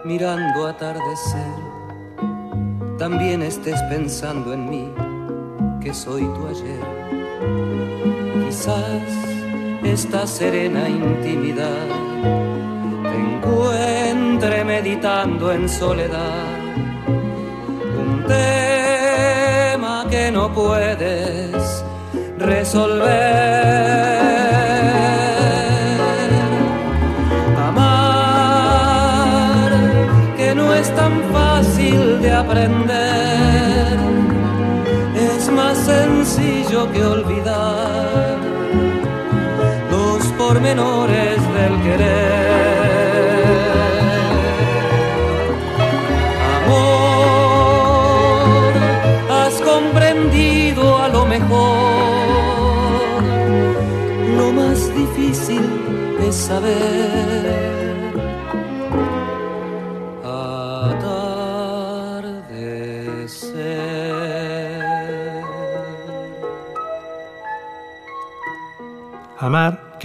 mirando 0.07 0.69
atardecer, 0.69 1.53
también 2.97 3.43
estés 3.43 3.83
pensando 3.91 4.53
en 4.53 4.71
mí 4.71 4.89
que 5.81 5.93
soy 5.93 6.23
tu 6.23 6.47
ayer. 6.47 6.85
Quizás 8.47 9.03
esta 9.83 10.25
serena 10.29 10.89
intimidad 10.89 11.89
te 13.03 13.17
encuentre 13.17 14.65
meditando 14.65 15.51
en 15.51 15.69
soledad 15.69 16.55
un 17.99 18.25
tema 18.27 20.07
que 20.09 20.31
no 20.31 20.53
puedes 20.53 21.85
resolver. 22.39 24.46
Aprender 32.41 33.97
más 35.57 35.77
sencillo 35.79 36.93
que 36.93 37.03
olvidar 37.05 38.37
los 39.91 40.25
pormenores 40.39 41.37
del 41.55 41.83
querer. 41.83 42.77
Amor, 46.65 47.63
has 49.31 49.55
comprendido 49.63 50.83
a 50.99 51.09
lo 51.09 51.27
mejor 51.27 51.77
lo 54.37 54.53
más 54.53 54.79
difícil 54.95 55.63
es 56.29 56.35
saber 56.35 57.66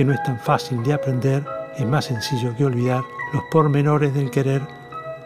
que 0.02 0.06
no 0.06 0.14
es 0.14 0.24
tan 0.24 0.40
fácil 0.40 0.82
de 0.82 0.94
aprender, 0.94 1.46
es 1.78 1.86
más 1.86 2.06
sencillo 2.06 2.56
que 2.58 2.66
olvidar 2.66 3.04
los 3.34 3.44
pormenores 3.52 4.12
del 4.16 4.32
querer. 4.32 4.64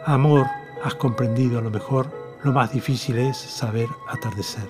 Amor, 0.04 0.44
has 0.84 0.94
comprendido 0.96 1.60
a 1.60 1.62
lo 1.62 1.70
mejor, 1.70 2.12
lo 2.44 2.52
más 2.52 2.74
difícil 2.74 3.16
es 3.16 3.38
saber 3.38 3.88
atardecer. 4.06 4.68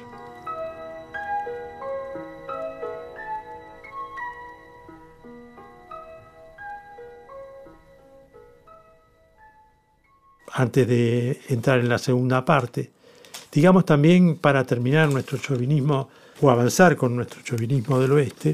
Antes 10.52 10.86
de 10.86 11.40
entrar 11.48 11.80
en 11.80 11.88
la 11.88 11.98
segunda 11.98 12.44
parte, 12.44 12.92
digamos 13.50 13.84
también 13.84 14.38
para 14.38 14.64
terminar 14.64 15.08
nuestro 15.08 15.36
chauvinismo 15.38 16.08
o 16.40 16.48
avanzar 16.48 16.94
con 16.94 17.16
nuestro 17.16 17.42
chauvinismo 17.42 17.98
del 17.98 18.12
oeste, 18.12 18.52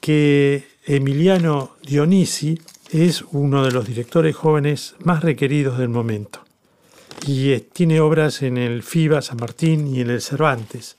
que 0.00 0.69
Emiliano 0.84 1.76
Dionisi 1.82 2.58
es 2.90 3.22
uno 3.32 3.64
de 3.64 3.70
los 3.70 3.86
directores 3.86 4.34
jóvenes 4.34 4.94
más 5.04 5.22
requeridos 5.22 5.78
del 5.78 5.90
momento 5.90 6.44
y 7.26 7.58
tiene 7.60 8.00
obras 8.00 8.42
en 8.42 8.56
el 8.56 8.82
FIBA 8.82 9.20
San 9.20 9.36
Martín 9.36 9.86
y 9.94 10.00
en 10.00 10.10
el 10.10 10.22
Cervantes. 10.22 10.96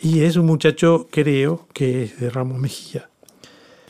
Y 0.00 0.24
es 0.24 0.36
un 0.36 0.44
muchacho, 0.44 1.08
creo, 1.10 1.66
que 1.72 2.04
es 2.04 2.20
de 2.20 2.28
Ramos 2.28 2.58
Mejía. 2.58 3.08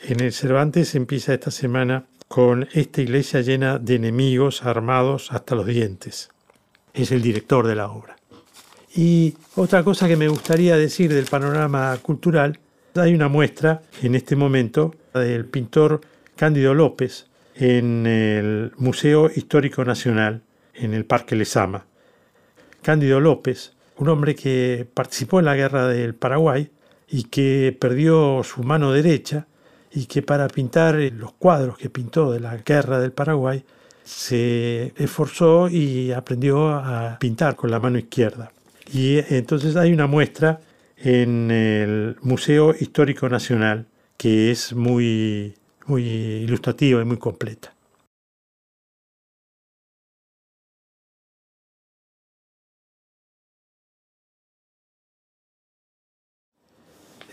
En 0.03 0.21
el 0.21 0.31
Cervantes 0.31 0.95
empieza 0.95 1.33
esta 1.33 1.51
semana 1.51 2.05
con 2.29 2.67
esta 2.71 3.01
iglesia 3.01 3.41
llena 3.41 3.77
de 3.77 3.95
enemigos 3.95 4.63
armados 4.63 5.33
hasta 5.33 5.55
los 5.55 5.65
dientes. 5.65 6.29
Es 6.93 7.11
el 7.11 7.21
director 7.21 7.67
de 7.67 7.75
la 7.75 7.89
obra. 7.91 8.15
Y 8.95 9.35
otra 9.55 9.83
cosa 9.83 10.07
que 10.07 10.15
me 10.15 10.29
gustaría 10.29 10.77
decir 10.77 11.13
del 11.13 11.25
panorama 11.25 11.97
cultural 12.01 12.57
hay 13.01 13.13
una 13.13 13.27
muestra 13.27 13.81
en 14.01 14.15
este 14.15 14.35
momento 14.35 14.95
del 15.13 15.45
pintor 15.45 16.01
Cándido 16.35 16.73
López 16.73 17.27
en 17.55 18.05
el 18.05 18.71
Museo 18.77 19.29
Histórico 19.33 19.83
Nacional 19.83 20.41
en 20.73 20.93
el 20.93 21.05
Parque 21.05 21.35
Lesama. 21.35 21.85
Cándido 22.81 23.19
López, 23.19 23.73
un 23.97 24.09
hombre 24.09 24.35
que 24.35 24.87
participó 24.93 25.39
en 25.39 25.45
la 25.45 25.55
guerra 25.55 25.87
del 25.87 26.15
Paraguay 26.15 26.69
y 27.09 27.23
que 27.23 27.75
perdió 27.79 28.41
su 28.43 28.63
mano 28.63 28.91
derecha 28.91 29.47
y 29.91 30.05
que 30.05 30.21
para 30.21 30.47
pintar 30.47 30.95
los 30.95 31.33
cuadros 31.33 31.77
que 31.77 31.89
pintó 31.89 32.31
de 32.31 32.39
la 32.39 32.57
guerra 32.57 32.99
del 32.99 33.11
Paraguay 33.11 33.63
se 34.03 34.93
esforzó 34.97 35.67
y 35.67 36.11
aprendió 36.11 36.69
a 36.69 37.17
pintar 37.19 37.55
con 37.55 37.71
la 37.71 37.79
mano 37.79 37.97
izquierda. 37.97 38.51
Y 38.93 39.17
entonces 39.33 39.75
hay 39.75 39.91
una 39.91 40.07
muestra 40.07 40.59
en 41.05 41.51
el 41.51 42.17
Museo 42.23 42.73
Histórico 42.73 43.29
Nacional, 43.29 43.85
que 44.17 44.49
es 44.49 44.73
muy, 44.73 45.53
muy 45.85 46.03
ilustrativa 46.03 46.99
y 46.99 47.05
muy 47.05 47.17
completa. 47.17 47.75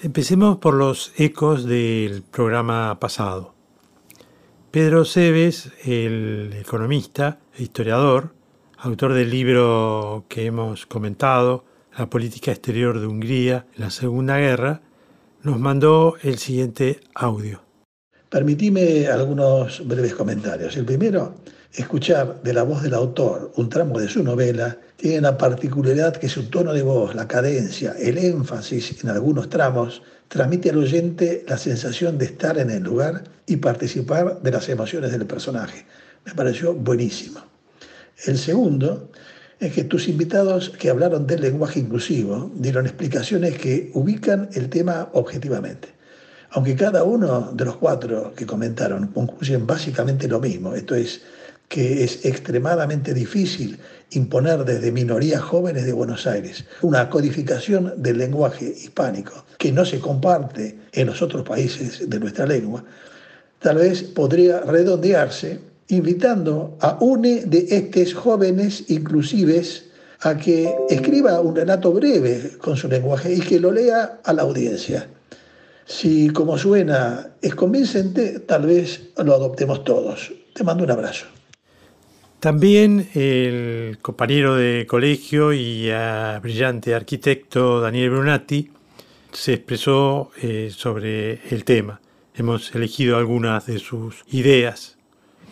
Empecemos 0.03 0.59
por 0.59 0.75
los 0.75 1.13
ecos 1.17 1.65
del 1.65 2.23
programa 2.23 2.99
pasado. 3.01 3.55
Pedro 4.71 5.07
Cebes, 5.07 5.73
el 5.85 6.53
economista 6.61 7.39
e 7.55 7.63
historiador, 7.63 8.35
autor 8.77 9.15
del 9.15 9.31
libro 9.31 10.27
que 10.29 10.45
hemos 10.45 10.85
comentado, 10.85 11.65
la 11.97 12.09
política 12.09 12.53
exterior 12.53 13.01
de 13.01 13.07
Hungría 13.07 13.67
en 13.77 13.83
la 13.83 13.91
Segunda 13.91 14.39
Guerra, 14.39 14.81
nos 15.43 15.59
mandó 15.59 16.17
el 16.23 16.39
siguiente 16.39 17.01
audio. 17.15 17.63
Permitime 18.29 19.09
algunos 19.09 19.87
breves 19.87 20.15
comentarios. 20.15 20.77
El 20.77 20.87
primero, 20.87 21.35
escuchar 21.73 22.43
de 22.43 22.55
la 22.55 22.63
voz 22.63 22.83
del 22.83 22.95
autor 22.95 23.53
un 23.57 23.69
tramo 23.69 23.99
de 23.99 24.09
su 24.09 24.23
novela 24.23 24.79
tiene 24.97 25.21
la 25.21 25.37
particularidad 25.37 26.17
que 26.17 26.29
su 26.29 26.49
tono 26.49 26.73
de 26.73 26.83
voz, 26.83 27.15
la 27.15 27.29
cadencia, 27.29 27.95
el 27.99 28.19
énfasis 28.19 29.03
en 29.05 29.11
algunos 29.11 29.51
tramos 29.51 30.03
transmite 30.29 30.71
al 30.71 30.79
oyente 30.79 31.45
la 31.47 31.59
sensación 31.59 32.17
de 32.17 32.25
estar 32.25 32.57
en 32.57 32.71
el 32.71 32.83
lugar 32.83 33.25
y 33.47 33.57
participar 33.57 34.41
de 34.41 34.51
las 34.51 34.67
emociones 34.71 35.13
del 35.13 35.27
personaje. 35.27 35.85
Me 36.25 36.33
pareció 36.33 36.73
buenísimo. 36.73 37.41
El 38.25 38.39
segundo 38.39 39.11
es 39.63 39.73
que 39.73 39.85
tus 39.85 40.09
invitados 40.09 40.71
que 40.71 40.91
hablaron 40.91 41.25
del 41.25 41.41
lenguaje 41.41 41.79
inclusivo 41.79 42.51
dieron 42.57 42.85
explicaciones 42.85 43.57
que 43.59 43.93
ubican 43.95 44.49
el 44.55 44.69
tema 44.69 45.09
objetivamente. 45.13 45.89
Aunque 46.51 46.75
cada 46.75 47.05
uno 47.05 47.53
de 47.53 47.65
los 47.65 47.77
cuatro 47.77 48.35
que 48.35 48.45
comentaron 48.45 49.07
concluyen 49.07 49.65
básicamente 49.65 50.27
lo 50.27 50.41
mismo, 50.41 50.75
esto 50.75 50.97
es, 50.97 51.23
que 51.69 52.03
es 52.03 52.25
extremadamente 52.25 53.15
difícil 53.15 53.79
imponer 54.11 54.65
desde 54.65 54.91
minorías 54.91 55.41
jóvenes 55.41 55.87
de 55.87 55.93
Buenos 55.93 56.27
Aires 56.27 56.65
una 56.83 57.09
codificación 57.09 57.95
del 57.97 58.19
lenguaje 58.19 58.67
hispánico 58.67 59.45
que 59.59 59.71
no 59.71 59.85
se 59.85 60.01
comparte 60.01 60.77
en 60.93 61.07
los 61.07 61.23
otros 61.23 61.49
países 61.49 62.11
de 62.11 62.19
nuestra 62.19 62.47
lengua, 62.47 62.85
tal 63.61 63.77
vez 63.77 64.03
podría 64.03 64.61
redondearse 64.61 65.72
invitando 65.89 66.77
a 66.81 66.99
une 67.01 67.45
de 67.47 67.67
estos 67.71 68.15
jóvenes 68.15 68.85
inclusives 68.89 69.91
a 70.21 70.37
que 70.37 70.73
escriba 70.89 71.41
un 71.41 71.57
relato 71.57 71.93
breve 71.93 72.53
con 72.59 72.77
su 72.77 72.89
lenguaje 72.89 73.35
y 73.35 73.41
que 73.41 73.59
lo 73.59 73.73
lea 73.73 74.21
a 74.25 74.33
la 74.33 74.43
audiencia. 74.43 75.09
Si 75.85 76.29
como 76.31 76.57
suena 76.57 77.33
es 77.43 77.55
convincente, 77.55 78.41
tal 78.41 78.67
vez 78.67 79.11
lo 79.17 79.35
adoptemos 79.35 79.85
todos. 79.85 80.33
Te 80.55 80.65
mando 80.65 80.85
un 80.85 80.91
abrazo. 80.91 81.27
También 82.39 83.09
el 83.15 83.99
compañero 84.03 84.57
de 84.57 84.87
colegio 84.89 85.53
y 85.53 85.89
brillante 86.41 86.95
arquitecto 86.95 87.81
Daniel 87.81 88.11
Brunati 88.11 88.71
se 89.33 89.55
expresó 89.55 90.31
eh, 90.43 90.73
sobre 90.75 91.41
el 91.51 91.65
tema. 91.65 92.01
Hemos 92.35 92.75
elegido 92.75 93.17
algunas 93.17 93.67
de 93.67 93.79
sus 93.79 94.25
ideas. 94.31 94.99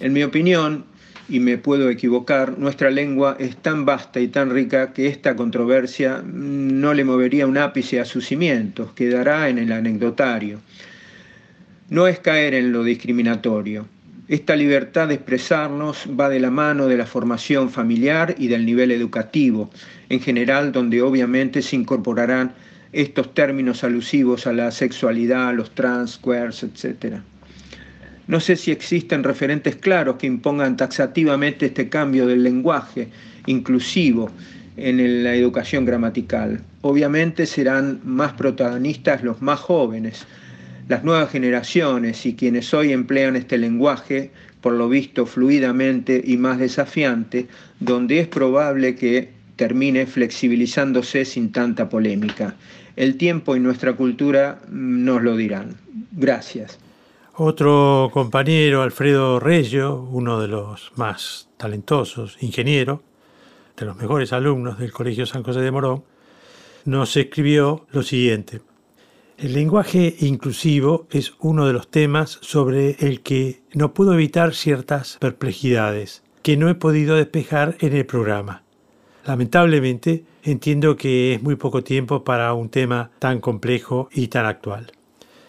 En 0.01 0.15
mi 0.15 0.23
opinión, 0.23 0.85
y 1.29 1.41
me 1.41 1.59
puedo 1.59 1.91
equivocar, 1.91 2.59
nuestra 2.59 2.91
lengua 2.91 3.37
es 3.39 3.57
tan 3.57 3.85
vasta 3.85 4.19
y 4.19 4.29
tan 4.29 4.51
rica 4.51 4.93
que 4.93 5.07
esta 5.07 5.37
controversia 5.37 6.23
no 6.25 6.95
le 6.95 7.05
movería 7.05 7.47
un 7.47 7.59
ápice 7.59 8.01
a 8.01 8.05
sus 8.05 8.27
cimientos, 8.27 8.93
quedará 8.95 9.49
en 9.49 9.59
el 9.59 9.71
anecdotario. 9.71 10.61
No 11.91 12.09
es 12.09 12.19
caer 12.19 12.55
en 12.55 12.73
lo 12.73 12.83
discriminatorio. 12.83 13.87
Esta 14.27 14.57
libertad 14.57 15.09
de 15.09 15.15
expresarnos 15.15 16.09
va 16.19 16.29
de 16.29 16.41
la 16.41 16.51
mano 16.51 16.87
de 16.87 16.97
la 16.97 17.05
formación 17.05 17.69
familiar 17.69 18.35
y 18.39 18.49
del 18.49 18.65
nivel 18.65 18.91
educativo, 18.93 19.71
en 20.09 20.21
general 20.21 20.73
donde 20.73 21.03
obviamente 21.03 21.63
se 21.63 21.77
incorporarán 21.77 22.55
estos 22.93 23.35
términos 23.35 23.85
alusivos 23.85 24.47
a 24.47 24.53
la 24.53 24.71
sexualidad, 24.71 25.55
los 25.55 25.75
trans, 25.75 26.19
queers, 26.19 26.63
etc. 26.63 27.17
No 28.31 28.39
sé 28.39 28.55
si 28.55 28.71
existen 28.71 29.25
referentes 29.25 29.75
claros 29.75 30.15
que 30.15 30.29
impongan 30.29 30.77
taxativamente 30.77 31.67
este 31.67 31.89
cambio 31.89 32.29
del 32.29 32.45
lenguaje 32.45 33.09
inclusivo 33.47 34.31
en 34.77 35.25
la 35.25 35.35
educación 35.35 35.85
gramatical. 35.85 36.61
Obviamente 36.83 37.45
serán 37.45 37.99
más 38.05 38.35
protagonistas 38.35 39.25
los 39.25 39.43
más 39.43 39.59
jóvenes, 39.59 40.27
las 40.87 41.03
nuevas 41.03 41.33
generaciones 41.33 42.25
y 42.25 42.37
quienes 42.37 42.73
hoy 42.73 42.93
emplean 42.93 43.35
este 43.35 43.59
lenguaje, 43.59 44.31
por 44.61 44.75
lo 44.75 44.89
visto 44.89 45.27
fluidamente 45.27 46.23
y 46.25 46.37
más 46.37 46.61
desafiante, 46.61 47.49
donde 47.81 48.21
es 48.21 48.29
probable 48.29 48.95
que 48.95 49.31
termine 49.57 50.07
flexibilizándose 50.07 51.25
sin 51.25 51.51
tanta 51.51 51.89
polémica. 51.89 52.55
El 52.95 53.17
tiempo 53.17 53.57
y 53.57 53.61
nuestra 53.61 53.95
cultura 53.95 54.61
nos 54.71 55.21
lo 55.21 55.37
dirán. 55.37 55.75
Gracias. 56.13 56.79
Otro 57.37 58.11
compañero, 58.13 58.83
Alfredo 58.83 59.39
Reyo, 59.39 60.03
uno 60.11 60.41
de 60.41 60.49
los 60.49 60.93
más 60.97 61.49
talentosos, 61.57 62.37
ingeniero, 62.41 63.03
de 63.77 63.87
los 63.87 63.97
mejores 63.97 64.33
alumnos 64.33 64.79
del 64.79 64.93
Colegio 64.93 65.27
San 65.27 65.43
José 65.43 65.61
de 65.61 65.71
Morón, 65.71 66.03
nos 66.85 67.17
escribió 67.17 67.87
lo 67.93 68.03
siguiente. 68.03 68.61
El 69.39 69.55
lenguaje 69.55 70.17
inclusivo 70.21 71.07
es 71.11 71.33
uno 71.39 71.67
de 71.67 71.73
los 71.73 71.89
temas 71.89 72.39
sobre 72.43 72.97
el 72.99 73.23
que 73.23 73.63
no 73.73 73.95
puedo 73.95 74.13
evitar 74.13 74.55
ciertas 74.55 75.17
perplejidades 75.19 76.23
que 76.43 76.57
no 76.57 76.69
he 76.69 76.75
podido 76.75 77.17
despejar 77.17 77.77
en 77.81 77.95
el 77.95 78.07
programa. 78.07 78.65
Lamentablemente, 79.25 80.25
entiendo 80.43 80.97
que 80.97 81.35
es 81.35 81.43
muy 81.43 81.57
poco 81.57 81.85
tiempo 81.85 82.25
para 82.25 82.53
un 82.55 82.71
tema 82.71 83.11
tan 83.19 83.41
complejo 83.41 84.09
y 84.13 84.29
tan 84.29 84.47
actual. 84.47 84.93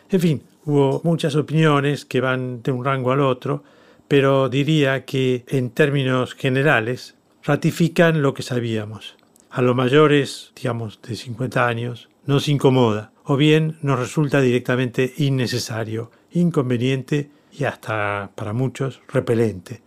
En 0.10 0.20
fin, 0.20 0.44
Hubo 0.66 1.02
muchas 1.04 1.36
opiniones 1.36 2.06
que 2.06 2.22
van 2.22 2.62
de 2.62 2.72
un 2.72 2.86
rango 2.86 3.12
al 3.12 3.22
otro, 3.22 3.64
pero 4.08 4.48
diría 4.48 5.06
que 5.06 5.44
en 5.48 5.72
términos 5.72 6.36
generales 6.36 7.16
ratifican 7.44 8.22
lo 8.22 8.34
que 8.34 8.44
sabíamos. 8.44 9.16
A 9.50 9.62
los 9.62 9.76
mayores, 9.76 10.52
digamos 10.56 11.02
de 11.02 11.16
50 11.16 11.68
años, 11.68 12.10
nos 12.26 12.48
incomoda 12.48 13.12
o 13.24 13.38
bien 13.38 13.78
nos 13.82 14.00
resulta 14.00 14.40
directamente 14.40 15.14
innecesario, 15.18 16.12
inconveniente 16.32 17.30
y 17.52 17.64
hasta 17.64 18.32
para 18.36 18.54
muchos 18.54 19.02
repelente. 19.08 19.82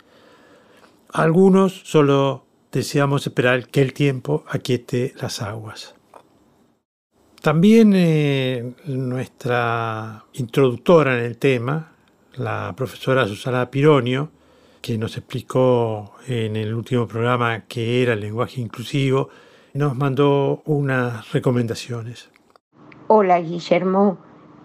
algunos 1.11 1.81
solo 1.85 2.45
deseamos 2.71 3.25
esperar 3.25 3.67
que 3.69 3.81
el 3.81 3.93
tiempo 3.93 4.43
aquiete 4.49 5.13
las 5.21 5.41
aguas. 5.41 5.95
También 7.45 7.93
eh, 7.93 8.73
nuestra 8.85 10.25
introductora 10.33 11.19
en 11.19 11.25
el 11.25 11.37
tema, 11.37 11.91
la 12.33 12.73
profesora 12.75 13.27
Susana 13.27 13.69
Pironio, 13.69 14.31
que 14.81 14.97
nos 14.97 15.15
explicó 15.15 16.13
en 16.27 16.55
el 16.55 16.73
último 16.73 17.05
programa 17.07 17.65
qué 17.67 18.01
era 18.01 18.13
el 18.13 18.21
lenguaje 18.21 18.61
inclusivo, 18.61 19.29
nos 19.75 19.95
mandó 19.95 20.63
unas 20.65 21.31
recomendaciones. 21.33 22.31
Hola 23.09 23.39
Guillermo, 23.39 24.17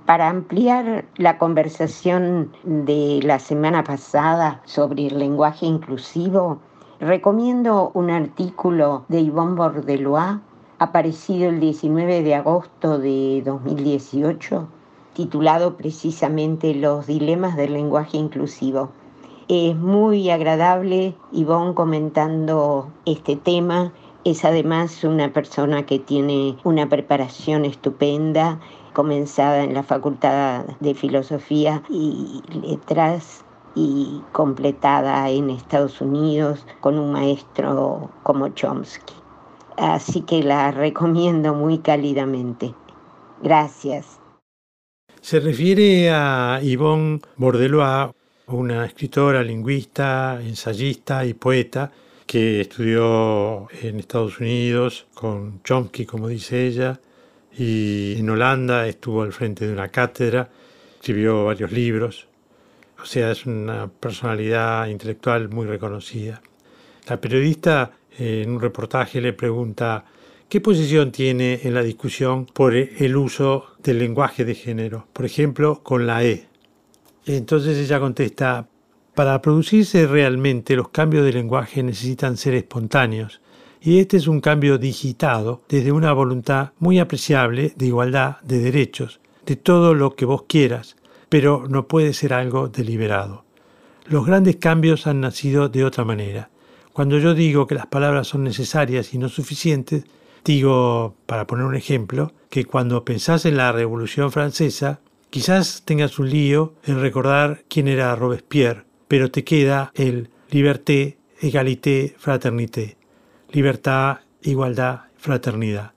para 0.06 0.30
ampliar 0.30 1.04
la 1.16 1.36
conversación 1.36 2.50
de 2.64 3.20
la 3.22 3.40
semana 3.40 3.84
pasada 3.84 4.62
sobre 4.64 5.08
el 5.08 5.18
lenguaje 5.18 5.66
inclusivo, 5.66 6.62
recomiendo 6.98 7.90
un 7.92 8.08
artículo 8.10 9.04
de 9.10 9.26
Yvonne 9.26 9.56
Bordelois 9.56 10.38
aparecido 10.80 11.50
el 11.50 11.60
19 11.60 12.22
de 12.22 12.34
agosto 12.34 12.98
de 12.98 13.42
2018, 13.44 14.66
titulado 15.12 15.76
precisamente 15.76 16.74
Los 16.74 17.06
dilemas 17.06 17.54
del 17.54 17.74
lenguaje 17.74 18.16
inclusivo. 18.16 18.88
Es 19.48 19.76
muy 19.76 20.30
agradable 20.30 21.14
Ivonne 21.32 21.74
comentando 21.74 22.90
este 23.04 23.36
tema. 23.36 23.92
Es 24.24 24.46
además 24.46 25.04
una 25.04 25.30
persona 25.34 25.84
que 25.84 25.98
tiene 25.98 26.56
una 26.64 26.88
preparación 26.88 27.66
estupenda, 27.66 28.58
comenzada 28.94 29.62
en 29.62 29.74
la 29.74 29.82
Facultad 29.82 30.64
de 30.80 30.94
Filosofía 30.94 31.82
y 31.90 32.40
Letras 32.54 33.44
y 33.74 34.22
completada 34.32 35.28
en 35.28 35.50
Estados 35.50 36.00
Unidos 36.00 36.66
con 36.80 36.98
un 36.98 37.12
maestro 37.12 38.10
como 38.22 38.48
Chomsky 38.48 39.19
así 39.80 40.22
que 40.22 40.42
la 40.42 40.70
recomiendo 40.70 41.54
muy 41.54 41.78
cálidamente. 41.78 42.74
Gracias. 43.42 44.20
Se 45.20 45.40
refiere 45.40 46.10
a 46.10 46.60
Yvonne 46.62 47.20
Bordelois, 47.36 48.10
una 48.46 48.84
escritora, 48.84 49.42
lingüista, 49.42 50.40
ensayista 50.42 51.24
y 51.24 51.34
poeta 51.34 51.90
que 52.26 52.60
estudió 52.60 53.68
en 53.82 53.98
Estados 53.98 54.38
Unidos 54.38 55.06
con 55.14 55.62
Chomsky, 55.62 56.06
como 56.06 56.28
dice 56.28 56.66
ella, 56.66 57.00
y 57.56 58.16
en 58.18 58.30
Holanda 58.30 58.86
estuvo 58.86 59.22
al 59.22 59.32
frente 59.32 59.66
de 59.66 59.72
una 59.72 59.88
cátedra, 59.88 60.48
escribió 60.94 61.44
varios 61.46 61.72
libros, 61.72 62.28
o 63.02 63.04
sea, 63.04 63.30
es 63.30 63.46
una 63.46 63.88
personalidad 63.88 64.86
intelectual 64.86 65.48
muy 65.48 65.66
reconocida. 65.66 66.40
La 67.08 67.20
periodista 67.20 67.90
en 68.18 68.50
un 68.50 68.60
reportaje 68.60 69.20
le 69.20 69.32
pregunta 69.32 70.04
qué 70.48 70.60
posición 70.60 71.12
tiene 71.12 71.60
en 71.62 71.74
la 71.74 71.82
discusión 71.82 72.46
por 72.46 72.74
el 72.74 73.16
uso 73.16 73.66
del 73.82 73.98
lenguaje 73.98 74.44
de 74.44 74.54
género, 74.54 75.06
por 75.12 75.24
ejemplo, 75.24 75.80
con 75.82 76.06
la 76.06 76.24
E. 76.24 76.46
Entonces 77.26 77.78
ella 77.78 78.00
contesta, 78.00 78.66
para 79.14 79.40
producirse 79.42 80.06
realmente 80.06 80.76
los 80.76 80.88
cambios 80.88 81.24
de 81.24 81.32
lenguaje 81.32 81.82
necesitan 81.82 82.36
ser 82.36 82.54
espontáneos, 82.54 83.40
y 83.80 83.98
este 83.98 84.16
es 84.16 84.26
un 84.26 84.40
cambio 84.40 84.76
digitado 84.76 85.62
desde 85.68 85.92
una 85.92 86.12
voluntad 86.12 86.72
muy 86.78 86.98
apreciable 86.98 87.72
de 87.76 87.86
igualdad 87.86 88.40
de 88.42 88.58
derechos, 88.58 89.20
de 89.46 89.56
todo 89.56 89.94
lo 89.94 90.16
que 90.16 90.24
vos 90.24 90.44
quieras, 90.48 90.96
pero 91.28 91.66
no 91.68 91.86
puede 91.86 92.12
ser 92.12 92.34
algo 92.34 92.68
deliberado. 92.68 93.44
Los 94.06 94.26
grandes 94.26 94.56
cambios 94.56 95.06
han 95.06 95.20
nacido 95.20 95.68
de 95.68 95.84
otra 95.84 96.04
manera, 96.04 96.50
cuando 96.92 97.18
yo 97.18 97.34
digo 97.34 97.66
que 97.66 97.74
las 97.74 97.86
palabras 97.86 98.26
son 98.28 98.44
necesarias 98.44 99.14
y 99.14 99.18
no 99.18 99.28
suficientes, 99.28 100.04
digo, 100.44 101.14
para 101.26 101.46
poner 101.46 101.66
un 101.66 101.76
ejemplo, 101.76 102.32
que 102.48 102.64
cuando 102.64 103.04
pensás 103.04 103.44
en 103.44 103.56
la 103.56 103.72
Revolución 103.72 104.32
Francesa, 104.32 105.00
quizás 105.30 105.82
tengas 105.84 106.18
un 106.18 106.30
lío 106.30 106.74
en 106.84 107.00
recordar 107.00 107.62
quién 107.68 107.88
era 107.88 108.16
Robespierre, 108.16 108.84
pero 109.08 109.30
te 109.30 109.44
queda 109.44 109.92
el 109.94 110.30
liberté, 110.50 111.18
égalité, 111.40 112.14
fraternité. 112.18 112.96
Libertad, 113.50 114.18
igualdad, 114.42 115.02
fraternidad. 115.16 115.92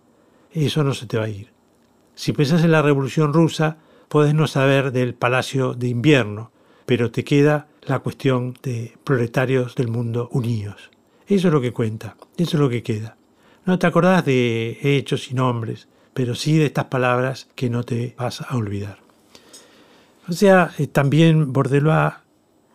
Eso 0.51 0.83
no 0.83 0.93
se 0.93 1.07
te 1.07 1.17
va 1.17 1.25
a 1.25 1.29
ir. 1.29 1.51
Si 2.15 2.33
pensás 2.33 2.63
en 2.63 2.71
la 2.71 2.81
Revolución 2.81 3.33
Rusa, 3.33 3.77
podés 4.07 4.35
no 4.35 4.45
saber 4.45 4.91
del 4.91 5.15
Palacio 5.15 5.73
de 5.73 5.87
Invierno, 5.87 6.51
pero 6.85 7.11
te 7.11 7.23
queda 7.23 7.67
la 7.87 7.99
cuestión 7.99 8.57
de 8.63 8.93
proletarios 9.03 9.75
del 9.75 9.87
mundo 9.87 10.29
unidos. 10.31 10.89
Eso 11.27 11.47
es 11.47 11.53
lo 11.53 11.61
que 11.61 11.71
cuenta, 11.71 12.15
eso 12.37 12.57
es 12.57 12.61
lo 12.61 12.69
que 12.69 12.83
queda. 12.83 13.17
No 13.65 13.79
te 13.79 13.87
acordás 13.87 14.25
de 14.25 14.77
hechos 14.81 15.31
y 15.31 15.35
nombres, 15.35 15.87
pero 16.13 16.35
sí 16.35 16.57
de 16.57 16.65
estas 16.65 16.85
palabras 16.85 17.47
que 17.55 17.69
no 17.69 17.83
te 17.83 18.13
vas 18.17 18.41
a 18.41 18.55
olvidar. 18.55 18.99
O 20.27 20.33
sea, 20.33 20.71
eh, 20.77 20.87
también 20.87 21.51
Bordelois, 21.51 22.13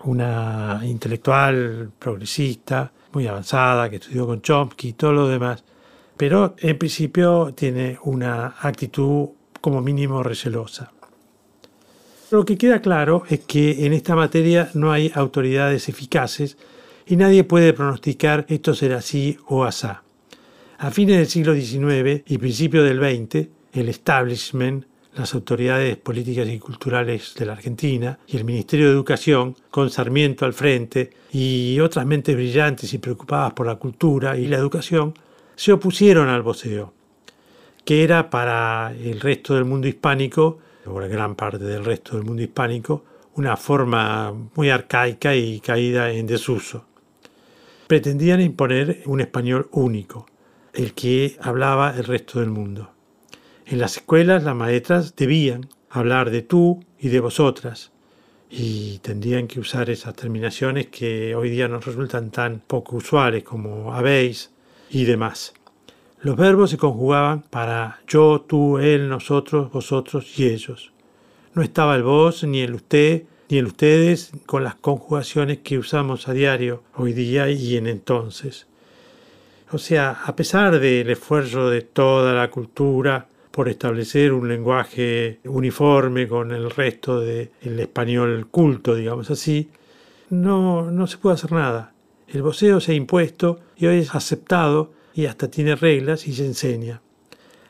una 0.04 0.80
intelectual 0.84 1.90
progresista, 1.98 2.92
muy 3.12 3.26
avanzada, 3.26 3.88
que 3.90 3.96
estudió 3.96 4.26
con 4.26 4.42
Chomsky 4.42 4.88
y 4.88 4.92
todo 4.92 5.12
lo 5.12 5.28
demás, 5.28 5.64
pero 6.16 6.54
en 6.58 6.78
principio 6.78 7.52
tiene 7.54 7.98
una 8.02 8.56
actitud 8.60 9.28
como 9.60 9.80
mínimo 9.80 10.22
recelosa. 10.22 10.92
Lo 12.30 12.44
que 12.44 12.58
queda 12.58 12.82
claro 12.82 13.22
es 13.30 13.40
que 13.40 13.86
en 13.86 13.94
esta 13.94 14.14
materia 14.14 14.70
no 14.74 14.92
hay 14.92 15.10
autoridades 15.14 15.88
eficaces 15.88 16.58
y 17.06 17.16
nadie 17.16 17.42
puede 17.42 17.72
pronosticar 17.72 18.44
esto 18.50 18.74
será 18.74 18.98
así 18.98 19.38
o 19.46 19.64
asá. 19.64 20.02
A 20.76 20.90
fines 20.90 21.16
del 21.16 21.26
siglo 21.26 21.54
XIX 21.54 22.22
y 22.26 22.36
principios 22.36 22.86
del 22.86 22.98
XX, 22.98 23.48
el 23.72 23.88
establishment, 23.88 24.84
las 25.16 25.32
autoridades 25.32 25.96
políticas 25.96 26.46
y 26.48 26.58
culturales 26.58 27.34
de 27.34 27.46
la 27.46 27.54
Argentina 27.54 28.18
y 28.26 28.36
el 28.36 28.44
Ministerio 28.44 28.88
de 28.88 28.92
Educación, 28.92 29.56
con 29.70 29.88
Sarmiento 29.88 30.44
al 30.44 30.52
frente 30.52 31.10
y 31.32 31.80
otras 31.80 32.04
mentes 32.04 32.36
brillantes 32.36 32.92
y 32.92 32.98
preocupadas 32.98 33.54
por 33.54 33.66
la 33.66 33.76
cultura 33.76 34.36
y 34.36 34.48
la 34.48 34.58
educación, 34.58 35.14
se 35.56 35.72
opusieron 35.72 36.28
al 36.28 36.42
voceo, 36.42 36.92
que 37.86 38.04
era 38.04 38.28
para 38.28 38.92
el 38.92 39.18
resto 39.18 39.54
del 39.54 39.64
mundo 39.64 39.88
hispánico, 39.88 40.58
la 41.01 41.07
gran 41.07 41.35
parte 41.35 41.64
del 41.64 41.85
resto 41.85 42.16
del 42.16 42.27
mundo 42.27 42.42
hispánico, 42.42 43.05
una 43.35 43.57
forma 43.57 44.33
muy 44.55 44.70
arcaica 44.70 45.35
y 45.35 45.61
caída 45.61 46.11
en 46.11 46.27
desuso. 46.27 46.87
Pretendían 47.87 48.40
imponer 48.40 49.03
un 49.07 49.20
español 49.20 49.68
único, 49.72 50.27
el 50.72 50.92
que 50.94 51.37
hablaba 51.40 51.94
el 51.96 52.05
resto 52.05 52.40
del 52.40 52.51
mundo. 52.51 52.90
En 53.66 53.79
las 53.79 53.96
escuelas 53.96 54.44
las 54.44 54.57
maestras 54.57 55.14
debían 55.14 55.68
hablar 55.90 56.31
de 56.31 56.42
tú 56.42 56.85
y 56.98 57.09
de 57.09 57.20
vosotras 57.20 57.92
y 58.51 58.98
tendrían 58.98 59.46
que 59.46 59.61
usar 59.61 59.90
esas 59.90 60.14
terminaciones 60.14 60.87
que 60.87 61.35
hoy 61.35 61.51
día 61.51 61.68
nos 61.68 61.85
resultan 61.85 62.31
tan 62.31 62.61
poco 62.66 62.96
usuales 62.96 63.44
como 63.44 63.94
habéis 63.94 64.51
y 64.90 65.05
demás. 65.05 65.53
Los 66.20 66.37
verbos 66.37 66.70
se 66.70 66.78
conjugaban 66.78 67.42
para 67.42 68.00
yo, 68.09 68.44
tú, 68.46 68.78
él, 68.78 69.09
nosotros, 69.09 69.70
vosotros 69.70 70.38
y 70.38 70.48
ellos. 70.48 70.92
No 71.54 71.62
estaba 71.62 71.94
el 71.94 72.02
vos, 72.02 72.42
ni 72.42 72.61
el 72.61 72.74
usted, 72.74 73.22
ni 73.48 73.59
el 73.59 73.66
ustedes 73.66 74.33
con 74.44 74.64
las 74.64 74.74
conjugaciones 74.74 75.59
que 75.59 75.78
usamos 75.78 76.26
a 76.26 76.33
diario 76.33 76.83
hoy 76.96 77.12
día 77.12 77.48
y 77.50 77.76
en 77.76 77.87
entonces. 77.87 78.66
O 79.70 79.78
sea, 79.78 80.18
a 80.24 80.35
pesar 80.35 80.81
del 80.81 81.09
esfuerzo 81.09 81.70
de 81.70 81.83
toda 81.83 82.33
la 82.33 82.50
cultura, 82.50 83.28
por 83.52 83.68
establecer 83.68 84.33
un 84.33 84.48
lenguaje 84.48 85.40
uniforme 85.44 86.28
con 86.28 86.52
el 86.52 86.70
resto 86.70 87.20
del 87.20 87.50
español 87.62 88.48
culto, 88.50 88.94
digamos 88.94 89.31
así, 89.31 89.70
no, 90.31 90.90
no 90.90 91.07
se 91.07 91.18
puede 91.18 91.35
hacer 91.35 91.52
nada. 91.52 91.92
El 92.28 92.42
voceo 92.42 92.81
se 92.81 92.92
ha 92.92 92.94
impuesto 92.94 93.61
y 93.76 93.87
hoy 93.87 93.98
es 93.98 94.14
aceptado 94.14 94.92
y 95.18 95.26
hasta 95.26 95.50
tiene 95.50 95.74
reglas 95.74 96.28
y 96.28 96.33
se 96.33 96.46
enseña. 96.46 97.02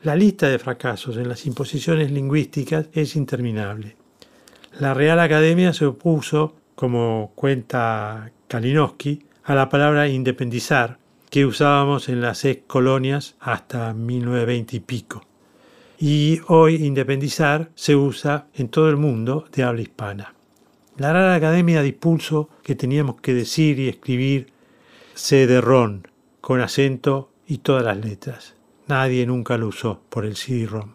La 0.03 0.15
lista 0.15 0.47
de 0.47 0.59
fracasos 0.59 1.17
en 1.17 1.27
las 1.27 1.47
imposiciones 1.47 2.11
lingüísticas 2.11 2.89
es 2.93 3.15
interminable. 3.15 3.95
La 4.79 4.93
Real 4.93 5.19
Academia 5.19 5.73
se 5.73 5.87
opuso, 5.87 6.53
como 6.75 7.31
cuenta 7.33 8.31
Kalinowski, 8.47 9.23
a 9.45 9.55
la 9.55 9.67
palabra 9.67 10.07
independizar 10.07 10.99
que 11.31 11.43
usábamos 11.47 12.07
en 12.07 12.21
las 12.21 12.45
ex 12.45 12.65
colonias 12.67 13.35
hasta 13.39 13.95
1920 13.95 14.75
y 14.75 14.79
pico 14.81 15.23
y 15.97 16.41
hoy 16.49 16.75
independizar 16.85 17.71
se 17.73 17.95
usa 17.95 18.45
en 18.53 18.69
todo 18.69 18.91
el 18.91 18.97
mundo 18.97 19.45
de 19.51 19.63
habla 19.63 19.81
hispana. 19.81 20.35
La 20.97 21.13
Real 21.13 21.33
Academia 21.33 21.81
dispuso 21.81 22.51
que 22.61 22.75
teníamos 22.75 23.19
que 23.21 23.33
decir 23.33 23.79
y 23.79 23.89
escribir 23.89 24.53
CD-ROM 25.15 26.03
con 26.41 26.61
acento 26.61 27.31
y 27.49 27.57
todas 27.57 27.83
las 27.83 27.97
letras. 27.97 28.55
Nadie 28.87 29.25
nunca 29.25 29.57
lo 29.57 29.67
usó 29.67 30.01
por 30.09 30.23
el 30.23 30.37
CD-ROM. 30.37 30.93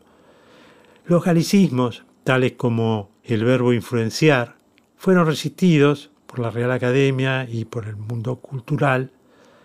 Los 1.04 1.24
galicismos, 1.24 2.04
tales 2.22 2.52
como 2.52 3.10
el 3.24 3.44
verbo 3.44 3.72
influenciar, 3.72 4.56
fueron 4.96 5.26
resistidos 5.26 6.10
por 6.26 6.38
la 6.38 6.50
Real 6.50 6.70
Academia 6.70 7.46
y 7.50 7.64
por 7.64 7.86
el 7.86 7.96
mundo 7.96 8.36
cultural, 8.36 9.10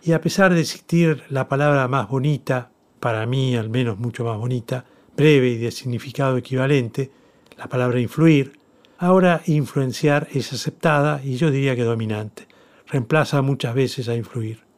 y 0.01 0.13
a 0.13 0.21
pesar 0.21 0.53
de 0.53 0.61
existir 0.61 1.23
la 1.29 1.47
palabra 1.47 1.87
más 1.87 2.09
bonita, 2.09 2.71
para 2.99 3.25
mí 3.25 3.55
al 3.55 3.69
menos 3.69 3.99
mucho 3.99 4.25
más 4.25 4.37
bonita, 4.37 4.85
breve 5.15 5.49
y 5.49 5.57
de 5.57 5.71
significado 5.71 6.37
equivalente, 6.37 7.11
la 7.57 7.67
palabra 7.67 7.99
influir, 7.99 8.59
ahora 8.97 9.41
influenciar 9.45 10.27
es 10.31 10.51
aceptada 10.53 11.21
y 11.23 11.35
yo 11.35 11.51
diría 11.51 11.75
que 11.75 11.83
dominante. 11.83 12.47
Reemplaza 12.87 13.41
muchas 13.43 13.75
veces 13.75 14.09
a 14.09 14.15
influir. 14.15 14.68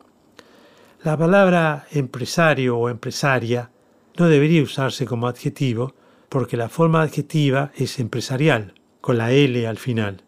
La 1.04 1.18
palabra 1.18 1.88
empresario 1.90 2.78
o 2.78 2.88
empresaria 2.88 3.72
no 4.20 4.28
debería 4.28 4.62
usarse 4.62 5.08
como 5.08 5.26
adjetivo 5.26 5.96
porque 6.30 6.58
la 6.58 6.70
forma 6.70 7.02
adjetiva 7.02 7.72
es 7.76 7.98
empresarial, 7.98 8.76
con 9.02 9.18
la 9.18 9.32
L 9.32 9.66
al 9.66 9.80
final. 9.80 10.22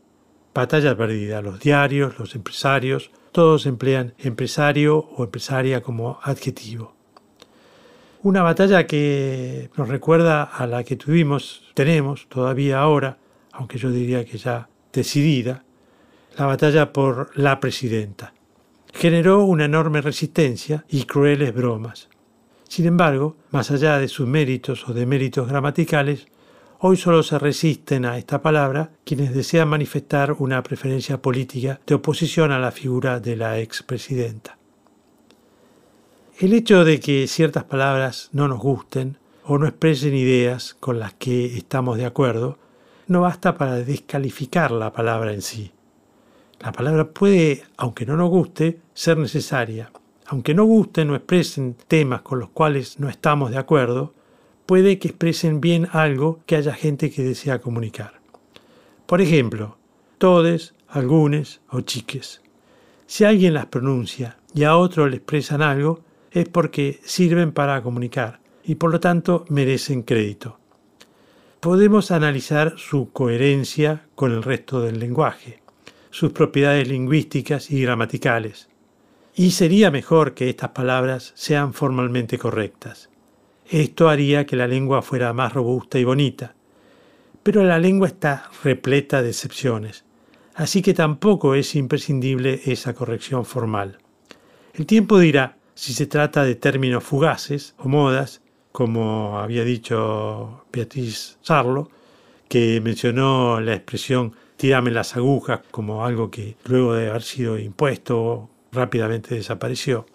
Batalla 0.51 0.97
perdida. 0.97 1.43
Los 1.43 1.59
diarios, 1.59 2.17
los 2.17 2.33
empresarios, 2.33 3.12
todos 3.31 3.67
emplean 3.67 4.15
empresario 4.17 4.97
o 4.97 5.25
empresaria 5.25 5.83
como 5.83 6.17
adjetivo. 6.23 6.95
Una 8.23 8.41
batalla 8.41 8.88
que 8.88 9.69
nos 9.77 9.89
recuerda 9.89 10.41
a 10.41 10.65
la 10.65 10.83
que 10.83 10.95
tuvimos, 10.95 11.71
tenemos 11.75 12.27
todavía 12.29 12.79
ahora, 12.79 13.19
aunque 13.51 13.77
yo 13.77 13.91
diría 13.91 14.25
que 14.25 14.39
ya 14.39 14.69
decidida, 14.91 15.65
la 16.36 16.47
batalla 16.47 16.91
por 16.93 17.29
la 17.38 17.59
presidenta. 17.59 18.33
Generó 19.04 19.44
una 19.44 19.66
enorme 19.66 20.00
resistencia 20.00 20.86
y 20.88 21.04
crueles 21.04 21.54
bromas. 21.54 22.08
Sin 22.70 22.86
embargo, 22.86 23.36
más 23.52 23.70
allá 23.70 23.98
de 23.98 24.08
sus 24.08 24.26
méritos 24.26 24.88
o 24.88 24.94
deméritos 24.94 25.50
gramaticales, 25.50 26.28
hoy 26.80 26.96
solo 26.96 27.22
se 27.22 27.38
resisten 27.38 28.06
a 28.06 28.18
esta 28.18 28.42
palabra 28.42 28.94
quienes 29.04 29.34
desean 29.34 29.68
manifestar 29.68 30.32
una 30.39 30.63
preferencia 30.63 31.22
política 31.22 31.82
de 31.86 31.96
oposición 31.96 32.54
a 32.54 32.60
la 32.60 32.72
figura 32.72 33.20
de 33.20 33.36
la 33.36 33.60
expresidenta. 33.60 34.58
El 36.39 36.54
hecho 36.54 36.86
de 36.86 37.02
que 37.02 37.28
ciertas 37.28 37.66
palabras 37.66 38.30
no 38.32 38.48
nos 38.48 38.60
gusten 38.60 39.18
o 39.44 39.58
no 39.58 39.68
expresen 39.68 40.16
ideas 40.16 40.78
con 40.80 41.00
las 41.00 41.13
que 41.13 41.58
estamos 41.58 41.98
de 41.98 42.06
acuerdo 42.06 42.58
no 43.08 43.20
basta 43.20 43.58
para 43.58 43.76
descalificar 43.76 44.72
la 44.72 44.94
palabra 44.94 45.34
en 45.34 45.42
sí. 45.42 45.74
La 46.63 46.71
palabra 46.71 47.10
puede, 47.10 47.63
aunque 47.76 48.06
no 48.06 48.15
nos 48.15 48.30
guste, 48.30 48.80
ser 48.93 49.17
necesaria. 49.17 49.91
Aunque 50.28 50.54
no 50.54 50.63
gusten 50.63 51.10
o 51.10 51.15
expresen 51.15 51.76
temas 51.89 52.21
con 52.21 52.39
los 52.39 52.52
cuales 52.52 53.02
no 53.02 53.10
estamos 53.10 53.52
de 53.52 53.58
acuerdo, 53.58 54.13
puede 54.65 54.97
que 54.97 55.10
expresen 55.10 55.60
bien 55.60 55.89
algo 55.91 56.39
que 56.45 56.56
haya 56.56 56.73
gente 56.73 57.12
que 57.12 57.21
desea 57.21 57.60
comunicar. 57.60 58.21
Por 59.06 59.19
ejemplo, 59.19 59.76
todes, 60.17 60.73
algunes 60.88 61.60
o 61.69 61.82
chiques. 61.82 62.41
Si 63.08 63.26
alguien 63.26 63.56
las 63.56 63.65
pronuncia 63.65 64.38
y 64.56 64.63
a 64.63 64.78
otro 64.78 65.10
le 65.10 65.17
expresan 65.17 65.62
algo, 65.62 65.99
es 66.32 66.47
porque 66.47 67.02
sirven 67.04 67.52
para 67.52 67.84
comunicar 67.84 68.39
y 68.63 68.76
por 68.76 68.89
lo 68.89 69.02
tanto 69.02 69.43
merecen 69.49 70.02
crédito. 70.02 70.60
Podemos 71.60 72.12
analizar 72.12 72.76
su 72.78 73.12
coherencia 73.12 74.06
con 74.15 74.32
el 74.32 74.43
resto 74.43 74.80
del 74.80 74.99
lenguaje, 74.99 75.62
sus 76.13 76.32
propiedades 76.32 76.88
lingüísticas 76.88 77.71
y 77.71 77.82
gramaticales. 77.82 78.69
Y 79.34 79.49
sería 79.49 79.89
mejor 79.89 80.36
que 80.36 80.47
estas 80.47 80.69
palabras 80.69 81.32
sean 81.34 81.73
formalmente 81.73 82.38
correctas. 82.38 83.10
Esto 83.67 84.10
haría 84.10 84.45
que 84.45 84.56
la 84.56 84.67
lengua 84.67 85.02
fuera 85.02 85.34
más 85.34 85.54
robusta 85.54 85.97
y 85.97 86.04
bonita. 86.04 86.54
Pero 87.41 87.63
la 87.63 87.80
lengua 87.80 88.08
está 88.08 88.52
repleta 88.63 89.23
de 89.23 89.30
excepciones, 89.30 90.06
así 90.54 90.84
que 90.84 90.93
tampoco 90.93 91.56
es 91.56 91.73
imprescindible 91.73 92.62
esa 92.65 92.93
corrección 92.93 93.43
formal. 93.43 93.97
El 94.76 94.86
tiempo 94.86 95.18
dirá 95.18 95.57
si 95.74 95.93
se 95.93 96.05
trata 96.05 96.43
de 96.43 96.53
términos 96.53 97.03
fugaces 97.03 97.74
o 97.80 97.89
modas, 97.89 98.43
como 98.72 99.39
había 99.39 99.64
dicho 99.64 100.64
Beatriz 100.72 101.39
Sarlo, 101.41 101.89
que 102.47 102.80
mencionó 102.82 103.59
la 103.59 103.74
expresión 103.74 104.36
tirame 104.58 104.91
las 104.91 105.16
agujas 105.16 105.62
como 105.72 106.06
algo 106.06 106.30
que 106.32 106.56
luego 106.66 106.93
de 106.93 107.10
haber 107.10 107.24
sido 107.24 107.58
impuesto 107.58 108.49
rápidamente 108.72 109.36
desapareció, 109.36 110.06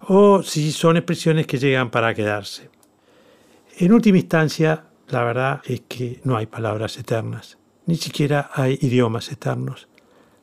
o 0.00 0.42
si 0.42 0.72
son 0.72 0.96
expresiones 0.96 1.46
que 1.46 1.58
llegan 1.58 1.90
para 1.90 2.14
quedarse. 2.14 2.70
En 3.78 3.92
última 3.92 4.18
instancia, 4.18 4.84
la 5.08 5.24
verdad 5.24 5.60
es 5.64 5.82
que 5.88 6.20
no 6.24 6.36
hay 6.36 6.46
palabras 6.46 6.98
eternas, 6.98 7.58
ni 7.86 7.96
siquiera 7.96 8.50
hay 8.54 8.78
idiomas 8.80 9.30
eternos. 9.30 9.88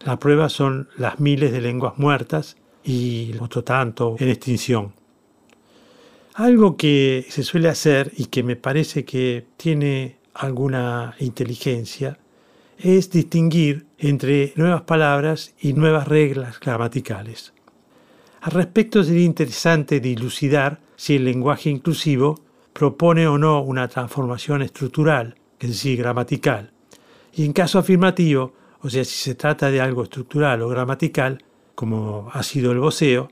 La 0.02 0.18
prueba 0.18 0.50
son 0.50 0.90
las 0.98 1.20
miles 1.20 1.52
de 1.52 1.62
lenguas 1.62 1.98
muertas 1.98 2.58
y 2.84 3.34
otro 3.40 3.64
tanto 3.64 4.16
en 4.20 4.30
extinción. 4.30 4.94
Algo 6.36 6.78
que 6.78 7.26
se 7.30 7.44
suele 7.44 7.68
hacer 7.68 8.12
y 8.16 8.26
que 8.26 8.44
me 8.44 8.56
parece 8.56 9.04
que 9.04 9.46
tiene 9.58 10.18
alguna 10.34 11.16
inteligencia 11.20 12.18
es 12.82 13.12
distinguir 13.12 13.88
entre 13.98 14.54
nuevas 14.56 14.84
palabras 14.84 15.54
y 15.60 15.74
nuevas 15.74 16.08
reglas 16.08 16.60
gramaticales. 16.60 17.54
Al 18.42 18.52
respecto 18.52 19.04
sería 19.04 19.26
interesante 19.26 20.00
dilucidar 20.00 20.80
si 20.96 21.18
el 21.18 21.26
lenguaje 21.26 21.70
inclusivo 21.70 22.40
propone 22.72 23.28
o 23.28 23.38
no 23.38 23.62
una 23.62 23.90
transformación 23.90 24.62
estructural, 24.62 25.36
es 25.60 25.70
decir, 25.70 26.00
gramatical, 26.00 26.72
Y 27.34 27.46
en 27.46 27.54
caso 27.54 27.80
afirmativo, 27.80 28.54
o 28.82 28.90
sea, 28.90 29.04
si 29.04 29.16
se 29.16 29.36
trata 29.36 29.70
de 29.70 29.82
algo 29.82 30.04
estructural 30.04 30.62
o 30.62 30.70
gramatical, 30.70 31.44
como 31.76 32.30
ha 32.34 32.44
sido 32.44 32.72
el 32.72 32.80
voceo, 32.80 33.30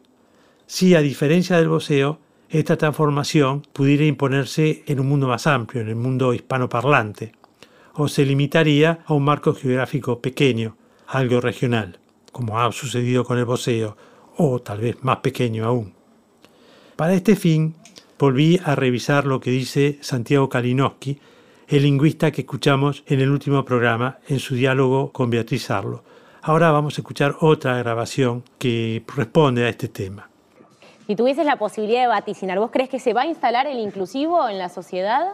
si 0.65 0.93
a 0.93 1.01
diferencia 1.01 1.57
del 1.57 1.69
voceo, 1.69 2.19
esta 2.49 2.77
transformación 2.77 3.63
pudiera 3.73 4.05
imponerse 4.05 4.83
en 4.85 4.99
un 4.99 5.07
mundo 5.07 5.27
más 5.27 5.47
amplio, 5.47 5.81
en 5.81 5.89
el 5.89 5.95
mundo 5.95 6.33
hispanoparlante, 6.33 7.33
o 7.97 8.07
se 8.07 8.25
limitaría 8.25 8.99
a 9.05 9.13
un 9.13 9.23
marco 9.23 9.53
geográfico 9.53 10.21
pequeño, 10.21 10.77
algo 11.07 11.41
regional, 11.41 11.99
como 12.31 12.59
ha 12.59 12.71
sucedido 12.71 13.25
con 13.25 13.39
el 13.39 13.45
voceo, 13.45 13.97
o 14.37 14.59
tal 14.59 14.81
vez 14.81 15.03
más 15.03 15.17
pequeño 15.17 15.65
aún. 15.65 15.93
Para 16.95 17.15
este 17.15 17.35
fin, 17.35 17.75
volví 18.19 18.59
a 18.63 18.75
revisar 18.75 19.25
lo 19.25 19.39
que 19.39 19.49
dice 19.49 19.97
Santiago 20.01 20.47
Kalinowski, 20.47 21.19
el 21.67 21.83
lingüista 21.83 22.31
que 22.31 22.41
escuchamos 22.41 23.03
en 23.07 23.19
el 23.19 23.31
último 23.31 23.65
programa 23.65 24.19
en 24.27 24.39
su 24.39 24.55
diálogo 24.55 25.11
con 25.11 25.29
Beatriz 25.31 25.69
Arlo. 25.71 26.03
Ahora 26.43 26.71
vamos 26.71 26.97
a 26.97 27.01
escuchar 27.01 27.35
otra 27.41 27.77
grabación 27.79 28.43
que 28.59 29.03
responde 29.15 29.65
a 29.65 29.69
este 29.69 29.87
tema. 29.87 30.29
Si 31.07 31.15
tuvieses 31.15 31.45
la 31.45 31.57
posibilidad 31.57 32.01
de 32.01 32.07
vaticinar, 32.07 32.59
¿vos 32.59 32.69
crees 32.71 32.89
que 32.89 32.99
se 32.99 33.13
va 33.13 33.23
a 33.23 33.25
instalar 33.25 33.65
el 33.65 33.79
inclusivo 33.79 34.47
en 34.47 34.59
la 34.59 34.69
sociedad? 34.69 35.33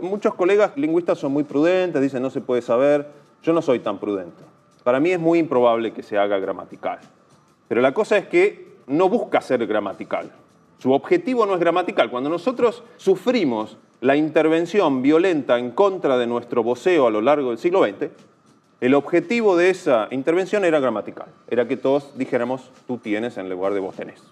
Muchos 0.00 0.34
colegas 0.34 0.72
lingüistas 0.76 1.18
son 1.18 1.32
muy 1.32 1.44
prudentes, 1.44 2.02
dicen 2.02 2.22
no 2.22 2.30
se 2.30 2.40
puede 2.40 2.62
saber. 2.62 3.06
Yo 3.42 3.52
no 3.52 3.62
soy 3.62 3.78
tan 3.78 3.98
prudente. 3.98 4.42
Para 4.84 5.00
mí 5.00 5.10
es 5.10 5.18
muy 5.18 5.38
improbable 5.38 5.92
que 5.92 6.02
se 6.02 6.18
haga 6.18 6.38
gramatical. 6.38 6.98
Pero 7.68 7.80
la 7.80 7.92
cosa 7.94 8.16
es 8.16 8.26
que 8.26 8.76
no 8.86 9.08
busca 9.08 9.40
ser 9.40 9.66
gramatical. 9.66 10.30
Su 10.78 10.92
objetivo 10.92 11.46
no 11.46 11.54
es 11.54 11.60
gramatical. 11.60 12.10
Cuando 12.10 12.30
nosotros 12.30 12.82
sufrimos 12.96 13.78
la 14.00 14.16
intervención 14.16 15.02
violenta 15.02 15.58
en 15.58 15.70
contra 15.70 16.18
de 16.18 16.26
nuestro 16.26 16.62
voceo 16.62 17.06
a 17.06 17.10
lo 17.10 17.20
largo 17.20 17.50
del 17.50 17.58
siglo 17.58 17.84
XX, 17.84 18.10
el 18.80 18.94
objetivo 18.94 19.56
de 19.56 19.70
esa 19.70 20.08
intervención 20.10 20.64
era 20.64 20.78
gramatical. 20.80 21.28
Era 21.48 21.66
que 21.66 21.76
todos 21.76 22.16
dijéramos 22.18 22.70
tú 22.86 22.98
tienes 22.98 23.38
en 23.38 23.48
lugar 23.48 23.72
de 23.72 23.80
vos 23.80 23.96
tenés. 23.96 24.22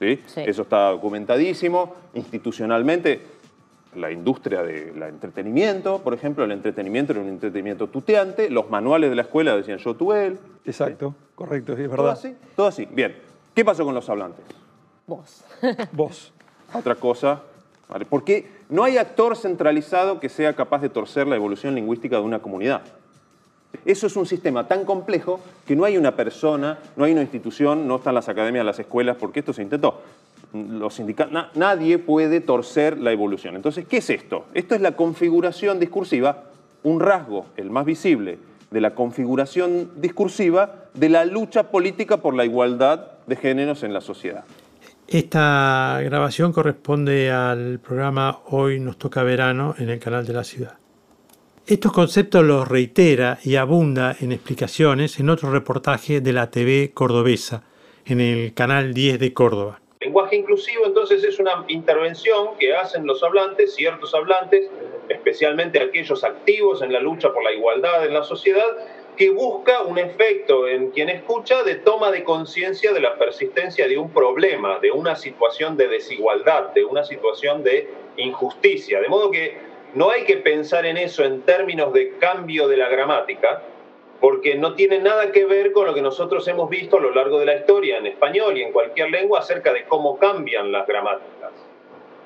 Eso 0.00 0.62
está 0.62 0.90
documentadísimo 0.90 1.94
institucionalmente. 2.14 3.20
La 3.96 4.10
industria 4.10 4.62
del 4.62 5.02
entretenimiento, 5.02 6.00
por 6.00 6.14
ejemplo, 6.14 6.44
el 6.44 6.52
entretenimiento 6.52 7.12
era 7.12 7.20
un 7.20 7.28
entretenimiento 7.28 7.88
tuteante, 7.88 8.50
los 8.50 8.70
manuales 8.70 9.10
de 9.10 9.16
la 9.16 9.22
escuela 9.22 9.56
decían 9.56 9.78
yo, 9.78 9.94
tú, 9.94 10.12
él. 10.12 10.38
Exacto, 10.64 11.14
correcto, 11.34 11.72
es 11.72 11.78
verdad. 11.78 11.96
Todo 11.96 12.10
así, 12.10 12.36
todo 12.56 12.66
así. 12.66 12.88
Bien, 12.90 13.16
¿qué 13.54 13.64
pasó 13.64 13.84
con 13.84 13.94
los 13.94 14.08
hablantes? 14.08 14.44
Vos. 15.06 15.44
Vos. 15.92 16.32
Otra 16.72 16.96
cosa, 16.96 17.42
porque 18.08 18.48
no 18.68 18.82
hay 18.84 18.98
actor 18.98 19.36
centralizado 19.36 20.18
que 20.18 20.28
sea 20.28 20.54
capaz 20.54 20.80
de 20.80 20.88
torcer 20.88 21.26
la 21.26 21.36
evolución 21.36 21.74
lingüística 21.74 22.16
de 22.16 22.22
una 22.22 22.40
comunidad. 22.40 22.82
Eso 23.84 24.06
es 24.06 24.16
un 24.16 24.26
sistema 24.26 24.66
tan 24.66 24.84
complejo 24.84 25.40
que 25.66 25.76
no 25.76 25.84
hay 25.84 25.98
una 25.98 26.16
persona, 26.16 26.78
no 26.96 27.04
hay 27.04 27.12
una 27.12 27.22
institución, 27.22 27.86
no 27.86 27.96
están 27.96 28.14
las 28.14 28.28
academias, 28.28 28.64
las 28.64 28.78
escuelas, 28.78 29.16
porque 29.18 29.40
esto 29.40 29.52
se 29.52 29.62
intentó. 29.62 30.00
Los 30.54 31.02
nadie 31.54 31.98
puede 31.98 32.40
torcer 32.40 32.98
la 32.98 33.12
evolución. 33.12 33.56
Entonces, 33.56 33.86
¿qué 33.86 33.98
es 33.98 34.08
esto? 34.08 34.46
Esto 34.54 34.74
es 34.74 34.80
la 34.80 34.92
configuración 34.92 35.80
discursiva, 35.80 36.44
un 36.84 37.00
rasgo, 37.00 37.46
el 37.56 37.70
más 37.70 37.84
visible, 37.84 38.38
de 38.70 38.80
la 38.80 38.94
configuración 38.94 39.90
discursiva 39.96 40.86
de 40.94 41.08
la 41.08 41.24
lucha 41.24 41.70
política 41.70 42.18
por 42.18 42.34
la 42.34 42.44
igualdad 42.44 43.18
de 43.26 43.36
géneros 43.36 43.82
en 43.82 43.92
la 43.92 44.00
sociedad. 44.00 44.44
Esta 45.06 46.00
grabación 46.02 46.52
corresponde 46.52 47.30
al 47.30 47.78
programa 47.78 48.38
Hoy 48.46 48.80
nos 48.80 48.96
toca 48.96 49.22
verano 49.22 49.74
en 49.78 49.90
el 49.90 49.98
canal 49.98 50.26
de 50.26 50.32
la 50.32 50.44
ciudad. 50.44 50.78
Estos 51.66 51.92
conceptos 51.92 52.44
los 52.44 52.66
reitera 52.68 53.38
y 53.42 53.56
abunda 53.56 54.16
en 54.20 54.32
explicaciones 54.32 55.18
en 55.18 55.30
otro 55.30 55.50
reportaje 55.50 56.20
de 56.20 56.32
la 56.32 56.50
TV 56.50 56.92
cordobesa, 56.92 57.62
en 58.04 58.20
el 58.20 58.54
canal 58.54 58.92
10 58.92 59.18
de 59.18 59.32
Córdoba. 59.32 59.80
Lenguaje 60.04 60.36
inclusivo 60.36 60.84
entonces 60.84 61.24
es 61.24 61.38
una 61.38 61.64
intervención 61.68 62.58
que 62.58 62.74
hacen 62.74 63.06
los 63.06 63.22
hablantes, 63.22 63.74
ciertos 63.74 64.14
hablantes, 64.14 64.68
especialmente 65.08 65.80
aquellos 65.80 66.22
activos 66.24 66.82
en 66.82 66.92
la 66.92 67.00
lucha 67.00 67.32
por 67.32 67.42
la 67.42 67.52
igualdad 67.52 68.04
en 68.04 68.12
la 68.12 68.22
sociedad, 68.22 68.66
que 69.16 69.30
busca 69.30 69.80
un 69.80 69.96
efecto 69.96 70.68
en 70.68 70.90
quien 70.90 71.08
escucha 71.08 71.62
de 71.62 71.76
toma 71.76 72.10
de 72.10 72.22
conciencia 72.22 72.92
de 72.92 73.00
la 73.00 73.16
persistencia 73.16 73.88
de 73.88 73.96
un 73.96 74.10
problema, 74.10 74.78
de 74.78 74.90
una 74.90 75.16
situación 75.16 75.78
de 75.78 75.88
desigualdad, 75.88 76.74
de 76.74 76.84
una 76.84 77.02
situación 77.02 77.62
de 77.62 77.88
injusticia. 78.18 79.00
De 79.00 79.08
modo 79.08 79.30
que 79.30 79.56
no 79.94 80.10
hay 80.10 80.24
que 80.24 80.36
pensar 80.36 80.84
en 80.84 80.98
eso 80.98 81.24
en 81.24 81.40
términos 81.42 81.94
de 81.94 82.18
cambio 82.18 82.68
de 82.68 82.76
la 82.76 82.90
gramática, 82.90 83.62
porque 84.20 84.54
no 84.54 84.74
tiene 84.74 84.98
nada 84.98 85.32
que 85.32 85.44
ver 85.44 85.72
con 85.72 85.86
lo 85.86 85.94
que 85.94 86.02
nosotros 86.02 86.46
hemos 86.48 86.70
visto 86.70 86.98
a 86.98 87.00
lo 87.00 87.12
largo 87.12 87.38
de 87.38 87.46
la 87.46 87.56
historia 87.56 87.98
en 87.98 88.06
español 88.06 88.56
y 88.56 88.62
en 88.62 88.72
cualquier 88.72 89.10
lengua 89.10 89.40
acerca 89.40 89.72
de 89.72 89.84
cómo 89.84 90.18
cambian 90.18 90.72
las 90.72 90.86
gramáticas. 90.86 91.52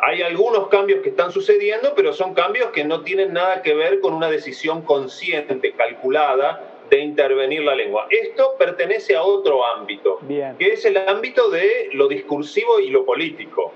Hay 0.00 0.22
algunos 0.22 0.68
cambios 0.68 1.02
que 1.02 1.08
están 1.08 1.32
sucediendo, 1.32 1.92
pero 1.96 2.12
son 2.12 2.32
cambios 2.32 2.70
que 2.70 2.84
no 2.84 3.02
tienen 3.02 3.32
nada 3.32 3.62
que 3.62 3.74
ver 3.74 4.00
con 4.00 4.14
una 4.14 4.30
decisión 4.30 4.82
consciente, 4.82 5.72
calculada, 5.72 6.76
de 6.88 7.00
intervenir 7.00 7.62
la 7.62 7.74
lengua. 7.74 8.06
Esto 8.08 8.54
pertenece 8.58 9.16
a 9.16 9.22
otro 9.22 9.64
ámbito, 9.66 10.20
que 10.58 10.72
es 10.72 10.84
el 10.84 10.96
ámbito 10.96 11.50
de 11.50 11.90
lo 11.92 12.08
discursivo 12.08 12.80
y 12.80 12.90
lo 12.90 13.04
político. 13.04 13.72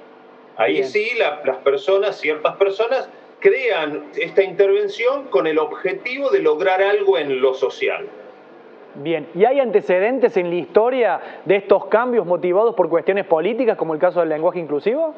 Ahí 0.57 0.85
sí 0.85 1.11
las 1.17 1.59
personas, 1.59 2.21
ciertas 2.21 2.57
personas, 2.57 3.09
crean 3.43 4.11
esta 4.17 4.43
intervención 4.43 5.25
con 5.25 5.47
el 5.47 5.59
objetivo 5.59 6.31
de 6.31 6.39
lograr 6.39 6.81
algo 6.81 7.19
en 7.19 7.41
lo 7.41 7.53
social. 7.55 8.09
Bien, 8.95 9.27
¿y 9.35 9.45
hay 9.45 9.59
antecedentes 9.59 10.37
en 10.37 10.49
la 10.49 10.57
historia 10.57 11.21
de 11.45 11.57
estos 11.57 11.87
cambios 11.87 12.25
motivados 12.25 12.75
por 12.75 12.89
cuestiones 12.89 13.27
políticas, 13.27 13.77
como 13.77 13.95
el 13.95 14.01
caso 14.01 14.21
del 14.21 14.29
lenguaje 14.29 14.61
inclusivo? 14.61 15.15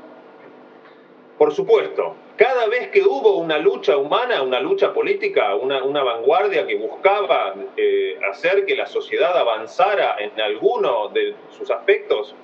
Por 1.36 1.52
supuesto, 1.52 2.14
cada 2.36 2.66
vez 2.68 2.88
que 2.88 3.02
hubo 3.02 3.36
una 3.36 3.58
lucha 3.58 3.96
humana, 3.96 4.42
una 4.42 4.60
lucha 4.60 4.94
política, 4.94 5.56
una, 5.56 6.02
vanguardia 6.02 6.66
que 6.66 6.76
buscaba 6.76 7.54
eh, 7.76 8.16
hacer 8.30 8.64
que 8.64 8.76
la 8.76 8.86
sociedad 8.86 9.36
avanzara 9.36 10.16
en 10.20 10.40
alguno 10.40 11.08
de 11.08 11.34
sus 11.50 11.70
aspectos, 11.70 12.34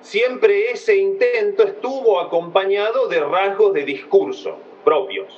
siempre 0.00 0.70
ese 0.70 0.96
intento 0.96 1.64
estuvo 1.64 2.20
acompañado 2.20 3.08
de 3.08 3.20
rasgos 3.20 3.74
de 3.74 3.84
discurso 3.84 4.56
propios, 4.84 5.28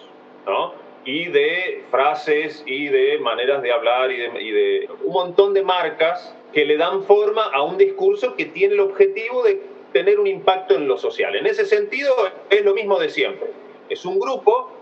¿no? 0.46 0.74
Y 1.04 1.26
de 1.26 1.84
frases 1.90 2.62
y 2.66 2.88
de 2.88 3.18
maneras 3.18 3.62
de 3.62 3.72
hablar 3.72 4.10
y 4.10 4.50
de, 4.50 4.88
un 5.04 5.12
montón 5.12 5.54
de 5.54 5.62
marcas 5.62 6.34
que 6.52 6.64
le 6.64 6.76
dan 6.76 7.04
forma 7.04 7.44
a 7.44 7.62
un 7.62 7.78
discurso 7.78 8.34
que 8.34 8.46
tiene 8.46 8.74
el 8.74 8.80
objetivo 8.80 9.44
de 9.44 9.62
tener 9.92 10.18
un 10.18 10.26
impacto 10.26 10.74
en 10.74 10.88
lo 10.88 10.98
social. 10.98 11.36
En 11.36 11.46
ese 11.46 11.64
sentido 11.64 12.12
es 12.50 12.64
lo 12.64 12.74
mismo 12.74 12.98
de 12.98 13.08
siempre. 13.08 13.50
Es 13.88 14.04
un 14.04 14.18
grupo 14.18 14.72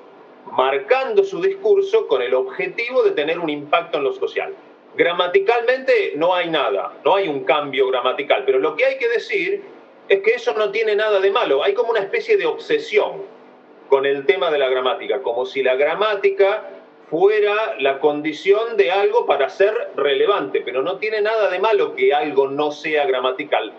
marcando 0.51 1.23
su 1.25 1.43
discurso 1.43 2.07
con 2.07 2.23
el 2.23 2.35
objetivo 2.35 3.03
de 3.03 3.11
tener 3.11 3.39
un 3.39 3.51
impacto 3.51 3.99
en 3.99 4.05
lo 4.05 4.13
social. 4.13 4.55
Gramaticalmente 4.97 6.13
no 6.17 6.35
hay 6.35 6.49
nada, 6.49 6.93
no 7.05 7.17
hay 7.17 7.29
un 7.29 7.45
cambio 7.45 7.89
gramatical, 7.89 8.45
pero 8.47 8.59
lo 8.61 8.77
que 8.77 8.85
hay 8.85 8.99
que 8.99 9.09
decir 9.09 9.63
es 10.09 10.23
que 10.23 10.33
eso 10.33 10.55
no 10.55 10.71
tiene 10.71 10.95
nada 10.95 11.21
de 11.21 11.31
malo, 11.31 11.65
hay 11.65 11.75
como 11.75 11.91
una 11.91 12.01
especie 12.01 12.37
de 12.37 12.47
obsesión 12.47 13.34
con 13.89 14.07
el 14.07 14.27
tema 14.27 14.51
de 14.51 14.59
la 14.59 14.69
gramática, 14.69 15.23
como 15.23 15.47
si 15.47 15.63
la 15.63 15.77
gramática 15.77 16.69
fuera 17.11 17.77
la 17.79 18.01
condición 18.01 18.77
de 18.77 18.91
algo 18.91 19.27
para 19.27 19.49
ser 19.49 19.75
relevante, 19.97 20.63
pero 20.65 20.83
no 20.83 20.97
tiene 20.97 21.21
nada 21.21 21.51
de 21.51 21.59
malo 21.59 21.95
que 21.95 22.15
algo 22.15 22.49
no 22.49 22.71
sea 22.71 23.07
gramatical. 23.07 23.73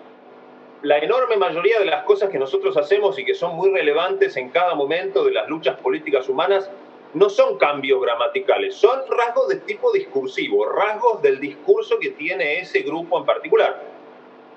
La 0.83 0.99
enorme 0.99 1.37
mayoría 1.37 1.79
de 1.79 1.85
las 1.85 2.03
cosas 2.03 2.29
que 2.29 2.37
nosotros 2.37 2.77
hacemos 2.77 3.17
y 3.17 3.25
que 3.25 3.33
son 3.33 3.55
muy 3.55 3.71
relevantes 3.71 4.37
en 4.37 4.49
cada 4.49 4.75
momento 4.75 5.23
de 5.25 5.31
las 5.31 5.49
luchas 5.49 5.79
políticas 5.79 6.29
humanas 6.29 6.69
no 7.15 7.29
son 7.29 7.57
cambios 7.57 8.01
gramaticales, 8.01 8.75
son 8.75 8.99
rasgos 9.09 9.47
de 9.47 9.55
tipo 9.61 9.91
discursivo, 9.91 10.69
rasgos 10.69 11.21
del 11.21 11.39
discurso 11.39 11.97
que 11.97 12.11
tiene 12.11 12.59
ese 12.59 12.81
grupo 12.81 13.17
en 13.17 13.25
particular, 13.25 13.81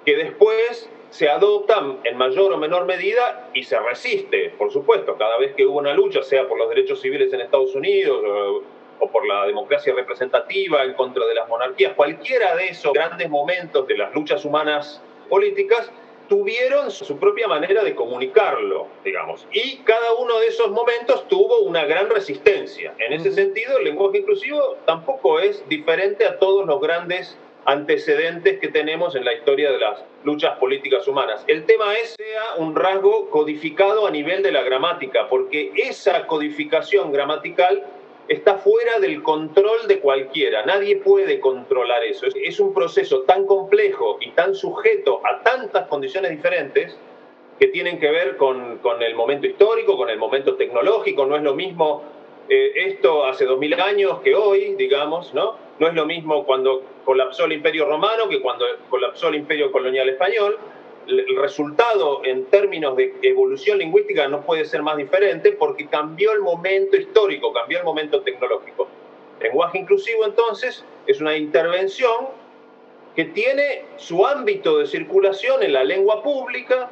que 0.04 0.16
después 0.16 0.90
se 1.10 1.28
adoptan 1.28 2.00
en 2.04 2.16
mayor 2.16 2.52
o 2.52 2.58
menor 2.58 2.84
medida 2.86 3.48
y 3.54 3.62
se 3.62 3.78
resiste, 3.78 4.50
por 4.58 4.70
supuesto, 4.70 5.16
cada 5.16 5.38
vez 5.38 5.54
que 5.54 5.64
hubo 5.64 5.78
una 5.78 5.94
lucha, 5.94 6.22
sea 6.22 6.46
por 6.46 6.58
los 6.58 6.68
derechos 6.68 7.00
civiles 7.00 7.32
en 7.32 7.40
Estados 7.40 7.74
Unidos 7.74 8.62
o, 9.00 9.10
por 9.10 9.26
la 9.26 9.46
democracia 9.46 9.94
representativa 9.94 10.84
en 10.84 10.94
contra 10.94 11.24
de 11.26 11.34
las 11.34 11.48
monarquías, 11.48 11.94
cualquiera 11.94 12.56
de 12.56 12.68
esos 12.68 12.92
grandes 12.92 13.28
momentos 13.30 13.86
de 13.86 13.96
las 13.96 14.14
luchas 14.14 14.44
humanas 14.44 15.02
políticas 15.28 15.90
tuvieron 16.28 16.90
su 16.90 17.18
propia 17.18 17.48
manera 17.48 17.82
de 17.82 17.94
comunicarlo, 17.94 18.88
digamos. 19.02 19.46
Y 19.50 19.78
cada 19.78 20.12
uno 20.14 20.38
de 20.40 20.48
esos 20.48 20.70
momentos 20.70 21.26
tuvo 21.28 21.60
una 21.60 21.86
gran 21.86 22.10
resistencia. 22.10 22.94
En 22.98 23.14
ese 23.14 23.32
sentido, 23.32 23.78
el 23.78 23.84
lenguaje 23.84 24.18
inclusivo 24.18 24.76
tampoco 24.84 25.40
es 25.40 25.66
diferente 25.68 26.26
a 26.26 26.38
todos 26.38 26.66
los 26.66 26.80
grandes 26.80 27.38
antecedentes 27.68 28.58
que 28.60 28.68
tenemos 28.68 29.14
en 29.14 29.26
la 29.26 29.34
historia 29.34 29.70
de 29.70 29.78
las 29.78 30.02
luchas 30.24 30.56
políticas 30.58 31.06
humanas. 31.06 31.44
El 31.46 31.66
tema 31.66 31.92
es 31.96 32.16
un 32.56 32.74
rasgo 32.74 33.28
codificado 33.28 34.06
a 34.06 34.10
nivel 34.10 34.42
de 34.42 34.52
la 34.52 34.62
gramática, 34.62 35.28
porque 35.28 35.72
esa 35.76 36.26
codificación 36.26 37.12
gramatical 37.12 37.84
está 38.26 38.56
fuera 38.56 38.98
del 39.00 39.22
control 39.22 39.86
de 39.86 40.00
cualquiera. 40.00 40.64
Nadie 40.64 40.96
puede 40.96 41.40
controlar 41.40 42.02
eso. 42.04 42.26
Es 42.42 42.58
un 42.58 42.72
proceso 42.72 43.24
tan 43.24 43.44
complejo 43.44 44.16
y 44.22 44.30
tan 44.30 44.54
sujeto 44.54 45.20
a 45.26 45.42
tantas 45.42 45.88
condiciones 45.88 46.30
diferentes 46.30 46.96
que 47.58 47.66
tienen 47.66 48.00
que 48.00 48.10
ver 48.10 48.38
con, 48.38 48.80
el 49.00 49.14
momento 49.14 49.46
histórico, 49.46 49.98
con 49.98 50.08
el 50.08 50.16
momento 50.16 50.54
tecnológico. 50.54 51.26
No 51.26 51.36
es 51.36 51.42
lo 51.42 51.54
mismo 51.54 52.02
eh, 52.48 52.72
esto 52.86 53.24
hace 53.24 53.44
dos 53.44 53.58
mil 53.58 53.74
años 53.74 54.20
que 54.20 54.34
hoy, 54.34 54.74
digamos, 54.76 55.34
¿no? 55.34 55.56
No 55.78 55.88
es 55.88 55.94
lo 55.94 56.06
mismo 56.06 56.44
cuando 56.44 56.82
colapsó 57.04 57.44
el 57.44 57.52
Imperio 57.52 57.86
Romano 57.86 58.28
que 58.28 58.40
cuando 58.40 58.64
colapsó 58.88 59.28
el 59.28 59.36
Imperio 59.36 59.70
Colonial 59.70 60.08
Español 60.08 60.58
el 61.08 61.36
resultado 61.36 62.20
en 62.24 62.44
términos 62.46 62.96
de 62.96 63.14
evolución 63.22 63.78
lingüística 63.78 64.28
no 64.28 64.42
puede 64.42 64.64
ser 64.64 64.82
más 64.82 64.96
diferente 64.96 65.52
porque 65.52 65.86
cambió 65.86 66.32
el 66.32 66.40
momento 66.40 66.96
histórico, 66.96 67.52
cambió 67.52 67.78
el 67.78 67.84
momento 67.84 68.20
tecnológico. 68.20 68.88
Lenguaje 69.40 69.78
inclusivo 69.78 70.26
entonces 70.26 70.84
es 71.06 71.20
una 71.20 71.36
intervención 71.36 72.28
que 73.16 73.24
tiene 73.24 73.84
su 73.96 74.26
ámbito 74.26 74.78
de 74.78 74.86
circulación 74.86 75.62
en 75.62 75.72
la 75.72 75.82
lengua 75.82 76.22
pública 76.22 76.90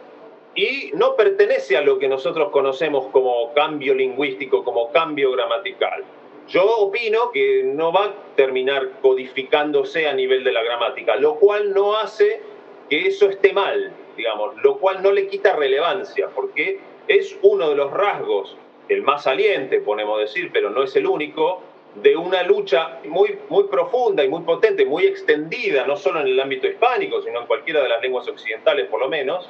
y 0.57 0.91
no 0.95 1.15
pertenece 1.15 1.77
a 1.77 1.83
lo 1.83 1.99
que 1.99 2.09
nosotros 2.09 2.51
conocemos 2.51 3.07
como 3.13 3.53
cambio 3.55 3.95
lingüístico, 3.95 4.65
como 4.65 4.91
cambio 4.91 5.31
gramatical. 5.33 6.03
Yo 6.49 6.65
opino 6.79 7.31
que 7.31 7.63
no 7.65 7.93
va 7.93 8.05
a 8.07 8.15
terminar 8.35 9.01
codificándose 9.03 10.09
a 10.09 10.15
nivel 10.15 10.43
de 10.43 10.53
la 10.53 10.63
gramática, 10.63 11.17
lo 11.17 11.37
cual 11.37 11.73
no 11.73 11.97
hace 11.97 12.41
que 12.89 13.07
eso 13.07 13.29
esté 13.29 13.53
mal 13.53 13.93
digamos, 14.17 14.57
lo 14.63 14.79
cual 14.79 15.03
no 15.03 15.13
le 15.13 15.29
quita 15.29 15.55
relevancia, 15.55 16.29
porque 16.35 16.81
es 17.07 17.39
uno 17.43 17.71
de 17.71 17.77
los 17.77 17.93
rasgos, 17.93 18.57
el 18.89 19.03
más 19.03 19.25
saliente, 19.25 19.81
podemos 19.81 20.19
decir, 20.21 20.51
pero 20.53 20.71
no 20.71 20.83
es 20.83 20.97
el 20.97 21.07
único, 21.07 21.63
de 21.97 22.17
una 22.17 22.43
lucha 22.43 23.01
muy, 23.05 23.39
muy 23.49 23.65
profunda 23.65 24.23
y 24.25 24.29
muy 24.29 24.43
potente, 24.43 24.85
muy 24.85 25.07
extendida, 25.07 25.87
no 25.87 25.97
solo 25.97 26.21
en 26.21 26.29
el 26.29 26.41
ámbito 26.41 26.67
hispánico, 26.67 27.23
sino 27.23 27.41
en 27.41 27.47
cualquiera 27.47 27.83
de 27.83 27.89
las 27.89 28.03
lenguas 28.03 28.29
occidentales 28.29 28.87
por 28.89 29.01
lo 29.01 29.09
menos, 29.09 29.49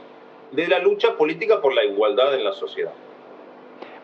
de 0.52 0.68
la 0.68 0.78
lucha 0.78 1.16
política 1.16 1.60
por 1.60 1.74
la 1.74 1.84
igualdad 1.84 2.34
en 2.34 2.44
la 2.44 2.52
sociedad. 2.52 2.92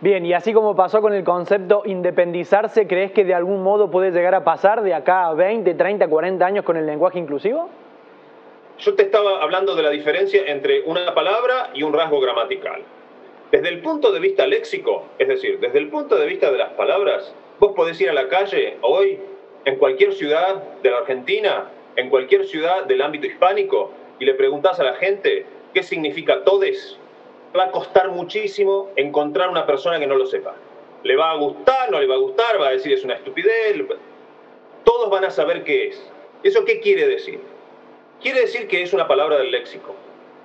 Bien, 0.00 0.26
y 0.26 0.32
así 0.32 0.52
como 0.52 0.74
pasó 0.74 1.00
con 1.00 1.12
el 1.12 1.22
concepto 1.22 1.82
independizarse, 1.84 2.88
¿crees 2.88 3.12
que 3.12 3.24
de 3.24 3.34
algún 3.34 3.62
modo 3.62 3.88
puede 3.88 4.10
llegar 4.10 4.34
a 4.34 4.42
pasar 4.42 4.82
de 4.82 4.94
acá 4.94 5.28
a 5.28 5.34
20, 5.34 5.74
30, 5.74 6.08
40 6.08 6.44
años 6.44 6.64
con 6.64 6.76
el 6.76 6.86
lenguaje 6.86 7.20
inclusivo? 7.20 7.68
Yo 8.78 8.94
te 8.94 9.04
estaba 9.04 9.40
hablando 9.40 9.76
de 9.76 9.82
la 9.84 9.90
diferencia 9.90 10.42
entre 10.46 10.82
una 10.86 11.14
palabra 11.14 11.70
y 11.72 11.84
un 11.84 11.92
rasgo 11.92 12.20
gramatical. 12.20 12.82
Desde 13.52 13.68
el 13.68 13.80
punto 13.80 14.10
de 14.10 14.18
vista 14.18 14.44
léxico, 14.44 15.04
es 15.18 15.28
decir, 15.28 15.60
desde 15.60 15.78
el 15.78 15.88
punto 15.88 16.16
de 16.16 16.26
vista 16.26 16.50
de 16.50 16.58
las 16.58 16.70
palabras, 16.70 17.32
vos 17.60 17.72
podés 17.76 18.00
ir 18.00 18.10
a 18.10 18.12
la 18.12 18.26
calle 18.26 18.78
hoy, 18.80 19.20
en 19.64 19.76
cualquier 19.76 20.14
ciudad 20.14 20.80
de 20.82 20.90
la 20.90 20.98
Argentina, 20.98 21.70
en 21.94 22.10
cualquier 22.10 22.44
ciudad 22.46 22.86
del 22.86 23.02
ámbito 23.02 23.28
hispánico, 23.28 23.92
y 24.18 24.24
le 24.24 24.34
preguntás 24.34 24.80
a 24.80 24.84
la 24.84 24.94
gente 24.94 25.46
qué 25.72 25.82
significa 25.82 26.44
todes, 26.44 26.98
va 27.56 27.64
a 27.64 27.70
costar 27.70 28.10
muchísimo 28.10 28.90
encontrar 28.96 29.48
una 29.48 29.66
persona 29.66 29.98
que 29.98 30.06
no 30.06 30.16
lo 30.16 30.26
sepa. 30.26 30.54
Le 31.02 31.16
va 31.16 31.32
a 31.32 31.36
gustar, 31.36 31.90
no 31.90 32.00
le 32.00 32.06
va 32.06 32.14
a 32.14 32.18
gustar, 32.18 32.60
va 32.60 32.68
a 32.68 32.72
decir 32.72 32.92
es 32.92 33.04
una 33.04 33.14
estupidez. 33.14 33.76
Todos 34.84 35.10
van 35.10 35.24
a 35.24 35.30
saber 35.30 35.64
qué 35.64 35.88
es. 35.88 36.10
¿Eso 36.42 36.64
qué 36.64 36.80
quiere 36.80 37.06
decir? 37.06 37.40
quiere 38.22 38.42
decir 38.42 38.68
que 38.68 38.82
es 38.82 38.92
una 38.92 39.08
palabra 39.08 39.38
del 39.38 39.50
léxico, 39.50 39.94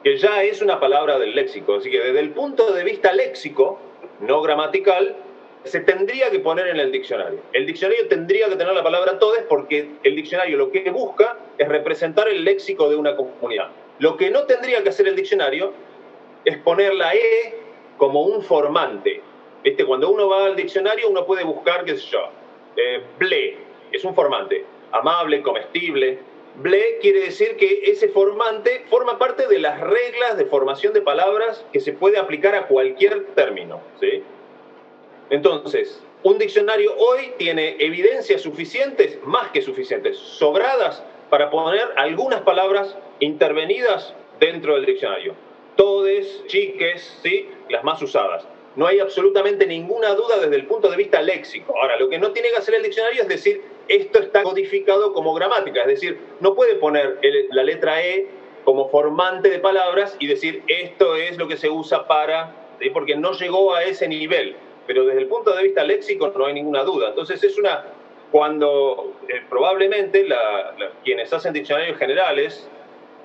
que 0.03 0.17
ya 0.17 0.43
es 0.43 0.61
una 0.61 0.79
palabra 0.79 1.19
del 1.19 1.35
léxico. 1.35 1.75
Así 1.75 1.91
que 1.91 1.99
desde 1.99 2.19
el 2.19 2.31
punto 2.31 2.73
de 2.73 2.83
vista 2.83 3.13
léxico, 3.13 3.79
no 4.19 4.41
gramatical, 4.41 5.15
se 5.63 5.81
tendría 5.81 6.31
que 6.31 6.39
poner 6.39 6.67
en 6.67 6.79
el 6.79 6.91
diccionario. 6.91 7.39
El 7.53 7.65
diccionario 7.65 8.07
tendría 8.07 8.49
que 8.49 8.55
tener 8.55 8.73
la 8.73 8.83
palabra 8.83 9.19
todes 9.19 9.43
porque 9.47 9.89
el 10.03 10.15
diccionario 10.15 10.57
lo 10.57 10.71
que 10.71 10.89
busca 10.91 11.37
es 11.57 11.67
representar 11.67 12.27
el 12.27 12.43
léxico 12.43 12.89
de 12.89 12.95
una 12.95 13.15
comunidad. 13.15 13.69
Lo 13.99 14.17
que 14.17 14.29
no 14.29 14.43
tendría 14.43 14.83
que 14.83 14.89
hacer 14.89 15.07
el 15.07 15.15
diccionario 15.15 15.73
es 16.45 16.57
poner 16.59 16.93
la 16.93 17.13
E 17.15 17.55
como 17.97 18.23
un 18.23 18.43
formante. 18.43 19.21
¿Viste? 19.63 19.85
Cuando 19.85 20.09
uno 20.09 20.29
va 20.29 20.45
al 20.45 20.55
diccionario 20.55 21.09
uno 21.09 21.25
puede 21.25 21.43
buscar, 21.43 21.83
qué 21.83 21.97
sé 21.97 22.07
yo, 22.07 22.29
eh, 22.75 23.01
ble, 23.17 23.57
es 23.91 24.03
un 24.03 24.13
formante, 24.13 24.63
amable, 24.91 25.41
comestible, 25.41 26.19
Ble 26.57 26.97
quiere 27.01 27.19
decir 27.19 27.55
que 27.55 27.81
ese 27.83 28.07
formante 28.09 28.83
forma 28.89 29.19
parte 29.19 29.47
de 29.47 29.59
las 29.59 29.79
reglas 29.79 30.37
de 30.39 30.45
formación 30.45 30.91
de 30.91 31.01
palabras 31.01 31.63
que 31.71 31.79
se 31.79 31.93
puede 31.93 32.17
aplicar 32.17 32.55
a 32.55 32.65
cualquier 32.65 33.25
término. 33.35 33.79
¿sí? 33.99 34.23
Entonces, 35.29 36.01
un 36.23 36.39
diccionario 36.39 36.95
hoy 36.97 37.33
tiene 37.37 37.75
evidencias 37.77 38.41
suficientes, 38.41 39.19
más 39.23 39.51
que 39.51 39.61
suficientes, 39.61 40.17
sobradas 40.17 41.03
para 41.29 41.49
poner 41.49 41.89
algunas 41.95 42.41
palabras 42.41 42.97
intervenidas 43.19 44.13
dentro 44.39 44.75
del 44.75 44.85
diccionario. 44.85 45.35
Todes, 45.75 46.45
chiques, 46.47 47.19
¿sí? 47.21 47.49
las 47.69 47.83
más 47.83 48.01
usadas. 48.01 48.47
No 48.75 48.85
hay 48.85 48.99
absolutamente 48.99 49.65
ninguna 49.65 50.13
duda 50.13 50.37
desde 50.39 50.55
el 50.55 50.67
punto 50.67 50.89
de 50.89 50.97
vista 50.97 51.21
léxico. 51.21 51.75
Ahora, 51.81 51.97
lo 51.97 52.09
que 52.09 52.19
no 52.19 52.31
tiene 52.31 52.49
que 52.51 52.57
hacer 52.57 52.75
el 52.75 52.83
diccionario 52.83 53.23
es 53.23 53.27
decir, 53.27 53.61
esto 53.87 54.19
está 54.19 54.43
codificado 54.43 55.13
como 55.13 55.33
gramática, 55.33 55.81
es 55.81 55.87
decir, 55.87 56.19
no 56.41 56.53
puede 56.55 56.75
poner 56.75 57.19
la 57.51 57.63
letra 57.63 58.03
E 58.03 58.27
como 58.63 58.89
formante 58.89 59.49
de 59.49 59.59
palabras 59.59 60.15
y 60.19 60.27
decir 60.27 60.61
esto 60.67 61.15
es 61.15 61.37
lo 61.37 61.47
que 61.47 61.57
se 61.57 61.69
usa 61.69 62.05
para, 62.05 62.53
porque 62.93 63.15
no 63.15 63.31
llegó 63.31 63.73
a 63.73 63.83
ese 63.83 64.07
nivel, 64.07 64.55
pero 64.85 65.05
desde 65.05 65.21
el 65.21 65.27
punto 65.27 65.55
de 65.55 65.63
vista 65.63 65.83
léxico 65.83 66.33
no 66.35 66.45
hay 66.45 66.53
ninguna 66.53 66.83
duda. 66.83 67.09
Entonces 67.09 67.43
es 67.43 67.57
una, 67.57 67.85
cuando 68.31 69.15
eh, 69.29 69.41
probablemente 69.49 70.27
quienes 71.03 71.31
hacen 71.31 71.53
diccionarios 71.53 71.97
generales, 71.97 72.69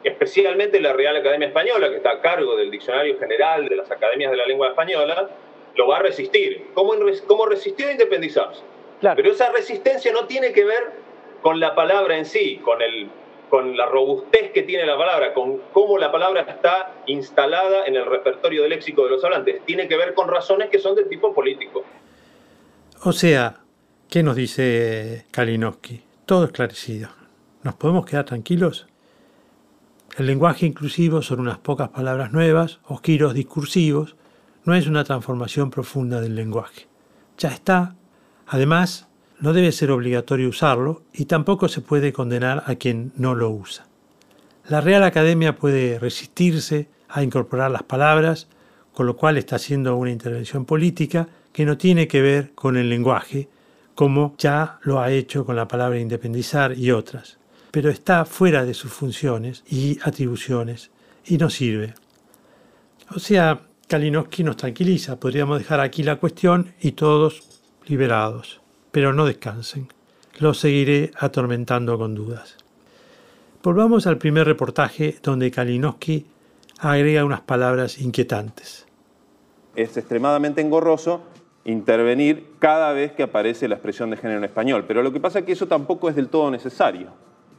especialmente 0.04 0.80
la 0.80 0.92
Real 0.92 1.16
Academia 1.16 1.48
Española, 1.48 1.88
que 1.90 1.96
está 1.96 2.12
a 2.12 2.20
cargo 2.20 2.56
del 2.56 2.70
diccionario 2.70 3.18
general 3.18 3.68
de 3.68 3.76
las 3.76 3.90
academias 3.90 4.30
de 4.30 4.36
la 4.36 4.46
lengua 4.46 4.68
española, 4.68 5.28
lo 5.74 5.88
va 5.88 5.98
a 5.98 6.00
resistir. 6.00 6.66
¿Cómo, 6.74 6.94
cómo 7.26 7.46
resistió 7.46 7.88
a 7.88 7.92
independizarse? 7.92 8.62
Pero 9.00 9.32
esa 9.32 9.50
resistencia 9.50 10.12
no 10.12 10.26
tiene 10.26 10.52
que 10.52 10.64
ver 10.64 10.92
con 11.40 11.58
la 11.58 11.74
palabra 11.74 12.16
en 12.16 12.24
sí, 12.24 12.58
con, 12.58 12.80
el, 12.80 13.08
con 13.48 13.76
la 13.76 13.86
robustez 13.86 14.52
que 14.52 14.62
tiene 14.62 14.86
la 14.86 14.96
palabra, 14.96 15.34
con 15.34 15.58
cómo 15.72 15.98
la 15.98 16.12
palabra 16.12 16.42
está 16.42 16.92
instalada 17.06 17.86
en 17.86 17.96
el 17.96 18.06
repertorio 18.06 18.62
del 18.62 18.70
léxico 18.70 19.04
de 19.04 19.10
los 19.10 19.24
hablantes. 19.24 19.60
Tiene 19.64 19.88
que 19.88 19.96
ver 19.96 20.14
con 20.14 20.28
razones 20.28 20.70
que 20.70 20.78
son 20.78 20.94
de 20.94 21.04
tipo 21.04 21.34
político. 21.34 21.84
O 23.04 23.12
sea, 23.12 23.61
¿qué 24.12 24.22
nos 24.22 24.36
dice 24.36 25.24
Kalinowski? 25.30 26.02
Todo 26.26 26.44
esclarecido. 26.44 27.08
¿Nos 27.62 27.76
podemos 27.76 28.04
quedar 28.04 28.26
tranquilos? 28.26 28.86
El 30.18 30.26
lenguaje 30.26 30.66
inclusivo 30.66 31.22
son 31.22 31.40
unas 31.40 31.56
pocas 31.56 31.88
palabras 31.88 32.30
nuevas 32.30 32.80
o 32.84 32.98
giros 32.98 33.32
discursivos, 33.32 34.16
no 34.66 34.74
es 34.74 34.86
una 34.86 35.04
transformación 35.04 35.70
profunda 35.70 36.20
del 36.20 36.34
lenguaje. 36.34 36.88
Ya 37.38 37.48
está 37.48 37.94
Además, 38.48 39.08
no 39.40 39.54
debe 39.54 39.72
ser 39.72 39.90
obligatorio 39.90 40.50
usarlo 40.50 41.04
y 41.14 41.24
tampoco 41.24 41.68
se 41.68 41.80
puede 41.80 42.12
condenar 42.12 42.64
a 42.66 42.74
quien 42.74 43.12
no 43.16 43.34
lo 43.34 43.48
usa. 43.48 43.86
La 44.68 44.82
Real 44.82 45.04
Academia 45.04 45.56
puede 45.56 45.98
resistirse 45.98 46.90
a 47.08 47.22
incorporar 47.22 47.70
las 47.70 47.84
palabras, 47.84 48.46
con 48.92 49.06
lo 49.06 49.16
cual 49.16 49.38
está 49.38 49.56
haciendo 49.56 49.96
una 49.96 50.10
intervención 50.10 50.66
política 50.66 51.28
que 51.54 51.64
no 51.64 51.78
tiene 51.78 52.08
que 52.08 52.20
ver 52.20 52.52
con 52.54 52.76
el 52.76 52.90
lenguaje, 52.90 53.48
como 53.94 54.34
ya 54.38 54.78
lo 54.82 55.00
ha 55.00 55.10
hecho 55.10 55.44
con 55.44 55.56
la 55.56 55.68
palabra 55.68 55.98
independizar 55.98 56.76
y 56.76 56.90
otras, 56.90 57.38
pero 57.70 57.90
está 57.90 58.24
fuera 58.24 58.64
de 58.64 58.74
sus 58.74 58.92
funciones 58.92 59.64
y 59.68 59.98
atribuciones 60.02 60.90
y 61.24 61.38
no 61.38 61.50
sirve. 61.50 61.94
O 63.14 63.18
sea, 63.18 63.60
Kalinowski 63.88 64.44
nos 64.44 64.56
tranquiliza, 64.56 65.20
podríamos 65.20 65.58
dejar 65.58 65.80
aquí 65.80 66.02
la 66.02 66.16
cuestión 66.16 66.74
y 66.80 66.92
todos 66.92 67.42
liberados, 67.86 68.60
pero 68.90 69.12
no 69.12 69.26
descansen. 69.26 69.88
Los 70.38 70.58
seguiré 70.58 71.10
atormentando 71.18 71.98
con 71.98 72.14
dudas. 72.14 72.56
Volvamos 73.62 74.06
al 74.06 74.18
primer 74.18 74.46
reportaje 74.46 75.18
donde 75.22 75.50
Kalinowski 75.50 76.26
agrega 76.78 77.24
unas 77.24 77.42
palabras 77.42 77.98
inquietantes. 77.98 78.86
Es 79.76 79.96
extremadamente 79.96 80.60
engorroso 80.60 81.22
intervenir 81.64 82.54
cada 82.58 82.92
vez 82.92 83.12
que 83.12 83.22
aparece 83.22 83.68
la 83.68 83.76
expresión 83.76 84.10
de 84.10 84.16
género 84.16 84.38
en 84.38 84.44
español, 84.44 84.84
pero 84.86 85.02
lo 85.02 85.12
que 85.12 85.20
pasa 85.20 85.40
es 85.40 85.44
que 85.44 85.52
eso 85.52 85.66
tampoco 85.66 86.08
es 86.08 86.16
del 86.16 86.28
todo 86.28 86.50
necesario. 86.50 87.08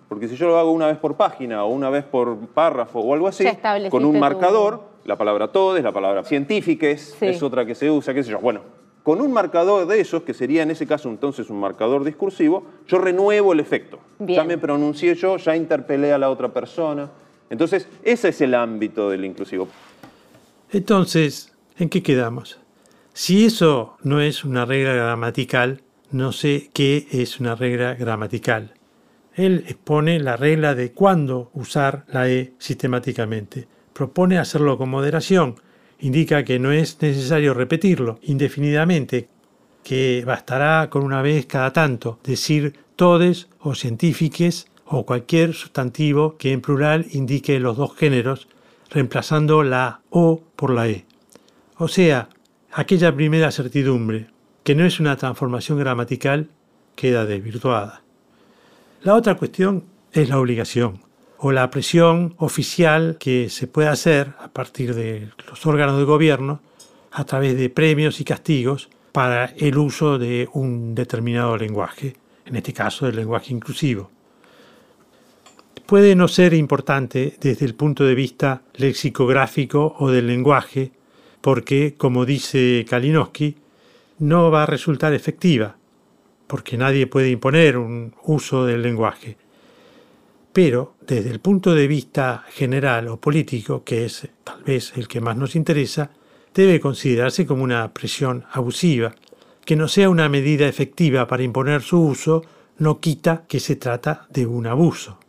Porque 0.09 0.27
si 0.27 0.35
yo 0.35 0.47
lo 0.47 0.59
hago 0.59 0.71
una 0.71 0.87
vez 0.87 0.97
por 0.97 1.15
página 1.15 1.63
o 1.63 1.69
una 1.69 1.89
vez 1.89 2.03
por 2.03 2.37
párrafo 2.47 2.99
o 2.99 3.13
algo 3.13 3.27
así, 3.27 3.45
con 3.89 4.05
un 4.05 4.19
marcador, 4.19 4.83
la 5.05 5.17
palabra 5.17 5.47
todes, 5.47 5.83
la 5.83 5.91
palabra 5.91 6.23
científiques, 6.23 7.17
es 7.19 7.41
otra 7.41 7.65
que 7.65 7.73
se 7.73 7.89
usa, 7.89 8.13
qué 8.13 8.23
sé 8.23 8.31
yo. 8.31 8.39
Bueno, 8.39 8.61
con 9.01 9.21
un 9.21 9.33
marcador 9.33 9.87
de 9.87 9.99
esos, 9.99 10.23
que 10.23 10.33
sería 10.33 10.63
en 10.63 10.71
ese 10.71 10.85
caso 10.85 11.09
entonces 11.09 11.49
un 11.49 11.59
marcador 11.59 12.03
discursivo, 12.03 12.63
yo 12.87 12.99
renuevo 12.99 13.53
el 13.53 13.59
efecto. 13.59 13.99
Ya 14.19 14.43
me 14.43 14.57
pronuncié 14.57 15.15
yo, 15.15 15.37
ya 15.37 15.55
interpelé 15.55 16.13
a 16.13 16.17
la 16.17 16.29
otra 16.29 16.49
persona. 16.49 17.09
Entonces, 17.49 17.87
ese 18.03 18.29
es 18.29 18.41
el 18.41 18.53
ámbito 18.55 19.09
del 19.09 19.25
inclusivo. 19.25 19.67
Entonces, 20.71 21.53
¿en 21.77 21.89
qué 21.89 22.01
quedamos? 22.01 22.59
Si 23.15 23.45
eso 23.45 23.95
no 24.01 24.21
es 24.21 24.43
una 24.43 24.65
regla 24.65 24.93
gramatical, 24.93 25.83
no 26.09 26.31
sé 26.31 26.71
qué 26.73 27.05
es 27.11 27.39
una 27.39 27.53
regla 27.53 27.93
gramatical. 27.93 28.73
Él 29.35 29.65
expone 29.67 30.19
la 30.19 30.35
regla 30.35 30.73
de 30.73 30.93
cuándo 30.93 31.51
usar 31.53 32.05
la 32.07 32.27
E 32.27 32.53
sistemáticamente. 32.57 33.67
Propone 33.93 34.39
hacerlo 34.39 34.79
con 34.79 34.89
moderación. 34.89 35.57
Indica 35.99 36.43
que 36.43 36.57
no 36.57 36.71
es 36.71 36.99
necesario 37.03 37.53
repetirlo 37.53 38.17
indefinidamente, 38.23 39.29
que 39.83 40.23
bastará 40.25 40.89
con 40.89 41.03
una 41.03 41.21
vez 41.21 41.45
cada 41.45 41.71
tanto 41.71 42.19
decir 42.23 42.73
todes 42.95 43.47
o 43.59 43.75
científiques 43.75 44.65
o 44.85 45.05
cualquier 45.05 45.53
sustantivo 45.53 46.35
que 46.37 46.51
en 46.51 46.61
plural 46.61 47.05
indique 47.11 47.59
los 47.59 47.77
dos 47.77 47.95
géneros, 47.95 48.47
reemplazando 48.89 49.61
la 49.61 50.01
O 50.09 50.41
por 50.55 50.71
la 50.71 50.89
E. 50.89 51.05
O 51.77 51.87
sea, 51.87 52.29
aquella 52.73 53.13
primera 53.13 53.51
certidumbre, 53.51 54.27
que 54.63 54.75
no 54.75 54.85
es 54.85 54.99
una 54.99 55.15
transformación 55.15 55.77
gramatical, 55.77 56.49
queda 56.95 57.25
desvirtuada. 57.25 58.01
La 59.03 59.15
otra 59.15 59.35
cuestión 59.35 59.83
es 60.11 60.29
la 60.29 60.39
obligación 60.39 61.01
o 61.37 61.51
la 61.51 61.69
presión 61.69 62.35
oficial 62.37 63.17
que 63.19 63.49
se 63.49 63.67
puede 63.67 63.89
hacer 63.89 64.33
a 64.39 64.47
partir 64.47 64.95
de 64.95 65.29
los 65.49 65.65
órganos 65.65 65.97
de 65.97 66.05
gobierno 66.05 66.61
a 67.11 67.25
través 67.25 67.57
de 67.57 67.69
premios 67.69 68.19
y 68.19 68.23
castigos 68.23 68.89
para 69.11 69.45
el 69.57 69.77
uso 69.77 70.17
de 70.17 70.49
un 70.53 70.95
determinado 70.95 71.55
lenguaje, 71.57 72.15
en 72.45 72.55
este 72.55 72.73
caso 72.73 73.07
el 73.07 73.15
lenguaje 73.15 73.53
inclusivo. 73.53 74.09
Puede 75.85 76.15
no 76.15 76.27
ser 76.27 76.53
importante 76.53 77.37
desde 77.39 77.65
el 77.65 77.75
punto 77.75 78.05
de 78.05 78.15
vista 78.15 78.63
lexicográfico 78.75 79.95
o 79.99 80.09
del 80.09 80.27
lenguaje, 80.27 80.91
porque, 81.43 81.95
como 81.97 82.25
dice 82.25 82.85
Kalinowski, 82.89 83.57
no 84.19 84.49
va 84.49 84.63
a 84.63 84.65
resultar 84.65 85.13
efectiva, 85.13 85.75
porque 86.47 86.77
nadie 86.77 87.05
puede 87.05 87.31
imponer 87.31 87.77
un 87.77 88.15
uso 88.23 88.65
del 88.65 88.81
lenguaje. 88.81 89.35
Pero 90.53 90.95
desde 91.05 91.31
el 91.31 91.41
punto 91.41 91.75
de 91.75 91.85
vista 91.85 92.45
general 92.49 93.09
o 93.09 93.19
político, 93.19 93.83
que 93.83 94.05
es 94.05 94.25
tal 94.45 94.63
vez 94.63 94.93
el 94.95 95.09
que 95.09 95.19
más 95.19 95.35
nos 95.35 95.57
interesa, 95.57 96.11
debe 96.53 96.79
considerarse 96.79 97.45
como 97.45 97.65
una 97.65 97.93
presión 97.93 98.45
abusiva. 98.53 99.13
Que 99.65 99.75
no 99.75 99.89
sea 99.89 100.09
una 100.09 100.29
medida 100.29 100.65
efectiva 100.65 101.27
para 101.27 101.43
imponer 101.43 101.81
su 101.81 101.99
uso 101.99 102.41
no 102.77 103.01
quita 103.01 103.43
que 103.49 103.59
se 103.59 103.75
trata 103.75 104.27
de 104.29 104.45
un 104.45 104.65
abuso. 104.65 105.19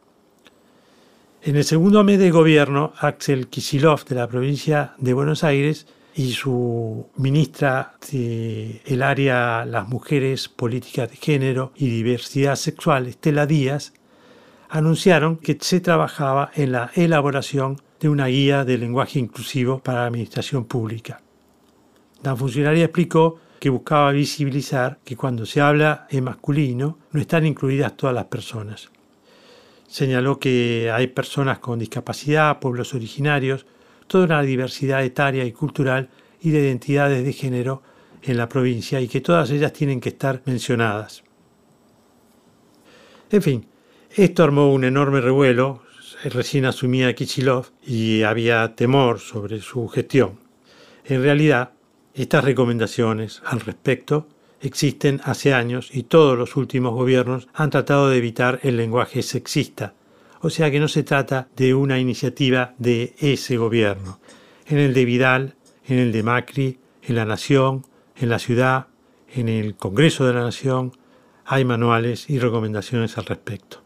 En 1.43 1.57
el 1.57 1.65
segundo 1.65 2.05
mes 2.05 2.21
de 2.21 2.31
gobierno, 2.31 2.93
Axel 3.01 3.49
Kisilov 3.49 4.05
de 4.05 4.15
la 4.15 4.29
provincia 4.29 4.95
de 4.99 5.13
Buenos 5.13 5.43
Aires 5.43 5.89
y 6.17 6.33
su 6.33 7.09
ministra 7.17 7.95
del 8.11 9.03
área 9.03 9.65
Las 9.65 9.89
Mujeres, 9.89 10.49
Políticas 10.49 11.11
de 11.11 11.17
Género 11.17 11.73
y 11.75 11.89
Diversidad 11.89 12.57
Sexual, 12.57 13.09
Estela 13.09 13.47
Díaz, 13.47 13.93
anunciaron 14.69 15.37
que 15.37 15.59
se 15.61 15.81
trabajaba 15.81 16.51
en 16.55 16.73
la 16.73 16.91
elaboración 16.95 17.81
de 18.01 18.09
una 18.09 18.27
guía 18.27 18.65
de 18.65 18.79
lenguaje 18.79 19.19
inclusivo 19.19 19.81
para 19.81 20.01
la 20.01 20.07
administración 20.07 20.65
pública. 20.65 21.21
La 22.23 22.37
funcionaria 22.37 22.85
explicó 22.85 23.41
que 23.59 23.71
buscaba 23.71 24.13
visibilizar 24.13 24.99
que 25.05 25.17
cuando 25.17 25.47
se 25.47 25.61
habla 25.61 26.07
en 26.11 26.25
masculino 26.25 26.99
no 27.13 27.21
están 27.21 27.47
incluidas 27.47 27.97
todas 27.97 28.15
las 28.15 28.27
personas. 28.27 28.91
Señaló 29.89 30.39
que 30.39 30.91
hay 30.93 31.07
personas 31.09 31.59
con 31.59 31.79
discapacidad, 31.79 32.59
pueblos 32.59 32.95
originarios, 32.95 33.67
toda 34.07 34.25
una 34.25 34.43
diversidad 34.43 35.05
etaria 35.05 35.45
y 35.45 35.53
cultural 35.53 36.09
y 36.41 36.51
de 36.51 36.61
identidades 36.61 37.25
de 37.25 37.33
género 37.33 37.83
en 38.23 38.37
la 38.37 38.49
provincia 38.49 39.01
y 39.01 39.09
que 39.09 39.21
todas 39.21 39.51
ellas 39.51 39.73
tienen 39.73 40.01
que 40.01 40.11
estar 40.11 40.43
mencionadas. 40.45 41.25
En 43.31 43.43
fin, 43.43 43.67
esto 44.11 44.45
armó 44.45 44.73
un 44.73 44.85
enorme 44.85 45.21
revuelo, 45.21 45.83
recién 46.25 46.65
asumía 46.67 47.15
Kichilov 47.15 47.67
y 47.85 48.23
había 48.23 48.75
temor 48.75 49.19
sobre 49.19 49.61
su 49.61 49.89
gestión. 49.89 50.39
En 51.05 51.23
realidad, 51.23 51.73
estas 52.15 52.45
recomendaciones 52.45 53.43
al 53.45 53.61
respecto 53.61 54.29
existen 54.61 55.21
hace 55.25 55.53
años 55.53 55.91
y 55.93 56.05
todos 56.05 56.39
los 56.39 56.57
últimos 56.57 56.95
gobiernos 56.95 57.49
han 57.53 57.71
tratado 57.71 58.09
de 58.09 58.19
evitar 58.19 58.61
el 58.63 58.77
lenguaje 58.77 59.23
sexista, 59.23 59.95
o 60.45 60.51
sea 60.51 60.71
que 60.71 60.79
no 60.79 60.89
se 60.89 61.03
trata 61.03 61.49
de 61.57 61.73
una 61.73 61.99
iniciativa 61.99 62.75
de 62.77 63.15
ese 63.19 63.57
gobierno. 63.57 64.21
En 64.67 64.77
el 64.77 64.93
de 64.93 65.07
Vidal, 65.07 65.55
en 65.87 65.99
el 65.99 66.13
de 66.13 66.23
Macri, 66.23 66.79
en 67.03 67.15
la 67.15 67.25
Nación, 67.25 67.87
en 68.15 68.29
la 68.29 68.39
ciudad, 68.39 68.89
en 69.35 69.49
el 69.49 69.75
Congreso 69.75 70.27
de 70.27 70.35
la 70.35 70.43
Nación, 70.43 70.93
hay 71.47 71.65
manuales 71.65 72.29
y 72.29 72.39
recomendaciones 72.39 73.17
al 73.17 73.25
respecto. 73.25 73.83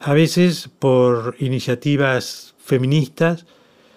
A 0.00 0.14
veces 0.14 0.70
por 0.78 1.36
iniciativas 1.40 2.54
feministas, 2.56 3.44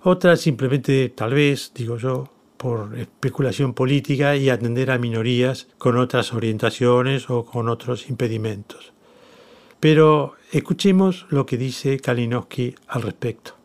otras 0.04 0.42
simplemente, 0.42 1.08
tal 1.16 1.34
vez, 1.34 1.72
digo 1.74 1.98
yo, 1.98 2.30
por 2.58 3.00
especulación 3.00 3.74
política 3.74 4.36
y 4.36 4.50
atender 4.50 4.92
a 4.92 4.98
minorías 4.98 5.70
con 5.78 5.96
otras 5.98 6.34
orientaciones 6.34 7.30
o 7.30 7.46
con 7.46 7.70
otros 7.70 8.10
impedimentos. 8.10 8.92
Pero 9.80 10.36
escuchemos 10.58 11.26
lo 11.30 11.46
que 11.46 11.58
dice 11.58 12.00
Kalinowski 12.00 12.76
al 12.88 13.02
respecto. 13.02 13.56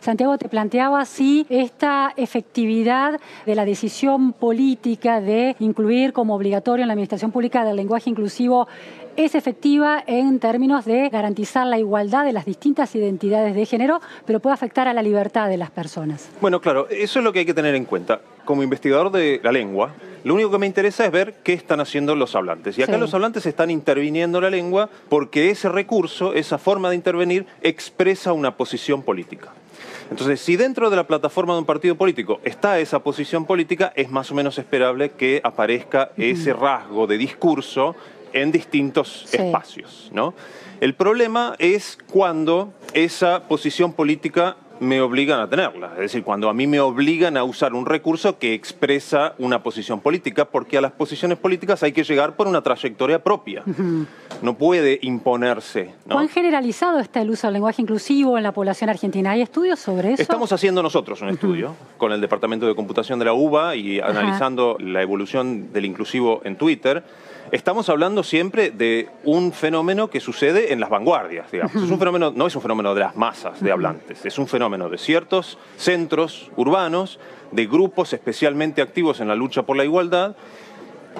Santiago 0.00 0.38
te 0.38 0.48
planteaba 0.48 1.04
si 1.04 1.46
esta 1.48 2.12
efectividad 2.16 3.20
de 3.46 3.54
la 3.54 3.64
decisión 3.64 4.32
política 4.32 5.20
de 5.20 5.56
incluir 5.58 6.12
como 6.12 6.34
obligatorio 6.34 6.82
en 6.84 6.88
la 6.88 6.94
administración 6.94 7.32
pública 7.32 7.64
del 7.64 7.76
lenguaje 7.76 8.08
inclusivo 8.08 8.68
es 9.16 9.34
efectiva 9.34 10.02
en 10.06 10.38
términos 10.38 10.84
de 10.84 11.08
garantizar 11.08 11.66
la 11.66 11.78
igualdad 11.78 12.24
de 12.24 12.32
las 12.32 12.44
distintas 12.44 12.94
identidades 12.94 13.54
de 13.54 13.66
género, 13.66 14.00
pero 14.26 14.40
puede 14.40 14.54
afectar 14.54 14.88
a 14.88 14.94
la 14.94 15.02
libertad 15.02 15.48
de 15.48 15.56
las 15.56 15.70
personas. 15.70 16.28
Bueno, 16.40 16.60
claro, 16.60 16.88
eso 16.88 17.18
es 17.18 17.24
lo 17.24 17.32
que 17.32 17.40
hay 17.40 17.46
que 17.46 17.54
tener 17.54 17.74
en 17.74 17.84
cuenta. 17.84 18.20
Como 18.44 18.62
investigador 18.62 19.12
de 19.12 19.40
la 19.42 19.52
lengua, 19.52 19.94
lo 20.24 20.34
único 20.34 20.50
que 20.50 20.58
me 20.58 20.66
interesa 20.66 21.04
es 21.04 21.12
ver 21.12 21.34
qué 21.44 21.52
están 21.52 21.80
haciendo 21.80 22.16
los 22.16 22.34
hablantes. 22.34 22.78
Y 22.78 22.82
acá 22.82 22.98
los 22.98 23.14
hablantes 23.14 23.46
están 23.46 23.70
interviniendo 23.70 24.40
la 24.40 24.50
lengua 24.50 24.88
porque 25.08 25.50
ese 25.50 25.68
recurso, 25.68 26.34
esa 26.34 26.58
forma 26.58 26.90
de 26.90 26.96
intervenir, 26.96 27.46
expresa 27.62 28.32
una 28.32 28.56
posición 28.56 29.02
política. 29.02 29.52
Entonces, 30.10 30.40
si 30.40 30.56
dentro 30.56 30.90
de 30.90 30.96
la 30.96 31.06
plataforma 31.06 31.54
de 31.54 31.60
un 31.60 31.64
partido 31.64 31.94
político 31.94 32.40
está 32.44 32.78
esa 32.78 32.98
posición 32.98 33.46
política, 33.46 33.92
es 33.96 34.10
más 34.10 34.30
o 34.30 34.34
menos 34.34 34.58
esperable 34.58 35.10
que 35.12 35.40
aparezca 35.42 36.10
ese 36.16 36.52
rasgo 36.52 37.06
de 37.06 37.16
discurso 37.16 37.96
en 38.32 38.52
distintos 38.52 39.32
espacios. 39.32 40.10
¿no? 40.12 40.34
El 40.80 40.94
problema 40.94 41.54
es 41.58 41.98
cuando 42.10 42.72
esa 42.94 43.48
posición 43.48 43.92
política 43.92 44.56
me 44.82 45.00
obligan 45.00 45.38
a 45.38 45.48
tenerla. 45.48 45.92
Es 45.94 46.00
decir, 46.00 46.24
cuando 46.24 46.48
a 46.48 46.54
mí 46.54 46.66
me 46.66 46.80
obligan 46.80 47.36
a 47.36 47.44
usar 47.44 47.72
un 47.72 47.86
recurso 47.86 48.38
que 48.38 48.52
expresa 48.52 49.34
una 49.38 49.62
posición 49.62 50.00
política, 50.00 50.46
porque 50.46 50.76
a 50.76 50.80
las 50.80 50.90
posiciones 50.90 51.38
políticas 51.38 51.84
hay 51.84 51.92
que 51.92 52.02
llegar 52.02 52.34
por 52.34 52.48
una 52.48 52.62
trayectoria 52.62 53.22
propia. 53.22 53.62
No 54.42 54.58
puede 54.58 54.98
imponerse. 55.02 55.94
¿no? 56.04 56.16
¿Cuán 56.16 56.28
generalizado 56.28 56.98
está 56.98 57.22
el 57.22 57.30
uso 57.30 57.46
del 57.46 57.54
lenguaje 57.54 57.80
inclusivo 57.80 58.36
en 58.36 58.42
la 58.42 58.50
población 58.50 58.90
argentina? 58.90 59.30
¿Hay 59.30 59.42
estudios 59.42 59.78
sobre 59.78 60.14
eso? 60.14 60.22
Estamos 60.22 60.52
haciendo 60.52 60.82
nosotros 60.82 61.22
un 61.22 61.28
estudio 61.28 61.76
con 61.96 62.10
el 62.10 62.20
Departamento 62.20 62.66
de 62.66 62.74
Computación 62.74 63.20
de 63.20 63.26
la 63.26 63.34
UBA 63.34 63.76
y 63.76 64.00
analizando 64.00 64.76
la 64.80 65.00
evolución 65.00 65.72
del 65.72 65.84
inclusivo 65.84 66.40
en 66.42 66.56
Twitter 66.56 67.04
estamos 67.52 67.90
hablando 67.90 68.22
siempre 68.22 68.70
de 68.70 69.08
un 69.24 69.52
fenómeno 69.52 70.08
que 70.08 70.20
sucede 70.20 70.72
en 70.72 70.80
las 70.80 70.88
vanguardias, 70.88 71.52
digamos. 71.52 71.76
Es 71.76 71.90
un 71.90 71.98
fenómeno, 71.98 72.32
no 72.34 72.46
es 72.46 72.56
un 72.56 72.62
fenómeno 72.62 72.94
de 72.94 73.00
las 73.00 73.14
masas 73.14 73.60
de 73.60 73.70
hablantes, 73.70 74.24
es 74.24 74.38
un 74.38 74.48
fenómeno 74.48 74.88
de 74.88 74.98
ciertos 74.98 75.58
centros 75.76 76.50
urbanos, 76.56 77.20
de 77.52 77.66
grupos 77.66 78.12
especialmente 78.14 78.80
activos 78.80 79.20
en 79.20 79.28
la 79.28 79.36
lucha 79.36 79.62
por 79.62 79.76
la 79.76 79.84
igualdad. 79.84 80.34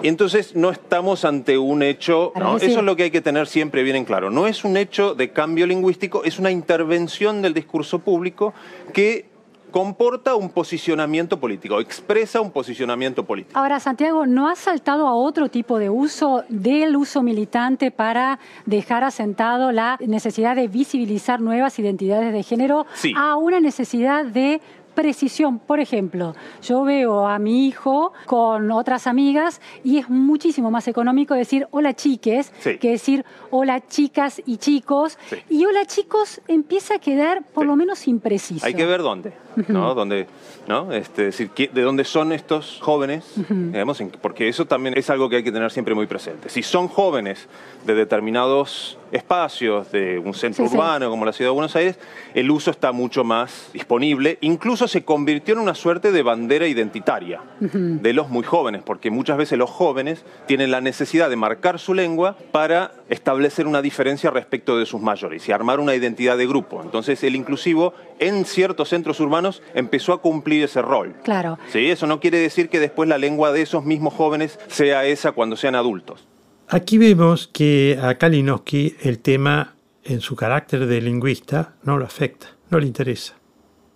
Y 0.02 0.08
entonces 0.08 0.56
no 0.56 0.70
estamos 0.70 1.26
ante 1.26 1.58
un 1.58 1.82
hecho, 1.82 2.32
eso 2.62 2.78
es 2.78 2.82
lo 2.82 2.96
que 2.96 3.04
hay 3.04 3.10
que 3.10 3.20
tener 3.20 3.46
siempre 3.46 3.82
bien 3.82 3.94
en 3.94 4.06
claro, 4.06 4.30
no 4.30 4.46
es 4.46 4.64
un 4.64 4.78
hecho 4.78 5.14
de 5.14 5.32
cambio 5.32 5.66
lingüístico, 5.66 6.24
es 6.24 6.38
una 6.38 6.50
intervención 6.50 7.42
del 7.42 7.52
discurso 7.52 7.98
público 7.98 8.54
que 8.94 9.26
comporta 9.72 10.36
un 10.36 10.50
posicionamiento 10.50 11.40
político, 11.40 11.80
expresa 11.80 12.40
un 12.40 12.52
posicionamiento 12.52 13.24
político. 13.24 13.58
Ahora, 13.58 13.80
Santiago, 13.80 14.26
¿no 14.26 14.48
ha 14.48 14.54
saltado 14.54 15.08
a 15.08 15.14
otro 15.14 15.48
tipo 15.48 15.80
de 15.80 15.90
uso 15.90 16.44
del 16.48 16.94
uso 16.94 17.22
militante 17.22 17.90
para 17.90 18.38
dejar 18.66 19.02
asentado 19.02 19.72
la 19.72 19.98
necesidad 20.06 20.54
de 20.54 20.68
visibilizar 20.68 21.40
nuevas 21.40 21.78
identidades 21.78 22.32
de 22.32 22.42
género 22.42 22.86
sí. 22.94 23.12
a 23.16 23.36
una 23.36 23.58
necesidad 23.58 24.24
de 24.24 24.60
precisión. 24.94 25.58
Por 25.58 25.80
ejemplo, 25.80 26.34
yo 26.62 26.84
veo 26.84 27.26
a 27.26 27.38
mi 27.38 27.66
hijo 27.66 28.12
con 28.26 28.70
otras 28.70 29.06
amigas 29.06 29.60
y 29.82 29.98
es 29.98 30.08
muchísimo 30.08 30.70
más 30.70 30.88
económico 30.88 31.34
decir 31.34 31.66
hola 31.70 31.94
chiques 31.94 32.50
que 32.80 32.90
decir 32.90 33.24
hola 33.50 33.86
chicas 33.86 34.42
y 34.44 34.58
chicos. 34.58 35.18
Y 35.48 35.64
hola 35.64 35.84
chicos 35.86 36.40
empieza 36.48 36.96
a 36.96 36.98
quedar 36.98 37.42
por 37.42 37.66
lo 37.66 37.76
menos 37.76 38.06
impreciso. 38.06 38.64
Hay 38.64 38.74
que 38.74 38.86
ver 38.86 39.02
dónde, 39.02 39.32
¿no? 39.68 39.94
Dónde, 39.94 40.26
¿no? 40.66 40.92
Este, 40.92 41.24
decir, 41.24 41.50
¿de 41.50 41.82
dónde 41.82 42.04
son 42.04 42.32
estos 42.32 42.78
jóvenes? 42.80 43.24
digamos, 43.48 44.02
porque 44.20 44.48
eso 44.48 44.66
también 44.66 44.96
es 44.96 45.10
algo 45.10 45.28
que 45.28 45.36
hay 45.36 45.42
que 45.42 45.52
tener 45.52 45.70
siempre 45.70 45.94
muy 45.94 46.06
presente. 46.06 46.48
Si 46.48 46.62
son 46.62 46.88
jóvenes 46.88 47.48
de 47.84 47.94
determinados 47.94 48.98
espacios 49.12 49.92
de 49.92 50.18
un 50.18 50.32
centro 50.32 50.64
urbano 50.64 51.10
como 51.10 51.24
la 51.26 51.32
ciudad 51.32 51.50
de 51.50 51.54
Buenos 51.54 51.76
Aires, 51.76 51.98
el 52.34 52.50
uso 52.50 52.70
está 52.70 52.92
mucho 52.92 53.24
más 53.24 53.70
disponible. 53.72 54.38
Incluso 54.40 54.88
se 54.88 55.04
convirtió 55.04 55.54
en 55.54 55.60
una 55.60 55.74
suerte 55.74 56.12
de 56.12 56.22
bandera 56.22 56.66
identitaria 56.66 57.40
de 57.60 58.12
los 58.12 58.28
muy 58.30 58.42
jóvenes, 58.42 58.82
porque 58.84 59.10
muchas 59.10 59.36
veces 59.36 59.58
los 59.58 59.70
jóvenes 59.70 60.24
tienen 60.46 60.70
la 60.70 60.80
necesidad 60.80 61.28
de 61.28 61.36
marcar 61.36 61.78
su 61.78 61.94
lengua 61.94 62.36
para 62.50 62.92
establecer 63.08 63.66
una 63.66 63.82
diferencia 63.82 64.30
respecto 64.30 64.78
de 64.78 64.86
sus 64.86 65.00
mayores 65.00 65.48
y 65.48 65.52
armar 65.52 65.80
una 65.80 65.94
identidad 65.94 66.36
de 66.36 66.46
grupo. 66.46 66.82
Entonces 66.82 67.22
el 67.22 67.36
inclusivo 67.36 67.94
en 68.22 68.44
ciertos 68.44 68.88
centros 68.88 69.20
urbanos 69.20 69.62
empezó 69.74 70.12
a 70.12 70.20
cumplir 70.20 70.64
ese 70.64 70.82
rol. 70.82 71.14
Claro. 71.24 71.58
¿Sí? 71.70 71.90
Eso 71.90 72.06
no 72.06 72.20
quiere 72.20 72.38
decir 72.38 72.68
que 72.68 72.80
después 72.80 73.08
la 73.08 73.18
lengua 73.18 73.52
de 73.52 73.62
esos 73.62 73.84
mismos 73.84 74.14
jóvenes 74.14 74.58
sea 74.68 75.04
esa 75.04 75.32
cuando 75.32 75.56
sean 75.56 75.74
adultos. 75.74 76.26
Aquí 76.68 76.98
vemos 76.98 77.48
que 77.52 77.98
a 78.00 78.14
Kalinowski 78.16 78.96
el 79.02 79.18
tema 79.18 79.74
en 80.04 80.20
su 80.20 80.36
carácter 80.36 80.86
de 80.86 81.00
lingüista 81.00 81.74
no 81.82 81.98
lo 81.98 82.04
afecta, 82.04 82.56
no 82.70 82.78
le 82.78 82.86
interesa, 82.86 83.34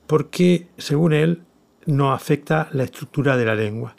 porque 0.07 0.67
según 0.77 1.13
él 1.13 1.43
no 1.87 2.13
afecta 2.13 2.69
la 2.73 2.85
estructura 2.85 3.37
de 3.37 3.45
la 3.45 3.55
lengua. 3.55 3.97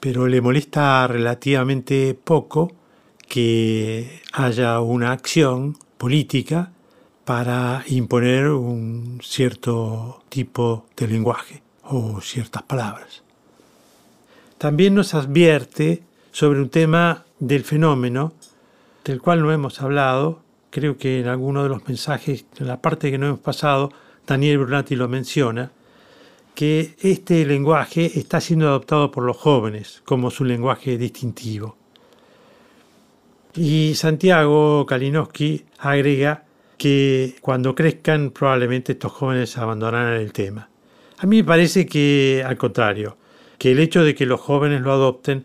Pero 0.00 0.26
le 0.26 0.40
molesta 0.40 1.06
relativamente 1.06 2.14
poco 2.14 2.72
que 3.28 4.22
haya 4.32 4.80
una 4.80 5.12
acción 5.12 5.76
política 5.98 6.71
para 7.24 7.84
imponer 7.86 8.48
un 8.48 9.20
cierto 9.22 10.22
tipo 10.28 10.86
de 10.96 11.08
lenguaje 11.08 11.62
o 11.84 12.20
ciertas 12.20 12.62
palabras. 12.62 13.22
También 14.58 14.94
nos 14.94 15.14
advierte 15.14 16.02
sobre 16.30 16.60
un 16.60 16.68
tema 16.68 17.24
del 17.38 17.64
fenómeno 17.64 18.32
del 19.04 19.20
cual 19.20 19.42
no 19.42 19.52
hemos 19.52 19.80
hablado. 19.80 20.40
Creo 20.70 20.96
que 20.96 21.20
en 21.20 21.28
alguno 21.28 21.62
de 21.62 21.68
los 21.68 21.86
mensajes, 21.86 22.44
en 22.58 22.66
la 22.66 22.80
parte 22.80 23.10
que 23.10 23.18
no 23.18 23.26
hemos 23.26 23.40
pasado, 23.40 23.90
Daniel 24.26 24.58
Brunati 24.58 24.96
lo 24.96 25.08
menciona, 25.08 25.70
que 26.54 26.94
este 27.00 27.44
lenguaje 27.44 28.18
está 28.18 28.40
siendo 28.40 28.68
adoptado 28.68 29.10
por 29.10 29.24
los 29.24 29.36
jóvenes 29.36 30.02
como 30.04 30.30
su 30.30 30.44
lenguaje 30.44 30.98
distintivo. 30.98 31.76
Y 33.54 33.94
Santiago 33.96 34.86
Kalinowski 34.86 35.64
agrega 35.78 36.44
que 36.82 37.36
cuando 37.40 37.76
crezcan 37.76 38.32
probablemente 38.32 38.90
estos 38.90 39.12
jóvenes 39.12 39.56
abandonarán 39.56 40.14
el 40.14 40.32
tema. 40.32 40.68
A 41.16 41.26
mí 41.28 41.36
me 41.36 41.44
parece 41.44 41.86
que 41.86 42.42
al 42.44 42.56
contrario, 42.56 43.16
que 43.56 43.70
el 43.70 43.78
hecho 43.78 44.02
de 44.02 44.16
que 44.16 44.26
los 44.26 44.40
jóvenes 44.40 44.80
lo 44.80 44.90
adopten 44.90 45.44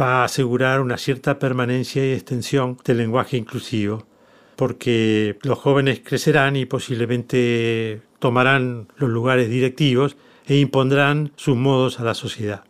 va 0.00 0.22
a 0.22 0.24
asegurar 0.24 0.80
una 0.80 0.98
cierta 0.98 1.38
permanencia 1.38 2.04
y 2.04 2.14
extensión 2.14 2.78
del 2.84 2.96
lenguaje 2.96 3.36
inclusivo, 3.36 4.08
porque 4.56 5.38
los 5.44 5.56
jóvenes 5.56 6.00
crecerán 6.04 6.56
y 6.56 6.66
posiblemente 6.66 8.00
tomarán 8.18 8.88
los 8.96 9.08
lugares 9.08 9.48
directivos 9.48 10.16
e 10.46 10.56
impondrán 10.56 11.30
sus 11.36 11.56
modos 11.56 12.00
a 12.00 12.02
la 12.02 12.14
sociedad. 12.14 12.64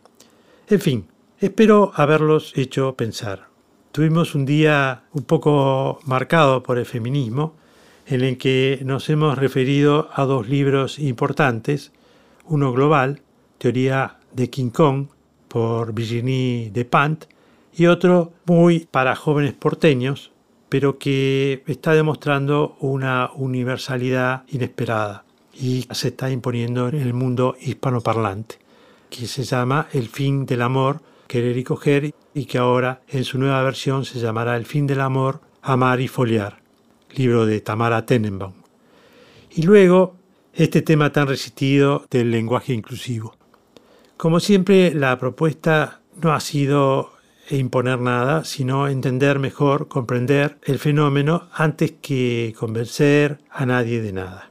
En 0.67 0.81
fin, 0.81 1.07
espero 1.39 1.91
haberlos 1.95 2.55
hecho 2.55 2.93
pensar. 2.95 3.47
Tuvimos 3.91 4.35
un 4.35 4.45
día 4.45 5.05
un 5.13 5.23
poco 5.23 5.97
marcado 6.05 6.61
por 6.61 6.77
el 6.77 6.85
feminismo, 6.85 7.55
en 8.05 8.21
el 8.21 8.37
que 8.37 8.79
nos 8.83 9.09
hemos 9.09 9.37
referido 9.37 10.09
a 10.13 10.25
dos 10.25 10.47
libros 10.47 10.99
importantes, 10.99 11.91
uno 12.45 12.71
global, 12.71 13.21
Teoría 13.57 14.17
de 14.33 14.49
King 14.49 14.69
Kong, 14.69 15.07
por 15.47 15.93
Virginie 15.93 16.71
Despentes, 16.71 17.29
y 17.75 17.85
otro 17.87 18.33
muy 18.45 18.87
para 18.91 19.15
jóvenes 19.15 19.53
porteños, 19.53 20.31
pero 20.69 20.97
que 20.97 21.63
está 21.67 21.93
demostrando 21.93 22.77
una 22.79 23.29
universalidad 23.35 24.43
inesperada 24.47 25.23
y 25.53 25.87
se 25.91 26.09
está 26.09 26.31
imponiendo 26.31 26.89
en 26.89 26.95
el 26.95 27.13
mundo 27.13 27.55
hispanoparlante, 27.61 28.57
que 29.09 29.27
se 29.27 29.43
llama 29.43 29.87
El 29.93 30.09
fin 30.09 30.45
del 30.45 30.61
amor, 30.61 31.01
querer 31.27 31.57
y 31.57 31.63
coger, 31.63 32.13
y 32.33 32.45
que 32.45 32.57
ahora 32.57 33.01
en 33.07 33.23
su 33.23 33.37
nueva 33.37 33.61
versión 33.61 34.05
se 34.05 34.19
llamará 34.19 34.57
El 34.57 34.65
fin 34.65 34.87
del 34.87 35.01
amor, 35.01 35.41
amar 35.61 36.01
y 36.01 36.07
foliar, 36.07 36.62
libro 37.15 37.45
de 37.45 37.61
Tamara 37.61 38.05
Tenenbaum. 38.05 38.53
Y 39.51 39.63
luego 39.63 40.15
este 40.53 40.81
tema 40.81 41.11
tan 41.11 41.27
resistido 41.27 42.05
del 42.09 42.31
lenguaje 42.31 42.73
inclusivo. 42.73 43.35
Como 44.17 44.39
siempre, 44.39 44.93
la 44.93 45.17
propuesta 45.17 46.01
no 46.21 46.33
ha 46.33 46.39
sido 46.39 47.11
imponer 47.49 47.99
nada, 47.99 48.43
sino 48.45 48.87
entender 48.87 49.39
mejor, 49.39 49.87
comprender 49.87 50.57
el 50.63 50.79
fenómeno 50.79 51.49
antes 51.53 51.93
que 52.01 52.53
convencer 52.57 53.39
a 53.51 53.65
nadie 53.65 54.01
de 54.01 54.13
nada. 54.13 54.49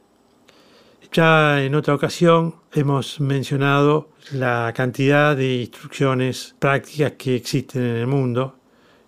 Ya 1.11 1.63
en 1.63 1.75
otra 1.75 1.93
ocasión 1.93 2.55
hemos 2.73 3.19
mencionado 3.19 4.09
la 4.31 4.73
cantidad 4.75 5.35
de 5.35 5.61
instrucciones 5.61 6.55
prácticas 6.59 7.13
que 7.13 7.35
existen 7.35 7.83
en 7.83 7.95
el 7.97 8.07
mundo. 8.07 8.55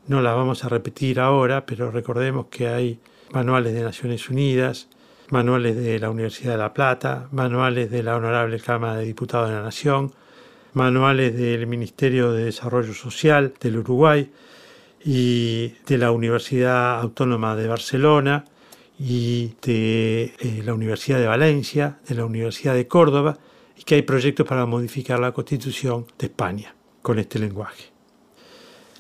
No 0.08 0.22
las 0.22 0.36
vamos 0.36 0.64
a 0.64 0.70
repetir 0.70 1.20
ahora, 1.20 1.66
pero 1.66 1.89
recordemos 1.89 2.45
que 2.47 2.68
hay 2.68 2.99
manuales 3.36 3.73
de 3.73 3.83
Naciones 3.83 4.29
Unidas, 4.29 4.88
manuales 5.29 5.75
de 5.75 5.99
la 5.99 6.09
Universidad 6.09 6.53
de 6.53 6.57
La 6.57 6.73
Plata, 6.73 7.27
manuales 7.33 7.91
de 7.91 8.01
la 8.01 8.15
Honorable 8.15 8.61
Cámara 8.61 8.95
de 8.95 9.05
Diputados 9.05 9.49
de 9.49 9.55
la 9.55 9.61
Nación, 9.61 10.13
manuales 10.73 11.36
del 11.36 11.67
Ministerio 11.67 12.31
de 12.31 12.45
Desarrollo 12.45 12.93
Social 12.93 13.53
del 13.59 13.79
Uruguay 13.79 14.31
y 15.03 15.73
de 15.86 15.97
la 15.97 16.11
Universidad 16.11 17.01
Autónoma 17.01 17.57
de 17.57 17.67
Barcelona 17.67 18.45
y 18.97 19.51
de 19.61 20.33
eh, 20.39 20.61
la 20.63 20.73
Universidad 20.73 21.19
de 21.19 21.27
Valencia, 21.27 21.99
de 22.07 22.15
la 22.15 22.23
Universidad 22.23 22.73
de 22.73 22.88
Córdoba, 22.88 23.38
y 23.77 23.83
que 23.83 23.95
hay 23.95 24.03
proyectos 24.03 24.47
para 24.47 24.65
modificar 24.65 25.19
la 25.19 25.33
Constitución 25.33 26.05
de 26.17 26.27
España 26.27 26.73
con 27.01 27.19
este 27.19 27.38
lenguaje. 27.39 27.91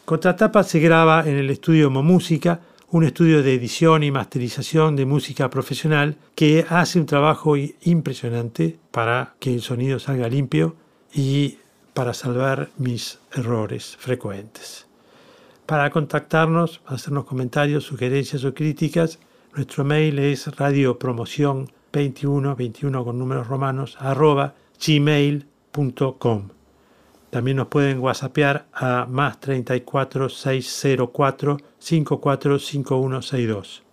Contratapa 0.03 0.63
se 0.63 0.79
graba 0.81 1.23
en 1.25 1.37
el 1.37 1.49
estudio 1.49 1.89
Momúsica, 1.89 2.59
un 2.95 3.03
estudio 3.03 3.43
de 3.43 3.53
edición 3.53 4.03
y 4.03 4.11
masterización 4.11 4.95
de 4.95 5.05
música 5.05 5.49
profesional 5.49 6.15
que 6.33 6.65
hace 6.69 6.97
un 6.97 7.05
trabajo 7.05 7.57
impresionante 7.57 8.79
para 8.91 9.35
que 9.39 9.53
el 9.53 9.61
sonido 9.61 9.99
salga 9.99 10.29
limpio 10.29 10.77
y 11.13 11.57
para 11.93 12.13
salvar 12.13 12.69
mis 12.77 13.19
errores 13.33 13.97
frecuentes. 13.99 14.87
Para 15.65 15.89
contactarnos, 15.89 16.79
hacernos 16.85 17.25
comentarios, 17.25 17.83
sugerencias 17.83 18.45
o 18.45 18.53
críticas, 18.53 19.19
nuestro 19.53 19.83
mail 19.83 20.17
es 20.17 20.47
radiopromoción21, 20.47 22.55
21 22.55 23.03
con 23.03 23.19
números 23.19 23.47
romanos, 23.47 23.97
arroba 23.99 24.55
gmail.com. 24.79 26.54
También 27.35 27.57
nos 27.57 27.67
pueden 27.67 27.99
whatsappear 27.99 28.67
a 28.71 29.05
más 29.09 29.41
34 29.41 30.29
604 30.29 31.57
545162. 31.79 33.83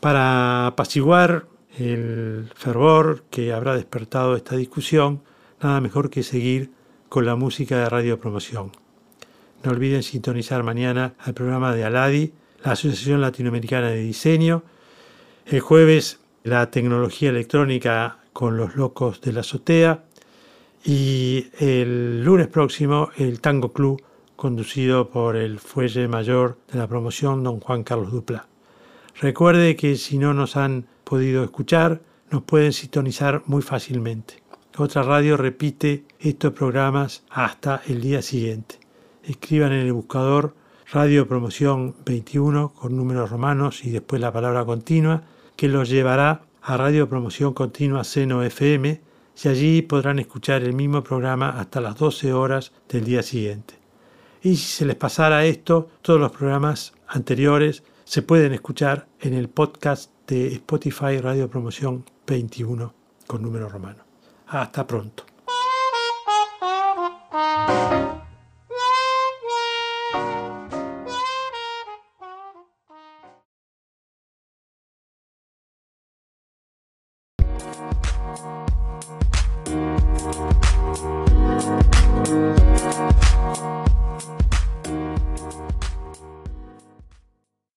Para 0.00 0.66
apaciguar 0.66 1.46
el 1.78 2.50
fervor 2.56 3.22
que 3.30 3.52
habrá 3.52 3.76
despertado 3.76 4.34
esta 4.34 4.56
discusión, 4.56 5.22
nada 5.62 5.80
mejor 5.80 6.10
que 6.10 6.24
seguir 6.24 6.72
con 7.08 7.26
la 7.26 7.36
música 7.36 7.78
de 7.78 7.88
Radio 7.88 8.18
Promoción. 8.18 8.72
No 9.62 9.70
olviden 9.70 10.02
sintonizar 10.02 10.64
mañana 10.64 11.14
al 11.20 11.32
programa 11.32 11.76
de 11.76 11.84
Aladi, 11.84 12.32
la 12.64 12.72
Asociación 12.72 13.20
Latinoamericana 13.20 13.90
de 13.90 14.00
Diseño. 14.00 14.64
El 15.46 15.60
jueves 15.60 16.18
la 16.42 16.72
tecnología 16.72 17.30
electrónica 17.30 18.18
con 18.32 18.56
los 18.56 18.74
locos 18.74 19.20
de 19.20 19.32
la 19.32 19.42
azotea. 19.42 20.02
Y 20.84 21.46
el 21.58 22.22
lunes 22.22 22.46
próximo 22.48 23.08
el 23.16 23.40
Tango 23.40 23.72
Club 23.72 24.02
conducido 24.36 25.08
por 25.08 25.34
el 25.36 25.58
fuelle 25.58 26.08
mayor 26.08 26.58
de 26.70 26.78
la 26.78 26.86
promoción 26.86 27.42
don 27.42 27.58
Juan 27.58 27.84
Carlos 27.84 28.12
Dupla. 28.12 28.46
Recuerde 29.18 29.76
que 29.76 29.96
si 29.96 30.18
no 30.18 30.34
nos 30.34 30.56
han 30.56 30.86
podido 31.04 31.42
escuchar, 31.42 32.02
nos 32.30 32.42
pueden 32.42 32.74
sintonizar 32.74 33.42
muy 33.46 33.62
fácilmente. 33.62 34.42
Otra 34.76 35.02
radio 35.02 35.38
repite 35.38 36.04
estos 36.18 36.52
programas 36.52 37.22
hasta 37.30 37.80
el 37.86 38.02
día 38.02 38.20
siguiente. 38.20 38.78
Escriban 39.22 39.72
en 39.72 39.86
el 39.86 39.92
buscador 39.94 40.54
Radio 40.92 41.26
Promoción 41.26 41.94
21 42.04 42.74
con 42.74 42.94
números 42.94 43.30
romanos 43.30 43.84
y 43.84 43.90
después 43.90 44.20
la 44.20 44.32
palabra 44.32 44.66
continua 44.66 45.22
que 45.56 45.68
los 45.68 45.88
llevará 45.88 46.42
a 46.60 46.76
Radio 46.76 47.08
Promoción 47.08 47.54
Continua 47.54 48.04
Seno 48.04 48.42
FM 48.42 49.00
y 49.42 49.48
allí 49.48 49.82
podrán 49.82 50.18
escuchar 50.18 50.62
el 50.62 50.72
mismo 50.72 51.02
programa 51.02 51.58
hasta 51.58 51.80
las 51.80 51.96
12 51.96 52.32
horas 52.32 52.72
del 52.88 53.04
día 53.04 53.22
siguiente. 53.22 53.74
Y 54.42 54.56
si 54.56 54.66
se 54.76 54.86
les 54.86 54.96
pasara 54.96 55.44
esto, 55.44 55.88
todos 56.02 56.20
los 56.20 56.32
programas 56.32 56.92
anteriores 57.08 57.82
se 58.04 58.22
pueden 58.22 58.52
escuchar 58.52 59.06
en 59.20 59.34
el 59.34 59.48
podcast 59.48 60.10
de 60.26 60.48
Spotify 60.54 61.18
Radio 61.18 61.48
Promoción 61.48 62.04
21 62.26 62.92
con 63.26 63.42
número 63.42 63.68
romano. 63.68 64.04
Hasta 64.46 64.86
pronto. 64.86 65.33